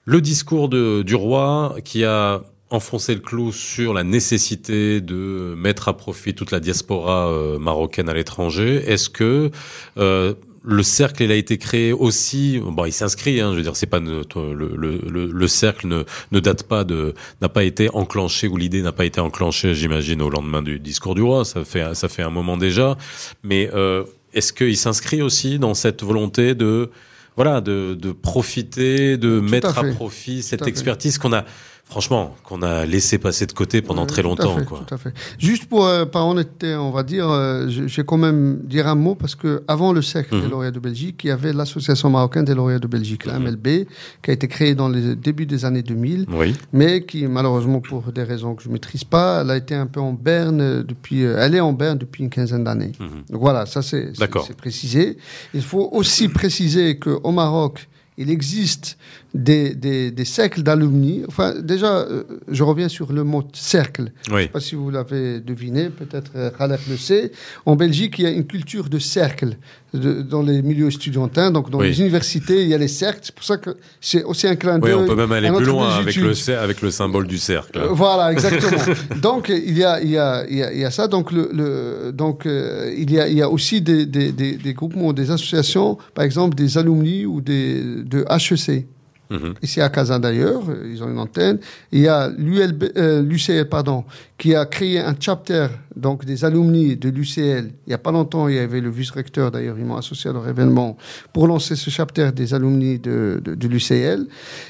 Le 0.05 0.21
discours 0.21 0.69
de, 0.69 1.03
du 1.03 1.15
roi 1.15 1.77
qui 1.85 2.05
a 2.05 2.43
enfoncé 2.71 3.15
le 3.15 3.21
clou 3.21 3.53
sur 3.53 3.93
la 3.95 4.03
nécessité 4.03 5.01
de 5.01 5.55
mettre 5.57 5.89
à 5.89 5.97
profit 5.97 6.35
toute 6.35 6.51
la 6.51 6.59
diaspora 6.61 7.29
euh, 7.29 7.59
marocaine 7.59 8.09
à 8.09 8.15
l'étranger. 8.15 8.83
Est-ce 8.87 9.09
que 9.09 9.51
euh, 9.99 10.35
le 10.65 10.83
cercle 10.83 11.23
il 11.23 11.31
a 11.31 11.37
été 11.37 11.59
créé 11.59 11.93
aussi? 11.93 12.61
Bon 12.65 12.85
il 12.85 12.93
s'inscrit 12.93 13.41
hein, 13.41 13.53
je 13.53 13.59
veux 13.59 13.63
dire 13.63 13.77
c'est 13.77 13.87
pas 13.87 14.01
ne- 14.01 14.23
le, 14.35 14.75
le, 14.77 14.99
le, 15.09 15.27
le 15.27 15.49
cercle 15.49 15.87
ne, 15.87 16.03
ne 16.33 16.41
date 16.41 16.65
pas 16.65 16.83
de 16.83 17.15
n'a 17.41 17.49
pas 17.49 17.63
été 17.63 17.89
enclenché 17.95 18.49
ou 18.49 18.57
l'idée 18.57 18.83
n'a 18.83 18.91
pas 18.93 19.05
été 19.05 19.21
enclenchée 19.21 19.75
j'imagine 19.75 20.21
au 20.23 20.31
lendemain 20.31 20.63
du 20.63 20.81
discours 20.81 21.15
du 21.15 21.23
roi 21.23 21.45
ça 21.45 21.65
fait 21.65 21.95
ça 21.95 22.09
fait 22.09 22.23
un 22.23 22.31
moment 22.31 22.57
déjà 22.57 22.97
mais 23.45 23.71
euh, 23.75 24.03
est-ce 24.35 24.53
qu'il 24.53 24.77
s'inscrit 24.77 25.23
aussi 25.23 25.61
dans 25.61 25.75
cette 25.75 26.03
volonté 26.03 26.57
de 26.57 26.91
voilà, 27.37 27.61
de, 27.61 27.95
de 27.95 28.13
profiter, 28.13 29.17
de 29.19 29.39
Tout 29.39 29.45
mettre 29.45 29.79
à 29.79 29.85
profit 29.85 30.43
cette 30.43 30.67
expertise 30.67 31.19
qu'on 31.19 31.33
a, 31.33 31.45
franchement, 31.89 32.35
qu'on 32.45 32.63
a 32.63 32.85
laissé 32.85 33.17
passer 33.19 33.47
de 33.47 33.53
côté 33.53 33.81
pendant 33.81 34.03
Ouais, 34.03 34.07
très 34.09 34.23
tout 34.23 34.29
à 34.29 34.31
longtemps. 34.31 34.57
fait, 34.59 34.65
quoi. 34.65 34.85
Tout 34.87 34.95
à 34.95 34.99
fait. 34.99 35.13
Juste 35.39 35.67
pour, 35.67 35.87
euh, 35.87 36.05
par 36.05 36.27
honnêteté, 36.27 36.75
on 36.75 36.91
va 36.91 37.03
dire, 37.05 37.31
euh, 37.31 37.69
je, 37.69 37.87
je 37.87 37.97
vais 37.97 38.05
quand 38.05 38.17
même 38.19 38.59
dire 38.65 38.87
un 38.89 38.95
mot 38.97 39.15
parce 39.15 39.35
que 39.35 39.63
avant 39.69 39.93
le 39.93 40.03
cercle 40.03 40.35
Mhm. 40.35 40.43
des 40.43 40.49
lauréats 40.49 40.71
de 40.73 40.81
Belgique, 40.81 41.21
il 41.25 41.29
y 41.29 41.31
avait 41.31 41.53
l'association 41.53 42.11
marocaine 42.11 42.45
des 42.45 42.55
lauréats 42.55 42.81
de 42.81 42.87
Belgique, 42.89 43.25
la 43.25 43.39
Mhm. 43.39 43.45
MLB, 43.47 43.87
qui 44.23 44.31
a 44.31 44.33
été 44.35 44.49
créée 44.49 44.75
dans 44.75 44.89
les 44.89 45.15
débuts 45.17 45.47
des 45.47 45.65
années 45.65 45.83
2000, 45.83 46.27
Oui. 46.31 46.55
mais 46.73 47.05
qui 47.05 47.27
malheureusement 47.27 47.81
pour 47.81 48.03
des 48.13 48.25
raisons 48.25 48.55
que 48.57 48.63
je 48.65 48.69
maîtrise 48.69 49.05
pas, 49.05 49.43
elle 49.43 49.51
a 49.51 49.57
été 49.57 49.75
un 49.75 49.87
peu 49.87 50.01
en 50.01 50.13
berne 50.13 50.61
euh, 50.61 50.83
depuis, 50.83 51.25
euh, 51.25 51.37
elle 51.41 51.55
est 51.55 51.61
en 51.61 51.73
berne 51.73 51.99
depuis 51.99 52.25
une 52.25 52.31
quinzaine 52.31 52.65
d'années. 52.65 52.93
Mhm. 52.99 53.09
Donc 53.31 53.41
voilà, 53.41 53.65
ça 53.65 53.81
c'est 53.83 54.13
précisé. 54.57 55.17
Il 55.55 55.63
faut 55.63 55.89
aussi 55.93 56.29
préciser 56.29 56.99
qu'au 56.99 57.31
Maroc, 57.31 57.89
il 58.19 58.31
existe 58.31 58.97
des, 59.35 59.75
des, 59.75 60.11
des 60.11 60.25
cercles 60.25 60.63
d'alumni. 60.63 61.23
Enfin, 61.29 61.55
déjà, 61.61 61.99
euh, 61.99 62.25
je 62.49 62.63
reviens 62.63 62.89
sur 62.89 63.13
le 63.13 63.23
mot 63.25 63.45
cercle. 63.53 64.13
Je 64.29 64.33
Oui. 64.33 64.37
ne 64.37 64.43
sais 64.45 64.49
pas 64.49 64.61
si 64.61 64.75
vous 64.75 64.91
l'avez 64.91 65.41
deviné, 65.41 65.91
peut-être 65.91 66.33
euh, 66.37 66.51
Khaled 66.57 66.79
le 66.89 66.97
sait. 66.97 67.33
En 67.67 67.77
Belgique, 67.77 68.19
il 68.19 68.23
y 68.25 68.27
a 68.27 68.31
une 68.31 68.47
culture 68.47 68.89
de 68.89 68.99
cercle 68.99 69.57
de- 69.93 70.23
dans 70.23 70.43
les 70.43 70.63
milieux 70.63 70.89
estudiantins. 70.89 71.51
Donc, 71.51 71.71
dans 71.71 71.79
Oui. 71.81 71.89
les 71.89 72.01
universités, 72.01 72.63
il 72.63 72.69
y 72.69 72.75
a 72.75 72.79
les 72.79 72.89
cercles. 72.89 73.21
C'est 73.23 73.35
pour 73.35 73.45
ça 73.45 73.57
que 73.59 73.77
c'est 74.01 74.25
aussi 74.25 74.47
un 74.47 74.57
clin 74.57 74.77
Oui, 74.81 74.91
d'œil. 74.91 74.95
on 74.95 75.07
peut 75.07 75.15
même 75.17 75.33
aller 75.33 75.51
plus 75.51 75.65
loin 75.65 75.91
avec 75.97 76.17
le, 76.17 76.33
avec 76.59 76.81
le 76.83 76.91
symbole 76.91 77.27
du 77.27 77.39
cercle. 77.39 77.79
Euh, 77.79 77.89
Voilà, 77.91 78.33
exactement. 78.33 78.83
donc 79.23 79.49
il 79.51 79.77
y 79.77 79.85
a, 79.85 80.01
il 80.01 80.11
y 80.11 80.19
a, 80.19 80.47
il 80.49 80.57
y 80.57 80.63
a, 80.63 80.73
il 80.73 80.79
y 80.81 80.85
a 80.85 80.91
ça. 80.91 81.09
Donc 81.09 81.31
le, 81.33 81.51
le 81.53 82.13
donc 82.13 82.47
euh, 82.47 82.93
il 82.97 83.11
y 83.11 83.21
a, 83.21 83.29
il 83.29 83.37
y 83.37 83.43
a 83.43 83.51
aussi 83.51 83.81
des, 83.83 84.07
des, 84.07 84.33
des, 84.33 84.57
des 84.57 84.75
groupements, 84.75 85.13
des 85.13 85.31
associations, 85.31 85.99
par 86.15 86.25
exemple 86.25 86.55
des 86.55 86.79
alumni 86.79 87.27
ou 87.27 87.41
des 87.41 87.83
de 88.05 88.25
HEC. 88.31 88.87
Mhm. 89.31 89.55
Ici 89.63 89.81
à 89.81 89.89
Kazan 89.89 90.19
d'ailleurs, 90.21 90.63
ils 90.85 91.03
ont 91.03 91.09
une 91.09 91.19
antenne. 91.19 91.59
Il 91.93 92.01
y 92.01 92.09
a 92.09 92.29
l'ULB, 92.29 92.85
euh, 92.97 93.23
l'UCL 93.23 93.69
pardon, 93.69 94.05
qui 94.39 94.55
a 94.55 94.67
créé 94.67 95.01
un 95.01 95.15
chapter 95.19 95.67
donc 95.95 96.25
des 96.25 96.45
alumni 96.45 96.97
de 96.97 97.09
l'UCL. 97.09 97.71
Il 97.87 97.91
y 97.91 97.95
a 97.95 97.99
pas 97.99 98.13
longtemps, 98.13 98.49
il 98.49 98.55
y 98.55 98.59
avait 98.59 98.81
le 98.81 98.91
vice-recteur 98.91 99.51
d'ailleurs, 99.51 99.79
ils 99.79 99.85
m'ont 99.85 99.97
associé 99.97 100.31
à 100.31 100.33
leur 100.33 100.47
événement 100.49 100.97
pour 101.33 101.47
lancer 101.47 101.75
ce 101.77 101.91
chapter 101.91 102.31
des 102.33 102.55
alumni 102.55 102.99
de, 102.99 103.41
de, 103.43 103.55
de 103.55 103.69
l'UCL 103.69 104.27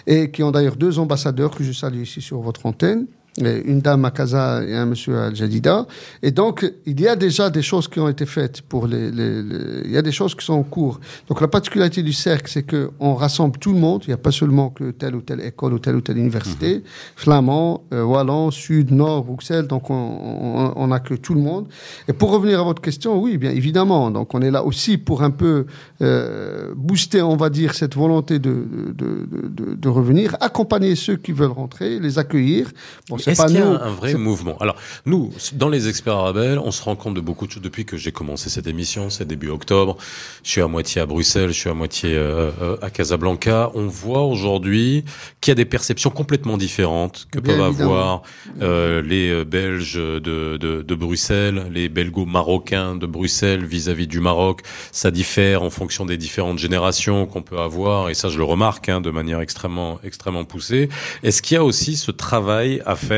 et 0.06 0.30
qui 0.30 0.42
ont 0.42 0.50
d'ailleurs 0.50 0.76
deux 0.76 0.98
ambassadeurs 0.98 1.50
que 1.50 1.64
je 1.64 1.72
salue 1.72 2.02
ici 2.02 2.20
sur 2.20 2.40
votre 2.40 2.64
antenne. 2.66 3.06
Une 3.38 3.80
dame 3.80 4.04
à 4.06 4.10
Casa 4.10 4.62
et 4.64 4.74
un 4.74 4.86
monsieur 4.86 5.18
à 5.18 5.26
Al-Jadida. 5.26 5.86
Et 6.22 6.30
donc, 6.30 6.72
il 6.86 6.98
y 6.98 7.06
a 7.06 7.16
déjà 7.16 7.50
des 7.50 7.60
choses 7.60 7.86
qui 7.86 8.00
ont 8.00 8.08
été 8.08 8.24
faites 8.24 8.62
pour 8.62 8.86
les, 8.86 9.10
les- 9.10 9.42
les- 9.42 9.82
il 9.84 9.90
y 9.90 9.98
a 9.98 10.02
des 10.02 10.10
choses 10.12 10.34
qui 10.34 10.42
sont 10.42 10.54
en 10.54 10.62
cours. 10.62 11.00
Donc, 11.28 11.42
la 11.42 11.48
particularité 11.48 12.02
du 12.02 12.14
cercle, 12.14 12.50
c'est 12.50 12.64
qu'on 12.64 13.14
rassemble 13.14 13.58
tout 13.58 13.74
le 13.74 13.78
monde. 13.78 14.02
Il 14.06 14.10
n'y 14.10 14.14
a 14.14 14.16
pas 14.16 14.30
seulement 14.32 14.70
que 14.70 14.90
telle 14.90 15.14
ou 15.14 15.20
telle 15.20 15.42
école 15.42 15.74
ou 15.74 15.78
telle 15.78 15.96
ou 15.96 16.00
telle 16.00 16.16
université. 16.16 16.82
Flamand, 17.14 17.82
euh, 17.92 18.02
Wallon, 18.04 18.50
Sud, 18.50 18.90
Nord, 18.90 19.24
Bruxelles. 19.24 19.66
Donc, 19.66 19.90
on, 19.90 19.94
on, 19.94 20.72
on 20.74 20.90
accueille 20.90 21.18
tout 21.20 21.34
le 21.34 21.42
monde. 21.42 21.68
Et 22.08 22.14
pour 22.14 22.30
revenir 22.30 22.60
à 22.60 22.64
votre 22.64 22.80
question, 22.80 23.20
oui, 23.20 23.36
bien 23.36 23.50
évidemment. 23.50 24.10
Donc, 24.10 24.32
on 24.34 24.40
est 24.40 24.50
là 24.50 24.64
aussi 24.64 24.96
pour 24.96 25.22
un 25.22 25.30
peu 25.30 25.66
euh, 26.00 26.72
booster, 26.74 27.20
on 27.20 27.36
va 27.36 27.50
dire, 27.50 27.74
cette 27.74 27.96
volonté 27.96 28.38
de, 28.38 28.64
de, 28.94 29.26
de, 29.30 29.48
de, 29.48 29.74
de 29.74 29.88
revenir, 29.90 30.36
accompagner 30.40 30.94
ceux 30.96 31.16
qui 31.16 31.32
veulent 31.32 31.50
rentrer, 31.50 32.00
les 32.00 32.18
accueillir. 32.18 32.70
Bon, 33.10 33.18
c'est 33.26 33.32
Est-ce 33.32 33.42
pas 33.42 33.48
qu'il 33.48 33.56
y 33.56 33.60
a 33.60 33.64
nous. 33.64 33.72
un 33.74 33.90
vrai 33.90 34.14
mouvement? 34.14 34.56
Alors, 34.60 34.76
nous, 35.04 35.32
dans 35.54 35.68
les 35.68 35.88
experts 35.88 36.14
arabes, 36.14 36.60
on 36.64 36.70
se 36.70 36.80
rend 36.82 36.94
compte 36.94 37.14
de 37.14 37.20
beaucoup 37.20 37.46
de 37.46 37.50
choses 37.52 37.62
depuis 37.62 37.84
que 37.84 37.96
j'ai 37.96 38.12
commencé 38.12 38.48
cette 38.50 38.68
émission, 38.68 39.10
c'est 39.10 39.24
début 39.26 39.48
octobre. 39.50 39.96
Je 40.44 40.50
suis 40.50 40.60
à 40.60 40.68
moitié 40.68 41.00
à 41.00 41.06
Bruxelles, 41.06 41.48
je 41.48 41.58
suis 41.58 41.68
à 41.70 41.74
moitié 41.74 42.14
euh, 42.14 42.50
euh, 42.62 42.76
à 42.82 42.90
Casablanca. 42.90 43.72
On 43.74 43.88
voit 43.88 44.22
aujourd'hui 44.22 45.04
qu'il 45.40 45.50
y 45.50 45.52
a 45.52 45.56
des 45.56 45.64
perceptions 45.64 46.10
complètement 46.10 46.56
différentes 46.56 47.26
que 47.32 47.40
Bien 47.40 47.56
peuvent 47.56 47.66
évidemment. 47.70 47.90
avoir 47.90 48.22
euh, 48.62 49.02
les 49.02 49.28
euh, 49.30 49.44
Belges 49.44 49.94
de, 49.96 50.20
de, 50.20 50.82
de 50.82 50.94
Bruxelles, 50.94 51.66
les 51.72 51.88
Belgo-Marocains 51.88 52.94
de 52.94 53.06
Bruxelles 53.06 53.64
vis-à-vis 53.64 54.06
du 54.06 54.20
Maroc. 54.20 54.60
Ça 54.92 55.10
diffère 55.10 55.62
en 55.64 55.70
fonction 55.70 56.06
des 56.06 56.16
différentes 56.16 56.58
générations 56.58 57.26
qu'on 57.26 57.42
peut 57.42 57.58
avoir, 57.58 58.08
et 58.10 58.14
ça, 58.14 58.28
je 58.28 58.38
le 58.38 58.44
remarque 58.44 58.88
hein, 58.88 59.00
de 59.00 59.10
manière 59.10 59.40
extrêmement, 59.40 59.98
extrêmement 60.04 60.44
poussée. 60.44 60.88
Est-ce 61.22 61.42
qu'il 61.42 61.54
y 61.56 61.58
a 61.58 61.64
aussi 61.64 61.96
ce 61.96 62.10
travail 62.12 62.82
à 62.86 62.94
faire 62.94 63.15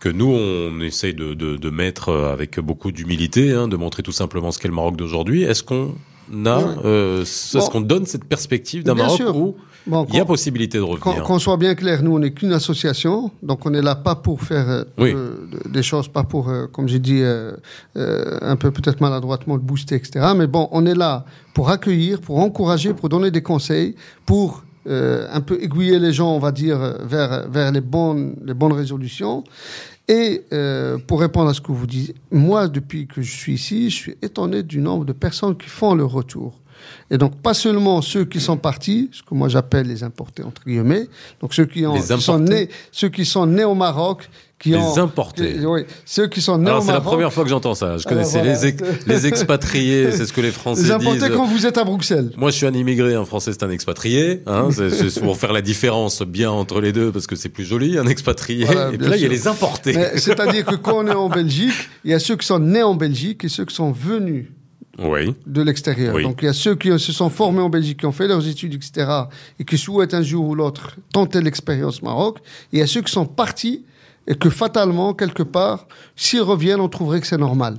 que 0.00 0.08
nous, 0.10 0.26
on 0.32 0.80
essaye 0.80 1.14
de, 1.14 1.32
de, 1.34 1.56
de 1.56 1.70
mettre 1.70 2.10
euh, 2.10 2.32
avec 2.32 2.60
beaucoup 2.60 2.92
d'humilité, 2.92 3.52
hein, 3.52 3.68
de 3.68 3.76
montrer 3.76 4.02
tout 4.02 4.12
simplement 4.12 4.50
ce 4.52 4.58
qu'est 4.58 4.68
le 4.68 4.74
Maroc 4.74 4.96
d'aujourd'hui. 4.96 5.42
Est-ce 5.44 5.62
qu'on 5.62 5.94
a, 6.44 6.58
euh, 6.84 7.22
est-ce 7.22 7.56
Bon. 7.58 7.68
qu'on 7.68 7.80
donne 7.80 8.04
cette 8.06 8.24
perspective 8.24 8.82
d'un 8.84 8.94
Maroc 8.94 9.16
sûr. 9.16 9.36
où 9.36 9.56
Bon, 9.86 10.06
il 10.08 10.16
y 10.16 10.20
a 10.20 10.24
possibilité 10.24 10.78
de 10.78 10.82
revenir 10.82 11.22
qu'on 11.24 11.38
soit 11.38 11.58
bien 11.58 11.74
clair, 11.74 12.02
nous, 12.02 12.14
on 12.14 12.18
n'est 12.18 12.32
qu'une 12.32 12.54
association, 12.54 13.30
donc 13.42 13.66
on 13.66 13.70
n'est 13.70 13.82
là 13.82 13.94
pas 13.94 14.14
pour 14.14 14.40
faire 14.40 14.66
euh, 14.70 14.84
Oui. 14.96 15.12
de- 15.12 15.68
des 15.68 15.82
choses, 15.82 16.08
pas 16.08 16.22
pour, 16.24 16.48
euh, 16.48 16.66
comme 16.72 16.88
j'ai 16.88 16.98
dit, 16.98 17.22
un 17.94 18.56
peu 18.56 18.70
peut-être 18.70 19.00
maladroitement, 19.02 19.56
de 19.58 19.62
booster, 19.62 19.94
etc. 19.96 20.32
Mais 20.36 20.46
bon, 20.46 20.68
on 20.72 20.86
est 20.86 20.94
là 20.94 21.24
pour 21.52 21.68
accueillir, 21.70 22.20
pour 22.22 22.38
encourager, 22.38 22.94
pour 22.94 23.08
donner 23.10 23.30
des 23.30 23.42
conseils, 23.42 23.94
pour 24.24 24.63
euh, 24.86 25.26
un 25.30 25.40
peu 25.40 25.62
aiguiller 25.62 25.98
les 25.98 26.12
gens, 26.12 26.34
on 26.34 26.38
va 26.38 26.52
dire, 26.52 26.78
vers, 27.02 27.48
vers 27.48 27.72
les, 27.72 27.80
bonnes, 27.80 28.36
les 28.44 28.54
bonnes 28.54 28.72
résolutions. 28.72 29.44
Et 30.08 30.42
euh, 30.52 30.98
pour 30.98 31.20
répondre 31.20 31.48
à 31.48 31.54
ce 31.54 31.60
que 31.60 31.72
vous 31.72 31.86
dites, 31.86 32.14
moi, 32.30 32.68
depuis 32.68 33.06
que 33.06 33.22
je 33.22 33.30
suis 33.30 33.54
ici, 33.54 33.90
je 33.90 33.96
suis 33.96 34.16
étonné 34.20 34.62
du 34.62 34.80
nombre 34.80 35.04
de 35.04 35.12
personnes 35.12 35.56
qui 35.56 35.68
font 35.68 35.94
le 35.94 36.04
retour. 36.04 36.60
Et 37.10 37.16
donc, 37.16 37.36
pas 37.36 37.54
seulement 37.54 38.02
ceux 38.02 38.24
qui 38.26 38.40
sont 38.40 38.58
partis, 38.58 39.08
ce 39.12 39.22
que 39.22 39.34
moi 39.34 39.48
j'appelle 39.48 39.86
les 39.86 40.02
importés, 40.02 40.42
entre 40.42 40.62
guillemets, 40.64 41.08
donc 41.40 41.54
ceux 41.54 41.64
qui, 41.64 41.86
ont, 41.86 41.94
qui 41.94 42.20
sont 42.20 42.38
nés, 42.38 42.68
ceux 42.92 43.08
qui 43.08 43.24
sont 43.24 43.46
nés 43.46 43.64
au 43.64 43.74
Maroc, 43.74 44.28
qui 44.64 44.70
Les 44.70 44.76
ont... 44.78 44.96
importés. 44.98 45.54
qui- 45.58 45.66
oui, 45.66 45.82
ceux 46.06 46.26
qui 46.26 46.40
sont 46.40 46.56
nés 46.58 46.70
Alors 46.70 46.82
au 46.82 46.86
c'est 46.86 46.92
la 46.92 47.00
première 47.02 47.32
fois 47.32 47.44
que 47.44 47.50
j'entends 47.50 47.74
ça. 47.74 47.98
Je 47.98 48.04
Ah, 48.06 48.08
connaissais 48.08 48.38
voilà. 48.38 48.54
les, 48.54 48.66
ex- 48.66 48.82
les 49.06 49.26
expatriés, 49.26 50.10
c'est 50.10 50.24
ce 50.26 50.32
que 50.32 50.40
les 50.40 50.50
Français 50.60 50.82
Les 50.84 50.90
importés 50.90 51.18
disent. 51.20 51.30
quand 51.36 51.44
vous 51.46 51.66
êtes 51.66 51.76
à 51.78 51.84
Bruxelles. 51.84 52.30
Moi, 52.36 52.50
je 52.50 52.56
suis 52.56 52.66
un 52.66 52.72
immigré, 52.72 53.14
un 53.14 53.24
Français, 53.26 53.52
c'est 53.52 53.62
un 53.62 53.70
expatrié. 53.70 54.42
Hein, 54.46 54.70
c'est 54.72 55.20
pour 55.22 55.36
faire 55.36 55.52
la 55.52 55.60
différence 55.62 56.22
bien 56.22 56.50
entre 56.50 56.80
les 56.80 56.92
deux, 56.92 57.12
parce 57.12 57.26
que 57.26 57.36
c'est 57.36 57.50
plus 57.50 57.64
joli, 57.64 57.98
un 57.98 58.06
expatrié. 58.06 58.64
Voilà, 58.64 58.90
et 58.92 58.96
puis 58.98 59.06
là, 59.06 59.16
il 59.16 59.22
y 59.22 59.26
a 59.26 59.28
les 59.28 59.46
importés. 59.46 59.92
C'est-à-dire 60.16 60.64
que 60.64 60.76
quand 60.76 61.04
on 61.04 61.06
est 61.06 61.14
en 61.14 61.28
Belgique, 61.28 61.74
il 62.04 62.10
y 62.10 62.14
a 62.14 62.18
ceux 62.18 62.36
qui 62.36 62.46
sont 62.46 62.58
nés 62.58 62.82
en 62.82 62.94
Belgique 62.94 63.44
et 63.44 63.48
ceux 63.50 63.66
qui 63.66 63.74
sont 63.74 63.92
venus 63.92 64.46
Oui. 64.98 65.34
de 65.46 65.60
l'extérieur. 65.62 66.14
Oui. 66.14 66.22
Donc 66.22 66.38
il 66.40 66.46
y 66.46 66.48
a 66.48 66.52
ceux 66.54 66.74
qui 66.74 66.88
se 66.98 67.12
sont 67.12 67.28
formés 67.28 67.60
en 67.60 67.68
Belgique, 67.68 67.98
qui 68.00 68.06
ont 68.06 68.12
fait 68.12 68.28
leurs 68.28 68.46
études, 68.48 68.74
etc., 68.74 69.06
et 69.60 69.64
qui 69.64 69.76
souhaitent 69.76 70.14
un 70.14 70.22
jour 70.22 70.46
ou 70.48 70.54
l'autre 70.54 70.96
tenter 71.12 71.40
l'expérience 71.42 72.00
Maroc. 72.02 72.38
Et 72.72 72.76
il 72.76 72.78
y 72.78 72.82
a 72.82 72.86
ceux 72.86 73.02
qui 73.02 73.12
sont 73.12 73.26
partis 73.26 73.84
et 74.26 74.34
que 74.34 74.50
fatalement, 74.50 75.14
quelque 75.14 75.42
part, 75.42 75.86
s'ils 76.16 76.40
reviennent, 76.42 76.80
on 76.80 76.88
trouverait 76.88 77.20
que 77.20 77.26
c'est 77.26 77.38
normal. 77.38 77.78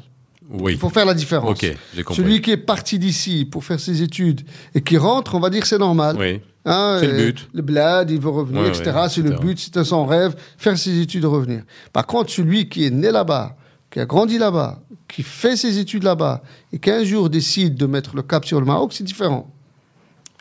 Oui. 0.49 0.73
Il 0.73 0.77
faut 0.77 0.89
faire 0.89 1.05
la 1.05 1.15
différence. 1.15 1.49
Ok, 1.51 1.75
j'ai 1.95 2.03
compris. 2.03 2.21
Celui 2.21 2.41
qui 2.41 2.51
est 2.51 2.57
parti 2.57 2.99
d'ici 2.99 3.45
pour 3.45 3.63
faire 3.63 3.79
ses 3.79 4.03
études 4.03 4.41
et 4.75 4.81
qui 4.81 4.97
rentre, 4.97 5.33
on 5.35 5.39
va 5.39 5.49
dire 5.49 5.61
que 5.61 5.67
c'est 5.67 5.79
normal. 5.79 6.15
Oui. 6.19 6.41
Hein, 6.65 6.97
C'est 6.99 7.07
le 7.07 7.25
but. 7.31 7.49
Le 7.53 7.61
bled, 7.61 8.11
il 8.11 8.19
veut 8.19 8.29
revenir, 8.29 8.61
Ouais, 8.61 8.69
etc. 8.69 8.91
ouais, 8.95 9.09
c'est 9.09 9.21
le 9.21 9.31
but, 9.31 9.59
c'est 9.59 9.83
son 9.83 10.05
rêve, 10.05 10.35
faire 10.57 10.77
ses 10.77 10.99
études, 10.99 11.25
revenir. 11.25 11.63
Par 11.93 12.05
contre, 12.05 12.31
celui 12.31 12.69
qui 12.69 12.85
est 12.85 12.89
né 12.91 13.11
là-bas, 13.11 13.55
qui 13.91 13.99
a 13.99 14.05
grandi 14.05 14.37
là-bas, 14.37 14.79
qui 15.07 15.23
fait 15.23 15.55
ses 15.55 15.77
études 15.77 16.03
là-bas, 16.03 16.41
et 16.73 16.79
qui 16.79 16.89
un 16.91 17.03
jour 17.03 17.29
décide 17.29 17.75
de 17.75 17.85
mettre 17.85 18.15
le 18.15 18.23
cap 18.23 18.45
sur 18.45 18.59
le 18.59 18.65
Maroc, 18.65 18.93
c'est 18.93 19.03
différent. 19.03 19.51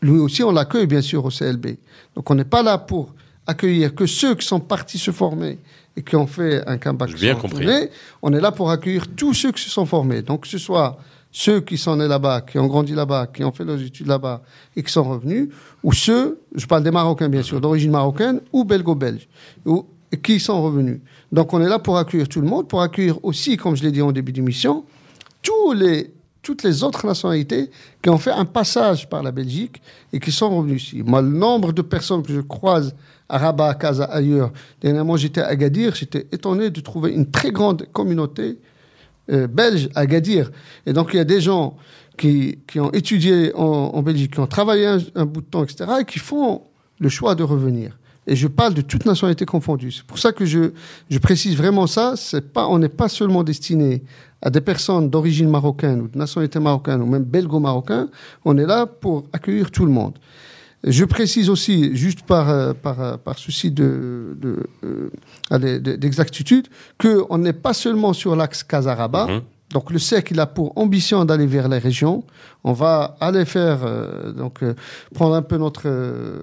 Lui 0.03 0.19
aussi, 0.19 0.43
on 0.43 0.51
l'accueille, 0.53 0.87
bien 0.87 1.03
sûr, 1.03 1.25
au 1.25 1.31
CLB. 1.31 1.77
Donc, 2.14 2.31
on 2.31 2.35
n'est 2.35 2.45
pas 2.45 2.62
là 2.62 2.79
pour 2.79 3.14
accueillir 3.47 3.95
que 3.95 4.07
ceux 4.07 4.35
qui 4.35 4.47
sont 4.47 4.61
partis 4.61 4.99
se 4.99 5.11
former 5.11 5.59
et 5.96 6.02
qui 6.02 6.16
ont 6.16 6.26
fait 6.26 6.66
un 6.66 6.78
comeback. 6.78 7.14
Bien 7.14 7.35
compris. 7.35 7.66
On 8.22 8.33
est 8.33 8.40
là 8.40 8.52
pour 8.52 8.70
accueillir 8.70 9.07
tous 9.14 9.35
ceux 9.35 9.52
qui 9.52 9.62
se 9.62 9.70
sont 9.70 9.87
formés. 9.87 10.22
Donc, 10.22 10.42
que 10.42 10.48
ce 10.48 10.59
soit 10.59 10.98
ceux 11.37 11.61
qui 11.61 11.76
sont 11.76 11.96
nés 11.96 12.07
là-bas, 12.07 12.42
qui 12.42 12.61
ont 12.61 12.68
grandi 12.68 12.94
là-bas, 12.94 13.26
qui 13.26 13.42
ont 13.42 13.50
fait 13.50 13.64
leurs 13.64 13.83
études 13.83 14.07
là-bas 14.07 14.42
et 14.76 14.85
qui 14.85 14.92
sont 14.92 15.02
revenus, 15.02 15.48
ou 15.83 15.92
ceux, 15.92 16.38
je 16.54 16.64
parle 16.64 16.85
des 16.85 16.92
Marocains 16.92 17.28
bien 17.28 17.42
sûr, 17.42 17.61
d'origine 17.61 17.90
marocaine 17.90 18.40
ou 18.52 18.64
belgo-belge, 18.64 19.28
ou 19.66 19.85
qui 20.22 20.38
sont 20.38 20.62
revenus. 20.62 21.00
Donc 21.33 21.52
on 21.52 21.61
est 21.61 21.68
là 21.68 21.80
pour 21.80 21.98
accueillir 21.98 22.28
tout 22.28 22.40
le 22.40 22.46
monde, 22.46 22.68
pour 22.68 22.83
accueillir 22.83 23.18
aussi, 23.24 23.57
comme 23.57 23.76
je 23.76 23.83
l'ai 23.83 23.90
dit 23.90 24.00
en 24.00 24.12
début 24.12 24.30
d'émission, 24.30 24.85
tous 25.42 25.72
les, 25.72 26.14
toutes 26.40 26.62
les 26.62 26.85
autres 26.85 27.04
nationalités 27.04 27.68
qui 28.00 28.11
ont 28.11 28.18
fait 28.18 28.30
un 28.30 28.44
passage 28.44 29.09
par 29.09 29.24
la 29.24 29.33
Belgique 29.33 29.83
et 30.12 30.20
qui 30.20 30.30
sont 30.30 30.57
revenus 30.57 30.85
ici. 30.85 31.02
Moi, 31.02 31.20
le 31.20 31.30
nombre 31.30 31.72
de 31.72 31.83
personnes 31.83 32.22
que 32.22 32.33
je 32.33 32.42
croise 32.42 32.94
à 33.28 33.38
Rabat, 33.38 33.74
Casa, 33.74 34.04
ailleurs, 34.04 34.52
dernièrement 34.80 35.16
j'étais 35.16 35.40
à 35.40 35.46
Agadir, 35.46 35.94
j'étais 35.94 36.26
étonné 36.32 36.70
de 36.70 36.80
trouver 36.80 37.12
une 37.12 37.30
très 37.30 37.50
grande 37.50 37.87
communauté 37.92 38.58
euh, 39.30 39.46
belge 39.46 39.88
à 39.94 40.00
Agadir. 40.00 40.50
Et 40.87 40.92
donc 40.92 41.10
il 41.12 41.16
y 41.16 41.20
a 41.20 41.24
des 41.24 41.40
gens 41.40 41.76
qui, 42.16 42.58
qui 42.66 42.80
ont 42.80 42.92
étudié 42.92 43.52
en, 43.54 44.02
Belgique, 44.02 44.34
qui 44.34 44.40
ont 44.40 44.46
travaillé 44.46 44.87
un, 44.87 44.98
un 45.14 45.26
bout 45.26 45.40
de 45.40 45.46
temps, 45.46 45.64
etc., 45.64 45.84
et 46.00 46.04
qui 46.04 46.18
font 46.18 46.62
le 47.00 47.08
choix 47.08 47.34
de 47.34 47.42
revenir. 47.42 47.98
Et 48.26 48.37
je 48.37 48.48
parle 48.48 48.74
de 48.74 48.80
toute 48.80 49.04
nationalité 49.04 49.44
confondue. 49.44 49.92
C'est 49.92 50.04
pour 50.04 50.18
ça 50.18 50.32
que 50.32 50.46
je, 50.46 50.70
je 51.10 51.18
précise 51.18 51.56
vraiment 51.56 51.87
ça. 51.87 52.14
C'est 52.16 52.52
pas, 52.52 52.66
on 52.68 52.79
n'est 52.79 52.88
pas 52.88 53.08
seulement 53.08 53.42
destiné 53.42 54.02
à 54.40 54.50
des 54.50 54.60
personnes 54.60 55.10
d'origine 55.10 55.48
marocaine 55.48 56.00
ou 56.02 56.08
de 56.08 56.16
nationalité 56.16 56.58
marocaine 56.58 57.02
ou 57.02 57.06
même 57.06 57.25
belgo-marocain. 57.25 58.08
On 58.44 58.56
est 58.56 58.66
là 58.66 58.87
pour 58.87 59.25
accueillir 59.33 59.70
tout 59.70 59.85
le 59.85 59.92
monde. 59.92 60.14
Je 60.87 61.04
précise 61.04 61.48
aussi, 61.48 61.96
juste 61.96 62.22
par, 62.22 62.50
euh, 62.50 62.74
par, 62.74 63.00
euh, 63.00 63.16
par 63.16 63.38
souci 63.38 63.70
de, 63.70 64.37
euh, 64.85 65.78
d'exactitude, 65.78 66.68
qu'on 67.00 67.38
n'est 67.38 67.54
pas 67.54 67.72
seulement 67.72 68.12
sur 68.12 68.37
l'axe 68.37 68.62
Casaraba. 68.62 69.26
Mhm. 69.26 69.40
Donc 69.75 69.90
le 69.90 69.98
cercle 69.98 70.33
il 70.35 70.40
a 70.40 70.46
pour 70.46 70.72
ambition 70.77 71.25
d'aller 71.27 71.46
vers 71.46 71.68
les 71.68 71.79
régions. 71.79 72.25
On 72.66 72.72
va 72.72 73.16
aller 73.20 73.44
faire 73.44 73.81
euh, 73.85 74.33
donc 74.33 74.62
euh, 74.62 74.72
prendre 75.14 75.35
un 75.35 75.42
peu 75.42 75.58
notre 75.58 75.83
euh, 75.87 76.38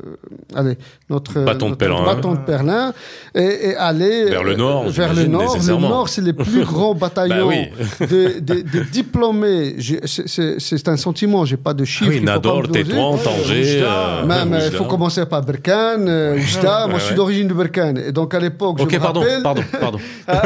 allez 0.55 0.77
notre 1.09 1.39
Bâton 1.39 1.71
de 1.71 1.75
bâton 1.75 2.37
Berlin 2.45 2.93
et, 3.33 3.69
et 3.69 3.75
aller 3.75 4.25
Vers 4.25 4.43
le 4.43 4.55
nord, 4.55 4.87
vers 4.89 5.13
le 5.15 5.25
nord. 5.25 5.57
Le 5.57 5.73
nord 5.77 6.09
c'est 6.09 6.21
les 6.21 6.33
plus 6.33 6.63
grands 6.73 6.93
bataillons 6.93 7.47
Bah 7.49 7.55
oui. 7.99 8.07
de, 8.07 8.39
de- 8.39 8.61
de 8.61 8.83
diplômés. 8.91 9.77
C'est- 10.05 10.87
un 10.87 10.97
sentiment. 10.97 11.45
J'ai 11.45 11.57
pas 11.57 11.73
de 11.73 11.83
Ah 11.83 11.85
chiffres. 11.85 12.09
oui, 12.11 12.19
faut 12.19 12.25
pas 12.25 12.31
Nador. 12.33 12.67
Tétouan, 12.71 13.17
Tanger. 13.17 13.83
Même, 14.27 14.57
il 14.65 14.71
faut 14.75 14.83
commencer 14.85 15.25
par 15.25 15.41
Berkane, 15.43 16.09
Oujda. 16.37 16.87
Moi, 16.87 16.95
Ouais, 16.95 16.99
je 16.99 17.05
suis 17.05 17.15
d'origine 17.15 17.47
de 17.47 17.53
Berkane. 17.53 17.97
Et 17.99 18.11
donc, 18.11 18.33
à 18.33 18.39
l'époque, 18.39 18.77
je 18.79 18.83
Ok, 18.83 18.93
me 18.93 18.99
pardon, 18.99 19.21
rappelle... 19.21 19.41
pardon, 19.43 19.61
pardon. 19.79 19.99
à, 20.27 20.37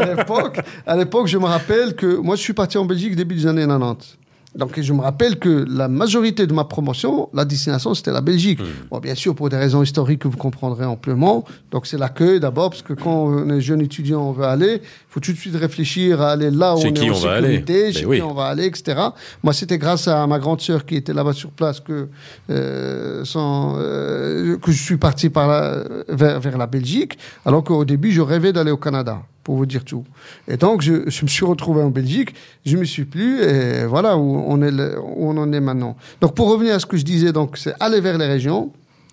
à 0.00 0.04
l'époque, 0.14 0.58
à 0.86 0.96
l'époque, 0.96 1.26
je 1.28 1.38
me 1.38 1.44
rappelle 1.46 1.94
que 1.94 2.16
moi, 2.16 2.31
je 2.36 2.42
suis 2.42 2.52
parti 2.52 2.78
en 2.78 2.84
Belgique 2.84 3.16
début 3.16 3.34
des 3.34 3.46
années 3.46 3.66
90. 3.66 4.18
Donc, 4.54 4.78
je 4.78 4.92
me 4.92 5.00
rappelle 5.00 5.38
que 5.38 5.64
la 5.66 5.88
majorité 5.88 6.46
de 6.46 6.52
ma 6.52 6.64
promotion, 6.64 7.30
la 7.32 7.46
destination, 7.46 7.94
c'était 7.94 8.12
la 8.12 8.20
Belgique. 8.20 8.60
Hmm. 8.60 8.64
Bon, 8.90 8.98
bien 8.98 9.14
sûr, 9.14 9.34
pour 9.34 9.48
des 9.48 9.56
raisons 9.56 9.82
historiques 9.82 10.18
que 10.20 10.28
vous 10.28 10.36
comprendrez 10.36 10.84
amplement. 10.84 11.46
Donc, 11.70 11.86
c'est 11.86 11.96
l'accueil 11.96 12.38
d'abord, 12.38 12.68
parce 12.68 12.82
que 12.82 12.92
quand 12.92 13.28
on 13.28 13.48
est 13.48 13.62
jeune 13.62 13.80
étudiant, 13.80 14.20
on 14.28 14.32
veut 14.32 14.44
aller, 14.44 14.74
il 14.82 14.88
faut 15.08 15.20
tout 15.20 15.32
de 15.32 15.38
suite 15.38 15.56
réfléchir 15.56 16.20
à 16.20 16.32
aller 16.32 16.50
là 16.50 16.74
où 16.76 16.82
Chez 16.82 16.88
on 16.88 16.92
qui 16.92 17.06
est 17.06 17.10
en 17.10 17.28
aller. 17.30 17.58
Ben 17.60 17.94
chez 17.94 18.04
oui. 18.04 18.18
qui 18.18 18.22
on 18.22 18.34
va 18.34 18.44
aller, 18.44 18.66
etc. 18.66 19.00
Moi, 19.42 19.54
c'était 19.54 19.78
grâce 19.78 20.06
à 20.06 20.26
ma 20.26 20.38
grande 20.38 20.60
sœur 20.60 20.84
qui 20.84 20.96
était 20.96 21.14
là-bas 21.14 21.32
sur 21.32 21.48
place 21.50 21.80
que, 21.80 22.08
euh, 22.50 23.24
sans, 23.24 23.76
euh, 23.78 24.58
que 24.58 24.70
je 24.70 24.82
suis 24.82 24.98
parti 24.98 25.30
par 25.30 25.48
la- 25.48 25.82
vers, 26.10 26.40
vers 26.40 26.58
la 26.58 26.66
Belgique, 26.66 27.16
alors 27.46 27.64
qu'au 27.64 27.86
début, 27.86 28.12
je 28.12 28.20
rêvais 28.20 28.52
d'aller 28.52 28.70
au 28.70 28.76
Canada, 28.76 29.22
pour 29.44 29.56
vous 29.56 29.66
dire 29.66 29.84
tout. 29.84 30.04
Et 30.48 30.56
donc, 30.56 30.82
je, 30.82 31.08
je 31.10 31.22
me 31.24 31.28
suis 31.28 31.44
retrouvé 31.44 31.82
en 31.82 31.90
Belgique, 31.90 32.34
je 32.64 32.76
me 32.76 32.84
suis 32.84 33.04
plu, 33.04 33.42
et 33.42 33.84
voilà 33.86 34.16
où 34.16 34.44
on, 34.46 34.62
est 34.62 34.70
le- 34.70 34.98
où 35.00 35.28
on 35.30 35.36
en 35.36 35.52
est 35.52 35.60
maintenant. 35.60 35.96
Donc, 36.20 36.34
pour 36.34 36.48
revenir 36.50 36.74
à 36.74 36.78
ce 36.78 36.86
que 36.86 36.96
je 36.96 37.04
disais, 37.04 37.32
donc, 37.32 37.56
c'est 37.56 37.74
aller 37.80 38.00
vers 38.00 38.18
les 38.18 38.26
régions, 38.26 38.70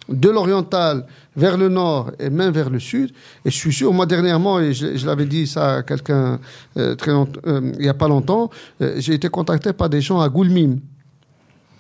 de 0.07 0.30
l'oriental 0.30 1.05
vers 1.36 1.55
le 1.55 1.69
nord 1.69 2.11
et 2.19 2.32
même 2.32 2.51
vers 2.51 2.69
le 2.71 2.80
sud. 2.80 3.11
Et 3.45 3.51
je 3.51 3.55
suis 3.55 3.71
sûr, 3.71 3.93
moi 3.93 4.07
dernièrement, 4.07 4.59
et 4.59 4.73
je, 4.73 4.97
je 4.97 5.05
l'avais 5.05 5.25
dit 5.25 5.45
ça 5.45 5.75
à 5.77 5.84
quelqu'un 5.84 6.39
euh, 6.77 6.95
très 6.95 7.11
euh, 7.11 7.71
il 7.75 7.82
n'y 7.82 7.88
a 7.89 7.93
pas 7.93 8.07
longtemps, 8.07 8.49
euh, 8.82 8.95
j'ai 8.97 9.13
été 9.13 9.30
contacté 9.30 9.71
par 9.71 9.88
des 9.88 10.01
gens 10.01 10.19
à 10.19 10.27
Goulmim. 10.27 10.80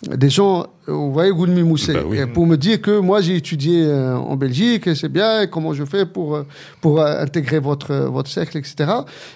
Des 0.03 0.29
gens, 0.29 0.67
vous 0.89 1.11
voyez, 1.13 1.31
Goulmim 1.31 1.69
où 1.71 1.77
c'est, 1.77 1.93
Bah 1.93 2.01
oui. 2.05 2.19
Pour 2.33 2.45
me 2.45 2.55
dire 2.57 2.81
que 2.81 2.99
moi 2.99 3.21
j'ai 3.21 3.35
étudié 3.35 3.83
euh, 3.85 4.15
en 4.17 4.35
Belgique 4.35 4.87
et 4.87 4.95
c'est 4.95 5.09
bien, 5.09 5.41
et 5.43 5.47
comment 5.49 5.73
je 5.73 5.83
fais 5.85 6.05
pour, 6.05 6.35
euh, 6.35 6.43
pour 6.81 6.99
euh, 7.01 7.21
intégrer 7.21 7.59
votre, 7.59 7.91
euh, 7.91 8.09
votre 8.09 8.29
cercle, 8.29 8.57
etc. 8.57 8.89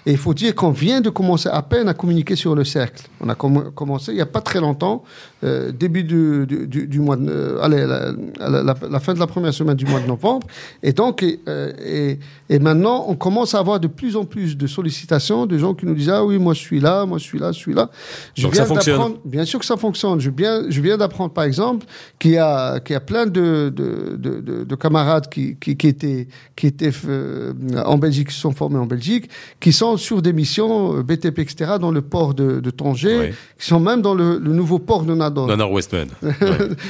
Et 0.06 0.12
il 0.12 0.18
faut 0.18 0.34
dire 0.34 0.54
qu'on 0.56 0.72
vient 0.72 1.02
de 1.02 1.10
commencer 1.10 1.50
à 1.52 1.62
peine 1.62 1.88
à 1.88 1.94
communiquer 1.94 2.36
sur 2.36 2.56
le 2.56 2.64
cercle. 2.64 3.04
On 3.22 3.30
a 3.30 3.34
comm- 3.36 3.72
commencé 3.74 4.12
il 4.12 4.16
n'y 4.16 4.22
a 4.22 4.26
pas 4.26 4.42
très 4.42 4.60
longtemps, 4.60 5.04
euh, 5.44 5.72
début 5.72 6.04
du, 6.04 6.46
du, 6.48 6.68
du- 6.68 6.88
du 6.88 7.00
mois 7.00 7.16
de, 7.18 7.30
euh, 7.30 7.62
allez, 7.62 7.86
la, 7.86 8.12
la- 8.50 8.64
la- 8.64 8.76
la 8.90 9.00
fin 9.00 9.14
de 9.14 9.20
la 9.20 9.28
première 9.28 9.54
semaine 9.54 9.76
du 9.76 9.86
mois 9.86 10.00
de 10.00 10.08
novembre. 10.08 10.48
Et 10.82 10.94
donc, 10.94 11.24
et, 11.24 11.40
euh, 11.48 11.72
et, 11.86 12.20
et 12.50 12.60
maintenant, 12.60 13.06
on 13.08 13.16
commence 13.16 13.54
à 13.56 13.60
avoir 13.60 13.80
de 13.80 13.88
plus 13.88 14.16
en 14.16 14.26
plus 14.26 14.58
de 14.58 14.68
sollicitations 14.68 15.46
de 15.46 15.58
gens 15.58 15.74
qui 15.74 15.86
nous 15.86 15.96
disent 15.96 16.10
Ah 16.10 16.24
oui, 16.24 16.38
moi 16.38 16.54
je 16.54 16.60
suis 16.60 16.80
là, 16.80 17.06
moi 17.06 17.18
je 17.18 17.24
suis 17.24 17.40
là, 17.40 17.52
je 17.52 17.58
suis 17.60 17.74
là. 17.74 17.90
Je 18.36 18.44
Donc 18.44 18.56
ça 18.56 18.64
viens 18.64 18.74
fonctionne. 18.76 18.96
d'apprendre- 18.98 19.18
Bien 19.26 19.46
sûr 19.46 19.60
que 19.60 19.66
ça 19.66 19.78
fonctionne. 19.78 20.20
Je 20.20 20.30
viens, 20.30 20.64
je 20.70 20.82
viens 20.82 20.98
d'apprendre, 20.98 21.32
par 21.34 21.43
exemple, 21.44 21.86
qu'il 22.20 22.32
y 22.32 22.38
a, 22.38 22.80
qu'il 22.80 22.94
y 22.94 22.98
a 22.98 23.00
plein 23.00 23.26
de, 23.26 23.70
de, 23.76 24.16
de, 24.18 24.42
de- 24.42 24.64
de 24.64 24.76
camarades 24.76 25.30
qui, 25.30 25.56
qui, 25.58 25.76
qui 25.78 25.88
étaient, 25.88 26.28
qui 26.56 26.68
étaient 26.68 26.92
euh, 27.08 27.54
en 27.86 27.98
Belgique, 27.98 28.30
qui 28.30 28.36
sont 28.40 28.52
formés 28.52 28.78
en 28.80 28.86
Belgique, 28.86 29.30
qui 29.60 29.72
sont 29.74 29.98
sur 29.98 30.22
des 30.22 30.34
missions 30.34 30.98
euh, 30.98 31.04
BTP, 31.04 31.40
etc., 31.40 31.74
dans 31.80 31.92
le 31.92 32.02
port 32.02 32.34
de, 32.34 32.60
de 32.60 32.70
Tanger, 32.70 33.34
qui 33.60 33.68
sont 33.68 33.80
même 33.80 34.02
dans 34.02 34.14
le, 34.16 34.40
le 34.40 34.54
nouveau 34.54 34.80
port 34.80 35.04
de 35.04 35.14
Nador. 35.14 35.48
Nana 35.48 35.68
Westman. 35.68 36.08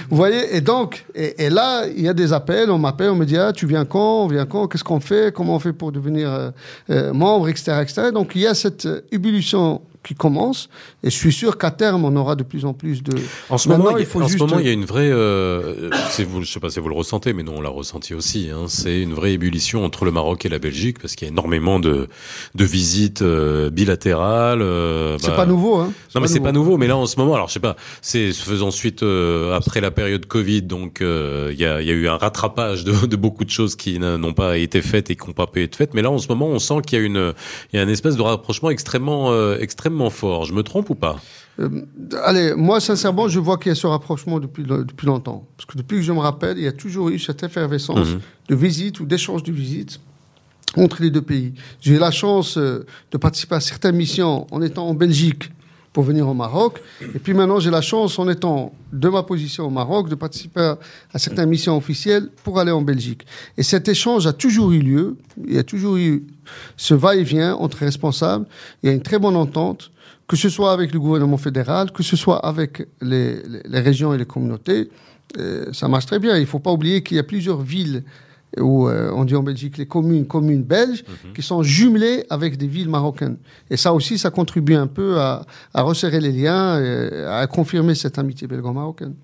Vous 0.09 0.17
voyez, 0.17 0.55
et 0.55 0.61
donc, 0.61 1.05
et, 1.15 1.45
et 1.45 1.49
là, 1.49 1.85
il 1.87 2.01
y 2.03 2.07
a 2.07 2.13
des 2.13 2.31
appels, 2.33 2.69
on 2.71 2.77
m'appelle, 2.77 3.09
on 3.09 3.15
me 3.15 3.25
dit, 3.25 3.37
ah, 3.37 3.51
tu 3.53 3.65
viens 3.67 3.85
quand, 3.85 4.23
on 4.23 4.27
vient 4.27 4.45
quand, 4.45 4.67
qu'est-ce 4.67 4.83
qu'on 4.83 4.99
fait, 4.99 5.33
comment 5.33 5.55
on 5.55 5.59
fait 5.59 5.73
pour 5.73 5.91
devenir 5.91 6.31
euh, 6.31 6.49
euh, 6.89 7.13
membre, 7.13 7.49
etc., 7.49 7.79
etc. 7.81 8.11
Donc, 8.13 8.31
il 8.35 8.41
y 8.41 8.47
a 8.47 8.53
cette 8.53 8.87
ébullition 9.11 9.81
qui 10.03 10.15
commence, 10.15 10.69
et 11.03 11.09
je 11.09 11.15
suis 11.15 11.31
sûr 11.33 11.57
qu'à 11.57 11.71
terme, 11.71 12.05
on 12.05 12.15
aura 12.15 12.35
de 12.35 12.43
plus 12.43 12.65
en 12.65 12.73
plus 12.73 13.03
de... 13.03 13.13
En 13.49 13.57
ce 13.57 13.69
Maintenant, 13.69 13.85
moment, 13.85 13.97
il, 13.97 14.05
faut 14.05 14.21
en 14.21 14.27
ce 14.27 14.37
moment, 14.37 14.59
il 14.59 14.65
y 14.65 14.69
a 14.69 14.73
une 14.73 14.85
vraie. 14.85 15.09
Euh, 15.09 15.89
vous, 16.27 16.43
je 16.43 16.51
sais 16.51 16.59
pas 16.59 16.69
si 16.69 16.79
vous 16.79 16.89
le 16.89 16.95
ressentez, 16.95 17.33
mais 17.33 17.43
non, 17.43 17.53
on 17.57 17.61
l'a 17.61 17.69
ressenti 17.69 18.13
aussi. 18.13 18.49
Hein, 18.51 18.65
c'est 18.67 19.01
une 19.01 19.13
vraie 19.13 19.33
ébullition 19.33 19.83
entre 19.85 20.05
le 20.05 20.11
Maroc 20.11 20.45
et 20.45 20.49
la 20.49 20.59
Belgique 20.59 20.99
parce 20.99 21.15
qu'il 21.15 21.27
y 21.27 21.29
a 21.29 21.31
énormément 21.31 21.79
de 21.79 22.07
de 22.55 22.65
visites 22.65 23.21
euh, 23.21 23.69
bilatérales. 23.69 24.61
euh, 24.61 25.17
C'est 25.19 25.29
bah, 25.29 25.37
pas 25.37 25.45
nouveau, 25.45 25.75
hein. 25.77 25.91
Non, 26.15 26.21
mais 26.21 26.27
c'est 26.27 26.39
pas 26.39 26.51
nouveau. 26.51 26.77
Mais 26.77 26.87
là, 26.87 26.97
en 26.97 27.05
ce 27.05 27.17
moment, 27.19 27.35
alors 27.35 27.47
je 27.47 27.53
sais 27.53 27.59
pas. 27.59 27.75
C'est 28.01 28.31
faisant 28.33 28.71
suite 28.71 29.03
euh, 29.03 29.55
après 29.55 29.81
la 29.81 29.91
période 29.91 30.25
Covid, 30.25 30.63
donc 30.63 31.01
euh, 31.01 31.51
il 31.53 31.59
y 31.59 31.65
a 31.65 31.81
y 31.81 31.89
a 31.89 31.93
eu 31.93 32.07
un 32.07 32.17
rattrapage 32.17 32.83
de, 32.83 33.05
de 33.05 33.15
beaucoup 33.15 33.45
de 33.45 33.49
choses 33.49 33.75
qui 33.75 33.99
n'ont 33.99 34.33
pas 34.33 34.57
été 34.57 34.81
faites 34.81 35.09
et 35.09 35.15
qui 35.15 35.27
n'ont 35.27 35.33
pas 35.33 35.47
pu 35.47 35.63
être 35.63 35.75
faites. 35.75 35.93
Mais 35.93 36.01
là, 36.01 36.11
en 36.11 36.17
ce 36.17 36.27
moment, 36.27 36.47
on 36.47 36.59
sent 36.59 36.81
qu'il 36.85 36.99
y 36.99 37.01
a 37.01 37.05
une 37.05 37.33
il 37.71 37.77
y 37.77 37.79
a 37.79 37.83
une 37.83 37.89
espèce 37.89 38.15
de 38.15 38.21
rapprochement 38.21 38.69
extrêmement 38.69 39.31
euh, 39.31 39.57
extrêmement 39.93 40.09
fort. 40.09 40.45
Je 40.45 40.53
me 40.53 40.63
trompe 40.63 40.89
ou 40.89 40.95
pas? 40.95 41.17
Euh, 41.59 41.69
allez, 42.23 42.53
moi, 42.55 42.79
sincèrement, 42.79 43.27
je 43.27 43.39
vois 43.39 43.57
qu'il 43.57 43.69
y 43.69 43.71
a 43.71 43.75
ce 43.75 43.85
rapprochement 43.87 44.39
depuis, 44.39 44.63
le- 44.63 44.83
depuis 44.83 45.05
longtemps. 45.07 45.45
Parce 45.55 45.65
que 45.67 45.77
depuis 45.77 45.97
que 45.97 46.03
je 46.03 46.11
me 46.11 46.19
rappelle, 46.19 46.57
il 46.57 46.63
y 46.63 46.67
a 46.67 46.71
toujours 46.71 47.09
eu 47.09 47.19
cette 47.19 47.43
effervescence 47.43 48.09
Mhm. 48.09 48.19
de 48.49 48.55
visites 48.55 48.99
ou 48.99 49.05
d'échanges 49.05 49.43
de 49.43 49.51
visites 49.51 49.99
entre 50.77 51.01
les 51.03 51.11
deux 51.11 51.21
pays. 51.21 51.53
J'ai 51.81 51.95
eu 51.95 51.99
la 51.99 52.09
chance 52.11 52.57
euh, 52.57 52.85
de 53.11 53.17
participer 53.17 53.55
à 53.55 53.59
certaines 53.59 53.95
missions 53.95 54.47
en 54.51 54.61
étant 54.63 54.87
en 54.87 54.95
Belgique 54.95 55.51
pour 55.93 56.03
venir 56.03 56.27
au 56.27 56.33
Maroc. 56.33 56.81
Et 57.01 57.19
puis 57.19 57.33
maintenant, 57.33 57.59
j'ai 57.59 57.69
la 57.69 57.81
chance, 57.81 58.17
en 58.17 58.27
étant 58.27 58.73
de 58.91 59.09
ma 59.09 59.23
position 59.23 59.67
au 59.67 59.69
Maroc, 59.69 60.09
de 60.09 60.15
participer 60.15 60.73
à, 61.13 61.19
certaines 61.19 61.49
missions 61.49 61.77
officielles 61.77 62.29
pour 62.43 62.59
aller 62.59 62.71
en 62.71 62.81
Belgique. 62.81 63.25
Et 63.57 63.63
cet 63.63 63.87
échange 63.87 64.25
a 64.25 64.33
toujours 64.33 64.71
eu 64.71 64.79
lieu. 64.79 65.15
Il 65.47 65.53
y 65.53 65.59
a 65.59 65.63
toujours 65.63 65.97
eu 65.97 66.25
ce 66.75 66.95
va-et-vient 66.95 67.53
entre 67.55 67.77
responsables. 67.77 68.45
Il 68.81 68.87
y 68.87 68.89
a 68.89 68.95
une 68.95 69.03
très 69.03 69.19
bonne 69.19 69.35
entente, 69.35 69.91
que 70.27 70.35
ce 70.35 70.49
soit 70.49 70.73
avec 70.73 70.93
le 70.93 70.99
gouvernement 70.99 71.37
fédéral, 71.37 71.91
que 71.91 72.03
ce 72.03 72.15
soit 72.15 72.43
avec 72.43 72.87
les 73.01 73.41
régions 73.71 74.13
et 74.13 74.17
les 74.17 74.25
communautés. 74.25 74.89
Euh, 75.37 75.65
ça 75.73 75.87
marche 75.87 76.05
très 76.05 76.19
bien. 76.19 76.35
Il 76.37 76.41
ne 76.41 76.45
faut 76.45 76.59
pas 76.59 76.71
oublier 76.71 77.03
qu'il 77.03 77.17
y 77.17 77.19
a 77.19 77.23
plusieurs 77.23 77.61
villes 77.61 78.03
où 78.59 78.87
euh, 78.87 79.11
on 79.13 79.25
dit 79.25 79.35
en 79.35 79.43
Belgique 79.43 79.77
les 79.77 79.85
communes, 79.85 80.25
communes 80.27 80.63
belges, 80.63 81.03
qui 81.33 81.41
sont 81.41 81.63
jumelées 81.63 82.25
avec 82.29 82.57
des 82.57 82.67
villes 82.67 82.89
marocaines. 82.89 83.37
Et 83.69 83.77
ça 83.77 83.93
aussi, 83.93 84.17
ça 84.17 84.29
contribue 84.29 84.75
un 84.75 84.87
peu 84.87 85.19
à, 85.19 85.45
à 85.73 85.81
resserrer 85.81 86.19
les 86.19 86.31
liens, 86.31 86.81
et 86.81 87.25
à 87.25 87.47
confirmer 87.47 87.95
cette 87.95 88.17
amitié 88.19 88.47
belgo-marocaine. 88.47 89.15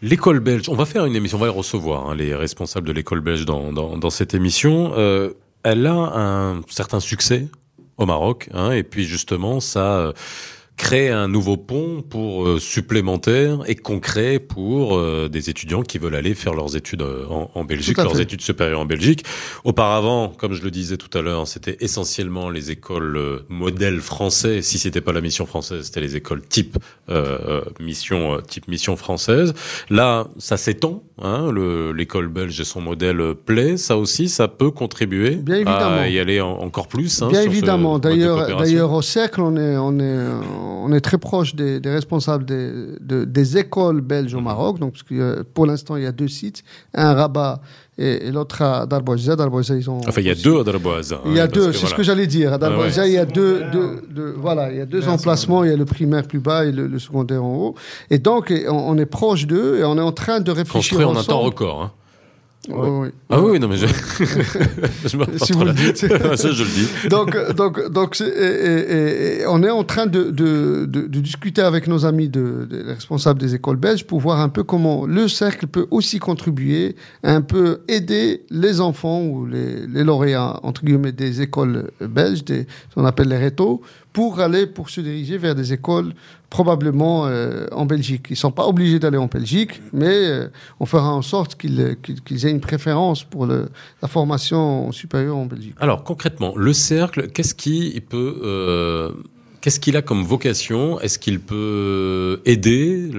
L'école 0.00 0.40
belge, 0.40 0.68
on 0.68 0.74
va 0.74 0.84
faire 0.84 1.04
une 1.06 1.16
émission, 1.16 1.38
on 1.38 1.40
va 1.40 1.46
les 1.46 1.52
recevoir, 1.52 2.08
hein, 2.08 2.14
les 2.14 2.34
responsables 2.34 2.86
de 2.86 2.92
l'école 2.92 3.20
belge 3.20 3.44
dans, 3.44 3.72
dans, 3.72 3.96
dans 3.96 4.10
cette 4.10 4.32
émission. 4.32 4.92
Euh, 4.96 5.32
elle 5.64 5.86
a 5.86 5.94
un 5.94 6.60
certain 6.68 7.00
succès 7.00 7.48
au 7.96 8.06
Maroc, 8.06 8.48
hein, 8.54 8.70
et 8.70 8.84
puis 8.84 9.04
justement, 9.04 9.58
ça 9.58 9.96
euh, 9.96 10.12
crée 10.78 11.10
un 11.10 11.28
nouveau 11.28 11.56
pont 11.58 12.02
pour 12.08 12.46
euh, 12.46 12.58
supplémentaire 12.58 13.58
et 13.66 13.74
concret 13.74 14.38
pour 14.38 14.96
euh, 14.96 15.28
des 15.28 15.50
étudiants 15.50 15.82
qui 15.82 15.98
veulent 15.98 16.14
aller 16.14 16.34
faire 16.34 16.54
leurs 16.54 16.76
études 16.76 17.02
euh, 17.02 17.26
en, 17.28 17.50
en 17.54 17.64
Belgique, 17.64 17.98
leurs 17.98 18.16
fait. 18.16 18.22
études 18.22 18.40
supérieures 18.40 18.80
en 18.80 18.86
Belgique. 18.86 19.24
Auparavant, 19.64 20.28
comme 20.38 20.54
je 20.54 20.62
le 20.62 20.70
disais 20.70 20.96
tout 20.96 21.10
à 21.18 21.20
l'heure, 21.20 21.46
c'était 21.46 21.76
essentiellement 21.80 22.48
les 22.48 22.70
écoles 22.70 23.16
euh, 23.16 23.38
modèles 23.48 24.00
français. 24.00 24.62
Si 24.62 24.78
c'était 24.78 25.00
pas 25.02 25.12
la 25.12 25.20
mission 25.20 25.44
française, 25.46 25.84
c'était 25.86 26.00
les 26.00 26.16
écoles 26.16 26.42
type 26.48 26.78
euh, 27.10 27.60
mission 27.80 28.34
euh, 28.36 28.40
type 28.40 28.68
mission 28.68 28.96
française. 28.96 29.52
Là, 29.90 30.28
ça 30.38 30.56
s'étend. 30.56 31.02
Hein, 31.20 31.50
le- 31.50 31.90
L'école 31.92 32.28
belge 32.28 32.60
et 32.60 32.64
son 32.64 32.80
modèle 32.80 33.20
plaît. 33.44 33.76
Ça 33.76 33.96
aussi, 33.98 34.28
ça 34.28 34.46
peut 34.46 34.70
contribuer 34.70 35.34
Bien 35.34 35.56
évidemment. 35.56 35.96
à 35.98 36.08
y 36.08 36.20
aller 36.20 36.40
en- 36.40 36.52
encore 36.60 36.86
plus. 36.86 37.20
hein, 37.22 37.28
Bien 37.28 37.42
évidemment. 37.42 37.98
D'ailleurs, 37.98 38.56
d'ailleurs, 38.56 38.92
au 38.92 39.02
cercle, 39.02 39.40
on 39.40 39.56
est, 39.56 39.76
on 39.76 39.98
est, 39.98 40.28
on 40.84 40.92
est 40.92 41.00
très 41.00 41.18
proche 41.18 41.54
des, 41.54 41.80
des 41.80 41.90
responsables 41.90 42.44
des, 42.44 42.70
de- 43.00 43.24
des 43.24 43.58
écoles 43.58 44.00
belges 44.00 44.32
Mhm. 44.34 44.38
au 44.40 44.42
Maroc. 44.42 44.78
Donc, 44.78 44.92
parce 44.92 45.02
que, 45.02 45.14
euh, 45.14 45.42
pour 45.54 45.66
l'instant, 45.66 45.96
il 45.96 46.02
y 46.04 46.06
a 46.06 46.12
deux 46.12 46.28
sites, 46.28 46.62
un 46.94 47.06
à 47.08 47.14
Rabat 47.14 47.60
et, 47.96 48.26
et 48.28 48.30
l'autre 48.30 48.62
à 48.62 48.86
Darboisa. 48.86 49.34
Darboisa, 49.36 49.74
ils 49.76 49.88
ont. 49.90 50.00
Enfin, 50.06 50.20
il 50.20 50.26
y 50.26 50.30
a 50.30 50.32
aussi- 50.32 50.42
deux 50.42 50.60
à 50.60 50.64
Darboise. 50.64 51.12
hein, 51.12 51.18
Il 51.26 51.34
y 51.34 51.40
a 51.40 51.46
deux, 51.46 51.72
c'est 51.72 51.86
ce 51.86 51.94
que 51.94 52.02
j'allais 52.02 52.26
dire. 52.26 52.52
À 52.52 52.58
Darboisa, 52.58 53.02
Ouais, 53.02 53.08
il 53.10 53.14
y 53.14 53.18
a 53.18 53.24
deux, 53.24 53.64
deux, 53.72 54.02
deux- 54.10 54.34
voilà, 54.36 54.70
il 54.70 54.78
y 54.78 54.80
a 54.80 54.86
deux 54.86 55.08
emplacements. 55.08 55.64
Il 55.64 55.70
y 55.70 55.72
a 55.72 55.76
le 55.76 55.84
primaire 55.84 56.26
plus 56.26 56.40
bas 56.40 56.64
et 56.64 56.72
le, 56.72 56.86
le 56.86 56.98
secondaire 56.98 57.42
en 57.44 57.54
haut. 57.56 57.74
Et 58.10 58.18
donc, 58.18 58.52
on, 58.68 58.72
on 58.72 58.98
est 58.98 59.06
proche 59.06 59.46
d'eux 59.46 59.78
et 59.78 59.84
on 59.84 59.96
est 59.98 60.00
en 60.02 60.12
train 60.12 60.40
de 60.40 60.50
réfléchir 60.50 60.98
Construit 60.98 61.04
en 61.04 61.16
un 61.16 61.24
temps 61.24 61.40
record. 61.40 61.82
Hein. 61.82 61.92
Ah 63.30 63.40
oui, 63.42 63.58
non, 63.60 63.68
mais 63.68 63.76
je. 63.76 63.86
je 65.06 65.16
me 65.16 65.24
Si 65.38 65.52
vous 65.52 65.64
le 65.64 65.72
dites. 65.72 65.96
Ça, 66.36 66.50
je 66.52 66.62
le 66.62 66.68
dis. 66.68 67.08
donc, 67.08 67.36
donc, 67.54 67.90
donc 67.90 68.14
c'est- 68.14 68.28
et- 68.28 68.92
et- 68.92 69.40
et 69.42 69.46
on 69.46 69.62
est 69.62 69.70
en 69.70 69.84
train 69.84 70.06
de, 70.06 70.24
de, 70.30 70.84
de, 70.86 71.02
de 71.06 71.20
discuter 71.20 71.62
avec 71.62 71.86
nos 71.86 72.04
amis 72.04 72.28
de, 72.28 72.66
de- 72.68 72.76
les 72.84 72.92
responsables 72.94 73.40
des 73.40 73.54
écoles 73.54 73.76
belges 73.76 74.04
pour 74.04 74.20
voir 74.20 74.40
un 74.40 74.48
peu 74.48 74.62
comment 74.64 75.06
le 75.06 75.28
cercle 75.28 75.66
peut 75.66 75.86
aussi 75.90 76.18
contribuer, 76.18 76.96
un 77.22 77.40
peu 77.40 77.80
aider 77.88 78.44
les 78.50 78.80
enfants 78.80 79.22
ou 79.22 79.46
les, 79.46 79.86
les 79.86 80.04
lauréats 80.04 80.60
entre 80.62 80.84
guillemets 80.84 81.12
des 81.12 81.40
écoles 81.42 81.90
belges, 82.00 82.44
des, 82.44 82.66
ce 82.90 82.94
qu'on 82.94 83.04
appelle 83.06 83.28
les 83.28 83.38
rétos, 83.38 83.80
pour 84.18 84.40
aller 84.40 84.66
pour 84.66 84.90
se 84.90 85.00
diriger 85.00 85.38
vers 85.38 85.54
des 85.54 85.72
écoles 85.72 86.10
probablement 86.50 87.26
euh, 87.28 87.68
en 87.70 87.86
Belgique. 87.86 88.26
Ils 88.30 88.36
sont 88.36 88.50
pas 88.50 88.66
obligés 88.66 88.98
d'aller 88.98 89.16
en 89.16 89.26
Belgique, 89.38 89.74
mais 89.92 90.16
euh, 90.28 90.48
on 90.80 90.86
fera 90.86 91.10
en 91.14 91.22
sorte 91.22 91.54
qu'ils 91.60 91.96
qu'ils- 92.02 92.20
qu'ils 92.24 92.44
aient 92.44 92.50
une 92.50 92.64
préférence 92.72 93.22
pour 93.22 93.46
la 93.46 94.08
formation 94.08 94.90
supérieure 94.90 95.36
en 95.36 95.46
Belgique. 95.46 95.76
Alors, 95.78 96.02
concrètement, 96.02 96.52
le 96.56 96.72
cercle, 96.72 97.28
qu'est-ce 97.28 97.54
qu'il 97.54 98.00
peut. 98.02 98.34
euh, 98.42 99.10
Qu'est-ce 99.60 99.80
qu'il 99.80 99.96
a 99.96 100.02
comme 100.02 100.22
vocation? 100.22 101.00
Est-ce 101.00 101.18
qu'il 101.18 101.40
peut 101.40 102.40
aider 102.44 103.10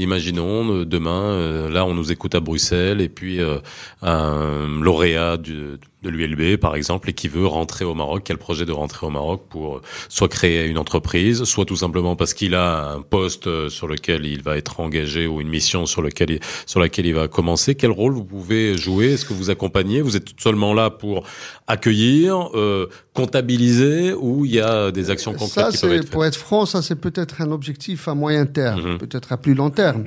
Imaginons, 0.00 0.72
euh, 0.72 0.84
demain, 0.86 1.22
euh, 1.24 1.68
là, 1.70 1.84
on 1.86 1.94
nous 1.94 2.10
écoute 2.12 2.34
à 2.36 2.40
Bruxelles, 2.40 3.00
et 3.00 3.08
puis 3.08 3.40
euh, 3.40 3.58
un 4.00 4.80
lauréat 4.80 5.36
du- 5.36 5.78
de 6.02 6.10
l'ULB, 6.10 6.56
par 6.58 6.74
exemple, 6.74 7.10
et 7.10 7.12
qui 7.12 7.28
veut 7.28 7.46
rentrer 7.46 7.84
au 7.84 7.94
Maroc, 7.94 8.24
qui 8.24 8.32
a 8.32 8.34
le 8.34 8.38
projet 8.40 8.64
de 8.64 8.72
rentrer 8.72 9.06
au 9.06 9.10
Maroc 9.10 9.42
pour 9.48 9.76
euh, 9.76 9.82
soit 10.08 10.28
créer 10.28 10.66
une 10.66 10.78
entreprise, 10.78 11.44
soit 11.44 11.64
tout 11.64 11.76
simplement 11.76 12.16
parce 12.16 12.34
qu'il 12.34 12.54
a 12.54 12.90
un 12.92 13.02
poste 13.02 13.46
euh, 13.46 13.68
sur 13.68 13.86
lequel 13.86 14.26
il 14.26 14.42
va 14.42 14.56
être 14.56 14.80
engagé 14.80 15.26
ou 15.26 15.40
une 15.40 15.48
mission 15.48 15.86
sur, 15.86 16.02
lequel 16.02 16.30
il- 16.30 16.40
sur 16.66 16.80
laquelle 16.80 17.06
il 17.06 17.14
va 17.14 17.28
commencer. 17.28 17.74
Quel 17.74 17.90
rôle 17.92 18.12
vous 18.14 18.24
pouvez 18.24 18.76
jouer? 18.76 19.12
Est-ce 19.12 19.24
que 19.24 19.32
vous 19.32 19.50
accompagnez? 19.50 20.00
Vous 20.02 20.16
êtes 20.16 20.28
seulement 20.40 20.74
là 20.74 20.90
pour 20.90 21.24
accueillir, 21.68 22.50
euh, 22.54 22.88
comptabiliser, 23.14 24.12
ou 24.12 24.44
il 24.44 24.52
y 24.54 24.60
a 24.60 24.90
des 24.90 25.10
actions 25.10 25.32
concrètes 25.32 25.50
Ça, 25.66 25.70
qui 25.70 25.78
peuvent 25.78 25.90
c'est, 25.90 25.96
être 25.96 26.02
faites? 26.04 26.10
pour 26.10 26.24
être 26.24 26.36
franc, 26.36 26.66
ça 26.66 26.82
c'est 26.82 26.96
peut-être 26.96 27.40
un 27.40 27.50
objectif 27.50 28.08
à 28.08 28.14
moyen 28.14 28.46
terme, 28.46 28.80
Mhm. 28.92 28.98
peut-être 28.98 29.32
à 29.32 29.36
plus 29.36 29.54
long 29.54 29.70
terme. 29.70 30.04